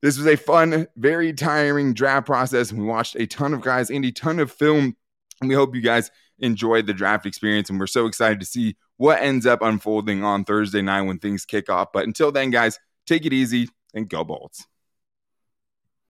this 0.02 0.18
was 0.18 0.28
a 0.28 0.36
fun, 0.36 0.88
very 0.96 1.34
tiring 1.34 1.94
draft 1.94 2.26
process. 2.26 2.74
We 2.74 2.84
watched 2.84 3.16
a 3.16 3.28
ton 3.28 3.54
of 3.54 3.62
guys 3.62 3.90
and 3.90 4.04
a 4.06 4.12
ton 4.12 4.40
of 4.40 4.52
film. 4.52 4.96
And 5.42 5.50
we 5.50 5.56
hope 5.56 5.76
you 5.76 5.82
guys 5.82 6.12
enjoyed 6.40 6.88
the 6.88 6.94
draft 6.94 7.26
experience. 7.26 7.70
And 7.70 7.80
we're 7.80 7.88
so 7.88 8.06
excited 8.06 8.40
to 8.40 8.46
see 8.46 8.78
what 8.98 9.22
ends 9.22 9.46
up 9.46 9.62
unfolding 9.62 10.24
on 10.24 10.44
Thursday 10.44 10.82
night 10.82 11.02
when 11.02 11.20
things 11.20 11.46
kick 11.46 11.70
off. 11.70 11.90
But 11.92 12.06
until 12.06 12.32
then, 12.32 12.52
guys, 12.52 12.80
take 13.08 13.26
it 13.26 13.34
easy 13.34 13.70
and 13.94 14.08
go 14.08 14.24
Bolts. 14.24 14.66